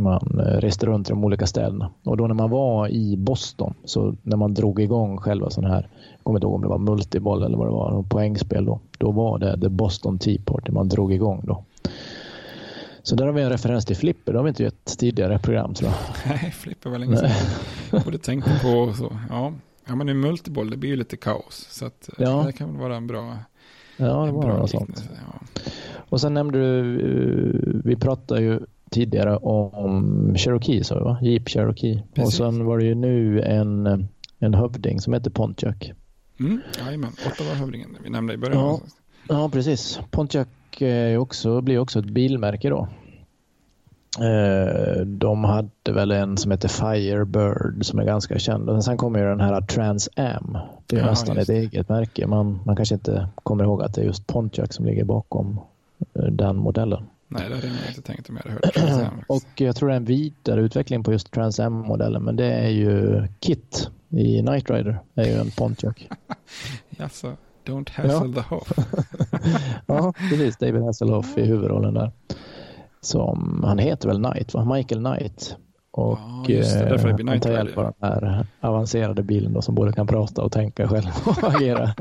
man 0.00 0.40
reste 0.44 0.86
runt 0.86 1.08
i 1.08 1.12
de 1.12 1.24
olika 1.24 1.46
städerna. 1.46 1.90
Och 2.04 2.16
då 2.16 2.26
när 2.26 2.34
man 2.34 2.50
var 2.50 2.88
i 2.88 3.16
Boston, 3.16 3.74
så 3.84 4.14
när 4.22 4.36
man 4.36 4.54
drog 4.54 4.80
igång 4.80 5.18
själva 5.18 5.50
sån 5.50 5.64
här, 5.64 5.88
jag 6.16 6.24
kommer 6.24 6.38
inte 6.38 6.46
ihåg 6.46 6.54
om 6.54 6.62
det 6.62 6.68
var 6.68 6.78
multiboll 6.78 7.42
eller 7.42 7.56
vad 7.56 7.66
det 7.66 7.72
var, 7.72 8.02
poängspel 8.02 8.64
då. 8.64 8.80
Då 8.98 9.10
var 9.10 9.38
det 9.38 9.60
The 9.60 9.68
Boston 9.68 10.18
Tea 10.18 10.38
Party 10.44 10.72
man 10.72 10.88
drog 10.88 11.12
igång 11.12 11.40
då. 11.44 11.64
Så 13.02 13.16
där 13.16 13.26
har 13.26 13.32
vi 13.32 13.42
en 13.42 13.50
referens 13.50 13.84
till 13.84 13.96
Flipper. 13.96 14.32
Det 14.32 14.38
har 14.38 14.44
vi 14.44 14.48
inte 14.48 14.62
gett 14.62 14.98
tidigare 14.98 15.38
program 15.38 15.74
jag. 15.80 15.92
Nej, 16.26 16.50
Flipper 16.50 16.90
var 16.90 16.98
länge 16.98 17.16
sedan. 17.16 17.30
Jag 17.90 18.02
borde 18.02 18.18
tänka 18.18 18.50
på 18.62 18.92
så. 18.92 19.16
Ja. 19.28 19.52
ja, 19.86 19.94
men 19.94 20.08
i 20.08 20.14
multiboll 20.14 20.70
det 20.70 20.76
blir 20.76 20.90
ju 20.90 20.96
lite 20.96 21.16
kaos. 21.16 21.66
Så 21.70 21.86
att, 21.86 22.08
ja. 22.18 22.42
det 22.46 22.52
kan 22.52 22.72
väl 22.72 22.80
vara 22.80 22.96
en 22.96 23.06
bra 23.06 23.36
Ja, 23.96 24.26
det 24.26 24.32
var 24.32 24.58
något 24.58 24.70
sånt. 24.70 25.10
Ja. 25.14 25.40
Och 26.08 26.20
sen 26.20 26.34
nämnde 26.34 26.58
du, 26.58 27.00
eh, 27.00 27.80
vi 27.84 27.96
pratade 27.96 28.40
ju 28.40 28.60
tidigare 28.90 29.36
om 29.36 30.34
Cherokee, 30.36 30.84
sa 30.84 30.94
vi 30.94 31.04
va? 31.04 31.18
Jeep 31.22 31.48
Cherokee. 31.48 32.02
Precis. 32.14 32.40
Och 32.40 32.46
sen 32.46 32.64
var 32.64 32.78
det 32.78 32.84
ju 32.84 32.94
nu 32.94 33.42
en, 33.42 34.08
en 34.38 34.54
hövding 34.54 35.00
som 35.00 35.12
heter 35.12 35.30
Pontiac. 35.30 35.76
Mm, 36.40 36.60
jajamän, 36.84 37.12
Ottawa-hövdingen 37.26 37.96
vi 38.04 38.10
nämnde 38.10 38.34
i 38.34 38.36
början. 38.36 38.58
Ja, 38.58 38.80
ja 39.28 39.48
precis. 39.48 40.00
Pontiac 40.10 40.48
är 40.78 41.18
också, 41.18 41.60
blir 41.60 41.78
också 41.78 41.98
ett 41.98 42.04
bilmärke 42.10 42.70
då. 42.70 42.88
Eh, 44.20 45.00
de 45.06 45.44
hade 45.44 45.92
väl 45.92 46.10
en 46.10 46.36
som 46.36 46.50
heter 46.50 46.68
Firebird 46.68 47.86
som 47.86 47.98
är 47.98 48.04
ganska 48.04 48.38
känd. 48.38 48.70
Och 48.70 48.84
sen 48.84 48.96
kommer 48.96 49.18
ju 49.18 49.24
den 49.24 49.40
här 49.40 49.60
Trans 49.60 50.08
Am. 50.16 50.58
Det 50.86 50.96
är 50.96 51.00
ja, 51.00 51.06
nästan 51.06 51.38
ett 51.38 51.48
eget 51.48 51.88
märke. 51.88 52.26
Man, 52.26 52.60
man 52.64 52.76
kanske 52.76 52.94
inte 52.94 53.28
kommer 53.34 53.64
ihåg 53.64 53.82
att 53.82 53.94
det 53.94 54.00
är 54.00 54.04
just 54.04 54.26
Pontiac 54.26 54.74
som 54.74 54.86
ligger 54.86 55.04
bakom 55.04 55.60
eh, 56.14 56.24
den 56.24 56.56
modellen. 56.56 57.04
Nej, 57.28 57.48
det 57.48 57.54
hade 57.54 57.66
jag 57.66 57.88
inte 57.88 58.02
tänkt 58.02 58.28
om 58.28 58.36
jag 58.36 58.42
hade 58.42 58.54
hört 58.54 58.74
Trans 58.74 59.02
Am. 59.02 59.24
Och 59.28 59.60
jag 59.60 59.76
tror 59.76 59.88
det 59.88 59.94
är 59.94 59.96
en 59.96 60.04
vidareutveckling 60.04 61.04
på 61.04 61.12
just 61.12 61.30
Trans 61.30 61.60
Am-modellen. 61.60 62.22
Men 62.22 62.36
det 62.36 62.52
är 62.52 62.68
ju 62.68 63.22
Kit 63.40 63.90
i 64.08 64.42
Knight 64.42 64.70
Rider. 64.70 64.98
är 65.14 65.24
ju 65.24 65.32
en 65.32 65.50
Pontiac. 65.50 65.96
Jaså? 66.90 67.36
Don't 67.64 67.90
hassle 67.90 68.32
ja. 68.36 68.42
the 68.42 68.54
Hoff. 68.54 68.72
ja, 69.86 70.12
precis. 70.30 70.56
David 70.56 70.82
Hasselhoff 70.82 71.38
i 71.38 71.44
huvudrollen 71.44 71.94
där. 71.94 72.10
Som, 73.00 73.64
han 73.66 73.78
heter 73.78 74.08
väl 74.08 74.24
Knight, 74.24 74.54
va? 74.54 74.74
Michael 74.74 75.04
Knight. 75.04 75.56
Och 75.90 76.18
ja, 76.18 76.44
det, 76.46 76.74
eh, 76.80 77.26
han 77.26 77.40
tar 77.40 77.50
hjälp 77.50 77.78
av 77.78 77.94
den 77.98 78.34
här 78.34 78.46
avancerade 78.60 79.22
bilen 79.22 79.52
då, 79.52 79.62
som 79.62 79.74
både 79.74 79.92
kan 79.92 80.06
prata 80.06 80.42
och 80.42 80.52
tänka 80.52 80.88
själv 80.88 81.06
och 81.26 81.54
agera. 81.54 81.94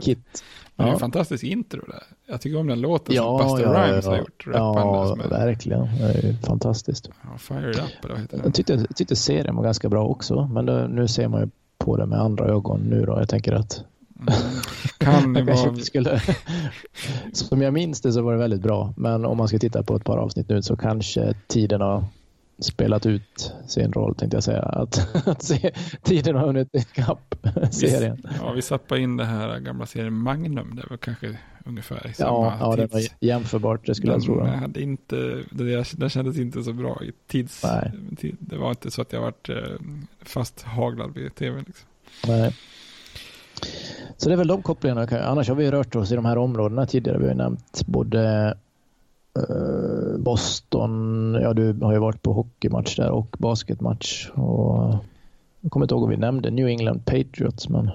Kit. 0.00 0.44
Det 0.76 0.82
är 0.84 0.88
en 0.88 0.98
fantastisk 0.98 1.44
intro 1.44 1.80
där. 1.86 2.02
Jag 2.26 2.40
tycker 2.40 2.58
om 2.58 2.66
den 2.66 2.80
låten 2.80 3.14
ja, 3.14 3.38
som 3.38 3.48
Buster 3.48 3.72
ja, 3.72 3.86
Rhymes 3.86 4.04
ja, 4.04 4.10
har 4.10 4.18
gjort. 4.18 4.46
Ja, 4.52 5.16
verkligen. 5.30 5.80
Det 5.80 6.28
är 6.28 6.46
fantastiskt. 6.46 7.10
Ja, 7.22 7.38
Fire 7.38 7.70
It 7.70 7.76
Up, 7.76 8.04
eller 8.04 8.16
heter 8.16 8.36
den? 8.36 8.44
Jag 8.44 8.54
tyckte, 8.54 8.86
tyckte 8.94 9.16
serien 9.16 9.56
var 9.56 9.62
ganska 9.64 9.88
bra 9.88 10.06
också, 10.06 10.50
men 10.52 10.66
då, 10.66 10.72
nu 10.72 11.08
ser 11.08 11.28
man 11.28 11.40
ju 11.40 11.48
på 11.78 11.96
det 11.96 12.06
med 12.06 12.20
andra 12.20 12.44
ögon 12.44 12.80
nu 12.80 13.04
då. 13.04 13.12
Jag 13.18 13.28
tänker 13.28 13.52
att 13.52 13.84
kan 14.98 15.32
det 15.32 15.42
vara... 15.42 15.76
skulle... 15.76 16.22
Som 17.32 17.62
jag 17.62 17.74
minns 17.74 18.00
det 18.00 18.12
så 18.12 18.22
var 18.22 18.32
det 18.32 18.38
väldigt 18.38 18.62
bra. 18.62 18.94
Men 18.96 19.24
om 19.24 19.36
man 19.36 19.48
ska 19.48 19.58
titta 19.58 19.82
på 19.82 19.96
ett 19.96 20.04
par 20.04 20.18
avsnitt 20.18 20.48
nu 20.48 20.62
så 20.62 20.76
kanske 20.76 21.34
tiden 21.46 21.80
har 21.80 22.04
spelat 22.58 23.06
ut 23.06 23.52
sin 23.66 23.92
roll 23.92 24.14
tänkte 24.14 24.36
jag 24.36 24.44
säga. 24.44 24.62
Att, 24.62 25.16
att 25.26 25.42
se, 25.42 25.72
tiden 26.02 26.36
har 26.36 26.46
hunnit 26.46 26.68
ikapp 26.74 27.34
serien. 27.70 28.16
Vi, 28.24 28.36
ja, 28.40 28.52
vi 28.52 28.62
sappade 28.62 29.00
in 29.00 29.16
det 29.16 29.24
här 29.24 29.58
gamla 29.58 29.86
serien 29.86 30.14
Magnum. 30.14 30.76
Det 30.76 30.90
var 30.90 30.96
kanske 30.96 31.38
ungefär 31.64 32.12
samma 32.14 32.46
Ja, 32.46 32.56
ja 32.60 32.76
tids... 32.76 32.92
det 32.92 32.98
var 32.98 33.28
jämförbart 33.28 33.86
det 33.86 33.94
skulle 33.94 34.12
den, 34.12 34.20
jag 34.20 34.26
tro. 34.26 34.46
Hade 34.46 34.82
inte, 34.82 35.16
det, 35.50 35.92
den 35.92 36.10
kändes 36.10 36.38
inte 36.38 36.62
så 36.62 36.72
bra 36.72 37.02
i 37.02 37.12
tids... 37.26 37.64
Nej. 37.64 37.92
Det 38.38 38.56
var 38.56 38.70
inte 38.70 38.90
så 38.90 39.02
att 39.02 39.12
jag 39.12 39.20
varit 39.20 39.48
eh, 39.48 39.56
fasthaglad 40.22 41.14
vid 41.14 41.34
tv. 41.34 41.58
Liksom. 41.66 41.88
Nej. 42.26 42.54
Så 44.16 44.28
det 44.28 44.34
är 44.34 44.36
väl 44.36 44.46
de 44.46 44.62
kopplingarna. 44.62 45.06
Annars 45.20 45.48
har 45.48 45.56
vi 45.56 45.70
rört 45.70 45.96
oss 45.96 46.12
i 46.12 46.14
de 46.14 46.24
här 46.24 46.38
områdena 46.38 46.86
tidigare. 46.86 47.18
Vi 47.18 47.28
har 47.28 47.34
nämnt 47.34 47.86
både 47.86 48.54
uh, 49.38 50.18
Boston, 50.18 51.34
ja 51.42 51.52
du 51.52 51.72
har 51.72 51.92
ju 51.92 51.98
varit 51.98 52.22
på 52.22 52.32
hockeymatch 52.32 52.96
där 52.96 53.10
och 53.10 53.36
basketmatch. 53.38 54.30
Och, 54.30 54.94
jag 55.60 55.72
kommer 55.72 55.84
inte 55.84 55.94
ihåg 55.94 56.04
om 56.04 56.10
vi 56.10 56.16
nämnde 56.16 56.50
New 56.50 56.66
England 56.66 57.04
Patriots 57.04 57.68
men 57.68 57.90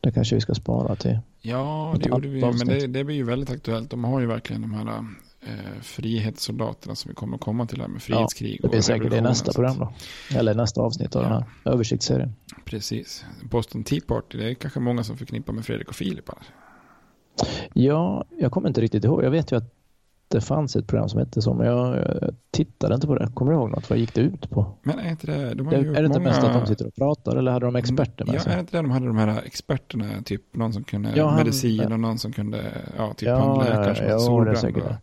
det 0.00 0.12
kanske 0.12 0.34
vi 0.34 0.40
ska 0.40 0.54
spara 0.54 0.96
till. 0.96 1.18
Ja, 1.40 1.94
det 2.00 2.08
gjorde 2.08 2.28
vi. 2.28 2.40
Men 2.40 2.66
det, 2.66 2.86
det 2.86 3.04
blir 3.04 3.16
ju 3.16 3.24
väldigt 3.24 3.50
aktuellt. 3.50 3.90
De 3.90 4.04
har 4.04 4.20
ju 4.20 4.26
verkligen 4.26 4.62
de 4.62 4.74
här 4.74 5.04
eh, 5.40 5.80
frihetssoldaterna 5.82 6.94
som 6.94 7.08
vi 7.08 7.14
kommer 7.14 7.34
att 7.34 7.40
komma 7.40 7.66
till 7.66 7.80
här 7.80 7.88
med 7.88 8.02
frihetskrig. 8.02 8.52
Ja, 8.52 8.58
det 8.62 8.68
blir 8.68 8.80
säkert 8.80 9.12
i 9.12 9.20
nästa 9.20 9.52
program 9.52 9.78
då. 9.78 9.92
Eller 10.38 10.54
nästa 10.54 10.80
avsnitt 10.80 11.16
av 11.16 11.22
ja. 11.22 11.28
den 11.28 11.42
här 11.42 11.72
översiktsserien. 11.72 12.34
Precis. 12.64 13.24
Boston 13.42 13.84
Tea 13.84 14.00
Party, 14.06 14.38
det 14.38 14.50
är 14.50 14.54
kanske 14.54 14.80
många 14.80 15.04
som 15.04 15.16
förknippar 15.16 15.52
med 15.52 15.64
Fredrik 15.64 15.88
och 15.88 15.94
Filip. 15.94 16.28
Här. 16.28 16.38
Ja, 17.74 18.24
jag 18.38 18.52
kommer 18.52 18.68
inte 18.68 18.80
riktigt 18.80 19.04
ihåg. 19.04 19.24
Jag 19.24 19.30
vet 19.30 19.52
ju 19.52 19.56
att 19.56 19.77
det 20.28 20.40
fanns 20.40 20.76
ett 20.76 20.86
program 20.86 21.08
som 21.08 21.18
hette 21.20 21.42
så, 21.42 21.54
men 21.54 21.66
jag, 21.66 21.96
jag 21.96 22.34
tittade 22.50 22.94
inte 22.94 23.06
på 23.06 23.14
det. 23.14 23.28
Kommer 23.34 23.52
du 23.52 23.58
ihåg 23.58 23.70
något? 23.70 23.90
Vad 23.90 23.98
gick 23.98 24.14
det 24.14 24.20
ut 24.20 24.50
på? 24.50 24.66
Men 24.82 24.98
är 24.98 25.10
inte 25.10 25.26
det... 25.26 25.54
De 25.54 25.66
har 25.66 25.74
är, 25.74 25.78
är 25.78 25.82
det 25.82 26.06
inte 26.06 26.18
många... 26.18 26.28
mest 26.30 26.44
att 26.44 26.52
de 26.60 26.66
sitter 26.66 26.86
och 26.86 26.94
pratar 26.94 27.36
eller 27.36 27.52
hade 27.52 27.66
de 27.66 27.76
experter 27.76 28.24
med 28.24 28.34
ja, 28.34 28.40
sig? 28.40 28.52
är 28.52 28.56
det 28.56 28.60
inte 28.60 28.76
det 28.76 28.82
de 28.82 28.90
hade 28.90 29.06
de 29.06 29.16
här 29.18 29.42
experterna, 29.44 30.04
typ 30.24 30.56
någon 30.56 30.72
som 30.72 30.84
kunde 30.84 31.10
Ja, 31.16 31.26
han- 31.28 31.36
medicin 31.38 31.92
och 31.92 32.00
någon 32.00 32.18
som 32.18 32.32
kunde, 32.32 32.58
ja, 32.96 33.14
typ 33.16 33.28
Ja, 33.28 33.36
han 33.38 33.58
läkaren 33.58 33.86
ja, 33.88 33.94
som 33.94 34.04
ja, 34.34 34.38
hade 34.38 34.50
det 34.50 34.54
är 34.54 34.54
solbränd. 34.54 34.58
säkert 34.58 34.82
och- 34.84 34.88
det. 34.88 34.98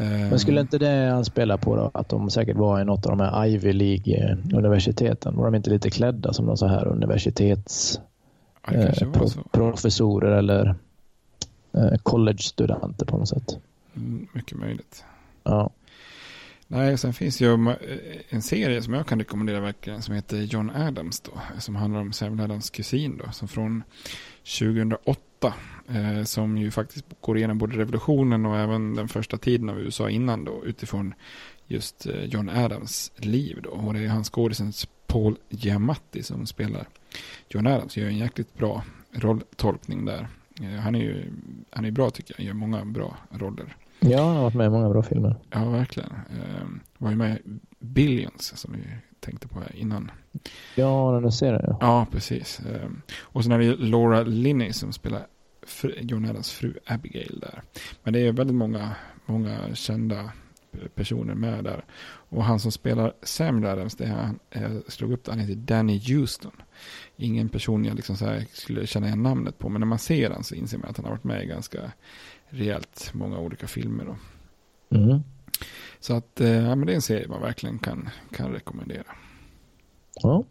Eh, 0.00 0.30
Men 0.30 0.38
skulle 0.38 0.60
inte 0.60 0.78
det 0.78 1.10
han 1.12 1.24
spelar 1.24 1.56
på 1.56 1.76
då? 1.76 1.90
Att 1.94 2.08
de 2.08 2.30
säkert 2.30 2.56
var 2.56 2.80
i 2.80 2.84
något 2.84 3.06
av 3.06 3.16
de 3.16 3.24
här 3.24 3.46
Ivy 3.46 3.72
League-universiteten? 3.72 5.36
Var 5.36 5.44
de 5.44 5.54
inte 5.54 5.70
lite 5.70 5.90
klädda 5.90 6.32
som 6.32 6.46
någon 6.46 6.56
så 6.56 6.66
här 6.66 6.86
universitets 6.88 8.00
ja, 8.66 8.72
det 8.72 8.84
kanske 8.84 9.04
eh, 9.04 9.10
pro- 9.52 10.26
eller 10.38 10.74
eh, 11.74 11.92
college-studenter 12.02 13.06
på 13.06 13.18
något 13.18 13.28
sätt? 13.28 13.58
Mycket 14.32 14.58
möjligt. 14.58 15.04
Ja. 15.42 15.70
Nej, 16.72 16.98
sen 16.98 17.12
finns 17.12 17.40
ju 17.40 17.68
eh, 17.70 17.76
en 18.28 18.42
serie 18.42 18.82
som 18.82 18.94
jag 18.94 19.06
kan 19.06 19.18
rekommendera 19.18 19.60
verkligen 19.60 20.02
som 20.02 20.14
heter 20.14 20.36
John 20.36 20.70
Adams 20.70 21.20
då. 21.20 21.32
Som 21.58 21.76
handlar 21.76 22.00
om 22.00 22.12
Samuel 22.12 22.40
Adams 22.40 22.70
kusin 22.70 23.16
då. 23.16 23.32
Som 23.32 23.48
från 23.48 23.82
2008. 24.58 25.54
Eh, 25.88 26.24
som 26.24 26.58
ju 26.58 26.70
faktiskt 26.70 27.06
går 27.20 27.38
igenom 27.38 27.58
både 27.58 27.76
revolutionen 27.76 28.46
och 28.46 28.58
även 28.58 28.94
den 28.94 29.08
första 29.08 29.38
tiden 29.38 29.68
av 29.68 29.80
USA 29.80 30.10
innan 30.10 30.44
då. 30.44 30.64
Utifrån 30.64 31.14
just 31.66 32.06
eh, 32.06 32.24
John 32.24 32.48
Adams 32.48 33.12
liv 33.16 33.58
då. 33.62 33.70
Och 33.70 33.94
det 33.94 34.00
är 34.00 34.08
hans 34.08 34.30
skådisen 34.30 34.72
Paul 35.06 35.36
Giamatti 35.48 36.22
som 36.22 36.46
spelar 36.46 36.88
John 37.48 37.66
Adams. 37.66 37.96
Gör 37.96 38.06
en 38.06 38.18
jäkligt 38.18 38.54
bra 38.54 38.84
rolltolkning 39.12 40.04
där. 40.04 40.28
Eh, 40.60 40.80
han 40.80 40.94
är 40.94 41.00
ju 41.00 41.32
han 41.70 41.84
är 41.84 41.90
bra 41.90 42.10
tycker 42.10 42.34
jag. 42.38 42.46
Gör 42.46 42.54
många 42.54 42.84
bra 42.84 43.16
roller. 43.30 43.76
ja, 44.00 44.24
han 44.26 44.36
har 44.36 44.42
varit 44.42 44.54
med 44.54 44.66
i 44.66 44.70
många 44.70 44.88
bra 44.88 45.02
filmer. 45.02 45.36
Ja, 45.50 45.70
verkligen. 45.70 46.10
Eh, 46.10 46.66
var 46.98 47.10
ju 47.10 47.16
med 47.16 47.36
i 47.36 47.40
Billions 47.78 48.52
som 48.56 48.72
vi 48.72 48.78
tänkte 49.20 49.48
på 49.48 49.60
här 49.60 49.76
innan. 49.76 50.10
Ja, 50.74 51.12
den 51.12 51.22
där 51.22 51.30
serien 51.30 51.62
ja. 51.66 51.76
Ja, 51.80 52.06
precis. 52.12 52.60
Eh, 52.60 52.88
och 53.20 53.44
sen 53.44 53.52
är 53.52 53.58
det 53.58 53.76
Laura 53.76 54.22
Linney 54.22 54.72
som 54.72 54.92
spelar 54.92 55.26
fru, 55.66 55.94
John 56.00 56.24
Adams 56.24 56.50
fru 56.52 56.74
Abigail 56.86 57.38
där. 57.40 57.62
Men 58.02 58.12
det 58.12 58.20
är 58.26 58.32
väldigt 58.32 58.56
många, 58.56 58.90
många 59.26 59.74
kända 59.74 60.30
personer 60.94 61.34
med 61.34 61.64
där. 61.64 61.84
Och 62.02 62.44
han 62.44 62.60
som 62.60 62.72
spelar 62.72 63.12
Samuel 63.22 63.66
Adams, 63.66 63.96
det 63.96 64.04
är 64.04 64.08
han, 64.08 64.38
jag 64.50 64.92
slog 64.92 65.12
upp 65.12 65.24
det, 65.24 65.32
han 65.32 65.40
heter 65.40 65.54
Danny 65.54 66.00
Houston. 66.08 66.52
Ingen 67.20 67.48
person 67.48 67.84
jag 67.84 67.96
liksom 67.96 68.16
skulle 68.52 68.86
känna 68.86 69.06
igen 69.06 69.22
namnet 69.22 69.58
på, 69.58 69.68
men 69.68 69.80
när 69.80 69.86
man 69.86 69.98
ser 69.98 70.30
han 70.30 70.44
så 70.44 70.54
inser 70.54 70.78
man 70.78 70.90
att 70.90 70.96
han 70.96 71.04
har 71.04 71.12
varit 71.12 71.24
med 71.24 71.42
i 71.42 71.46
ganska 71.46 71.78
rejält 72.48 73.10
många 73.14 73.38
olika 73.38 73.66
filmer. 73.66 74.16
Mm. 74.90 75.20
Så 76.00 76.14
att, 76.14 76.40
eh, 76.40 76.48
ja, 76.50 76.74
men 76.74 76.86
det 76.86 76.92
är 76.92 76.94
en 76.94 77.02
serie 77.02 77.28
man 77.28 77.40
verkligen 77.42 77.78
kan, 77.78 78.08
kan 78.36 78.52
rekommendera. 78.52 79.04
ja. 80.22 80.44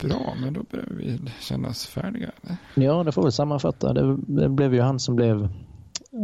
Bra, 0.00 0.34
men 0.40 0.52
då 0.52 0.62
börjar 0.70 0.86
vi 0.90 1.18
kännas 1.40 1.86
färdiga. 1.86 2.30
Eller? 2.42 2.56
Ja, 2.86 3.04
det 3.04 3.12
får 3.12 3.22
väl 3.22 3.32
sammanfatta. 3.32 3.92
Det, 3.92 4.16
det 4.16 4.48
blev 4.48 4.74
ju 4.74 4.80
han 4.80 5.00
som 5.00 5.16
blev 5.16 5.48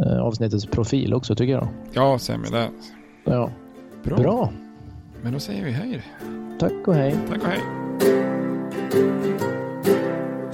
eh, 0.05 0.19
avsnittets 0.21 0.67
profil 0.67 1.15
också 1.15 1.35
tycker 1.35 1.53
jag. 1.53 1.69
Ja, 1.93 2.19
Samuel 2.19 2.55
Adams. 2.55 2.93
Ja, 3.25 3.53
Bra. 4.05 4.17
bra. 4.17 4.53
Men 5.23 5.33
då 5.33 5.41
säger 5.41 5.65
vi 5.65 5.71
hej. 5.71 6.03
Tack 6.61 6.89
och 6.89 6.95
hej. 6.95 7.17
Tack 7.29 7.43
och 7.43 7.49
hej. 7.49 7.61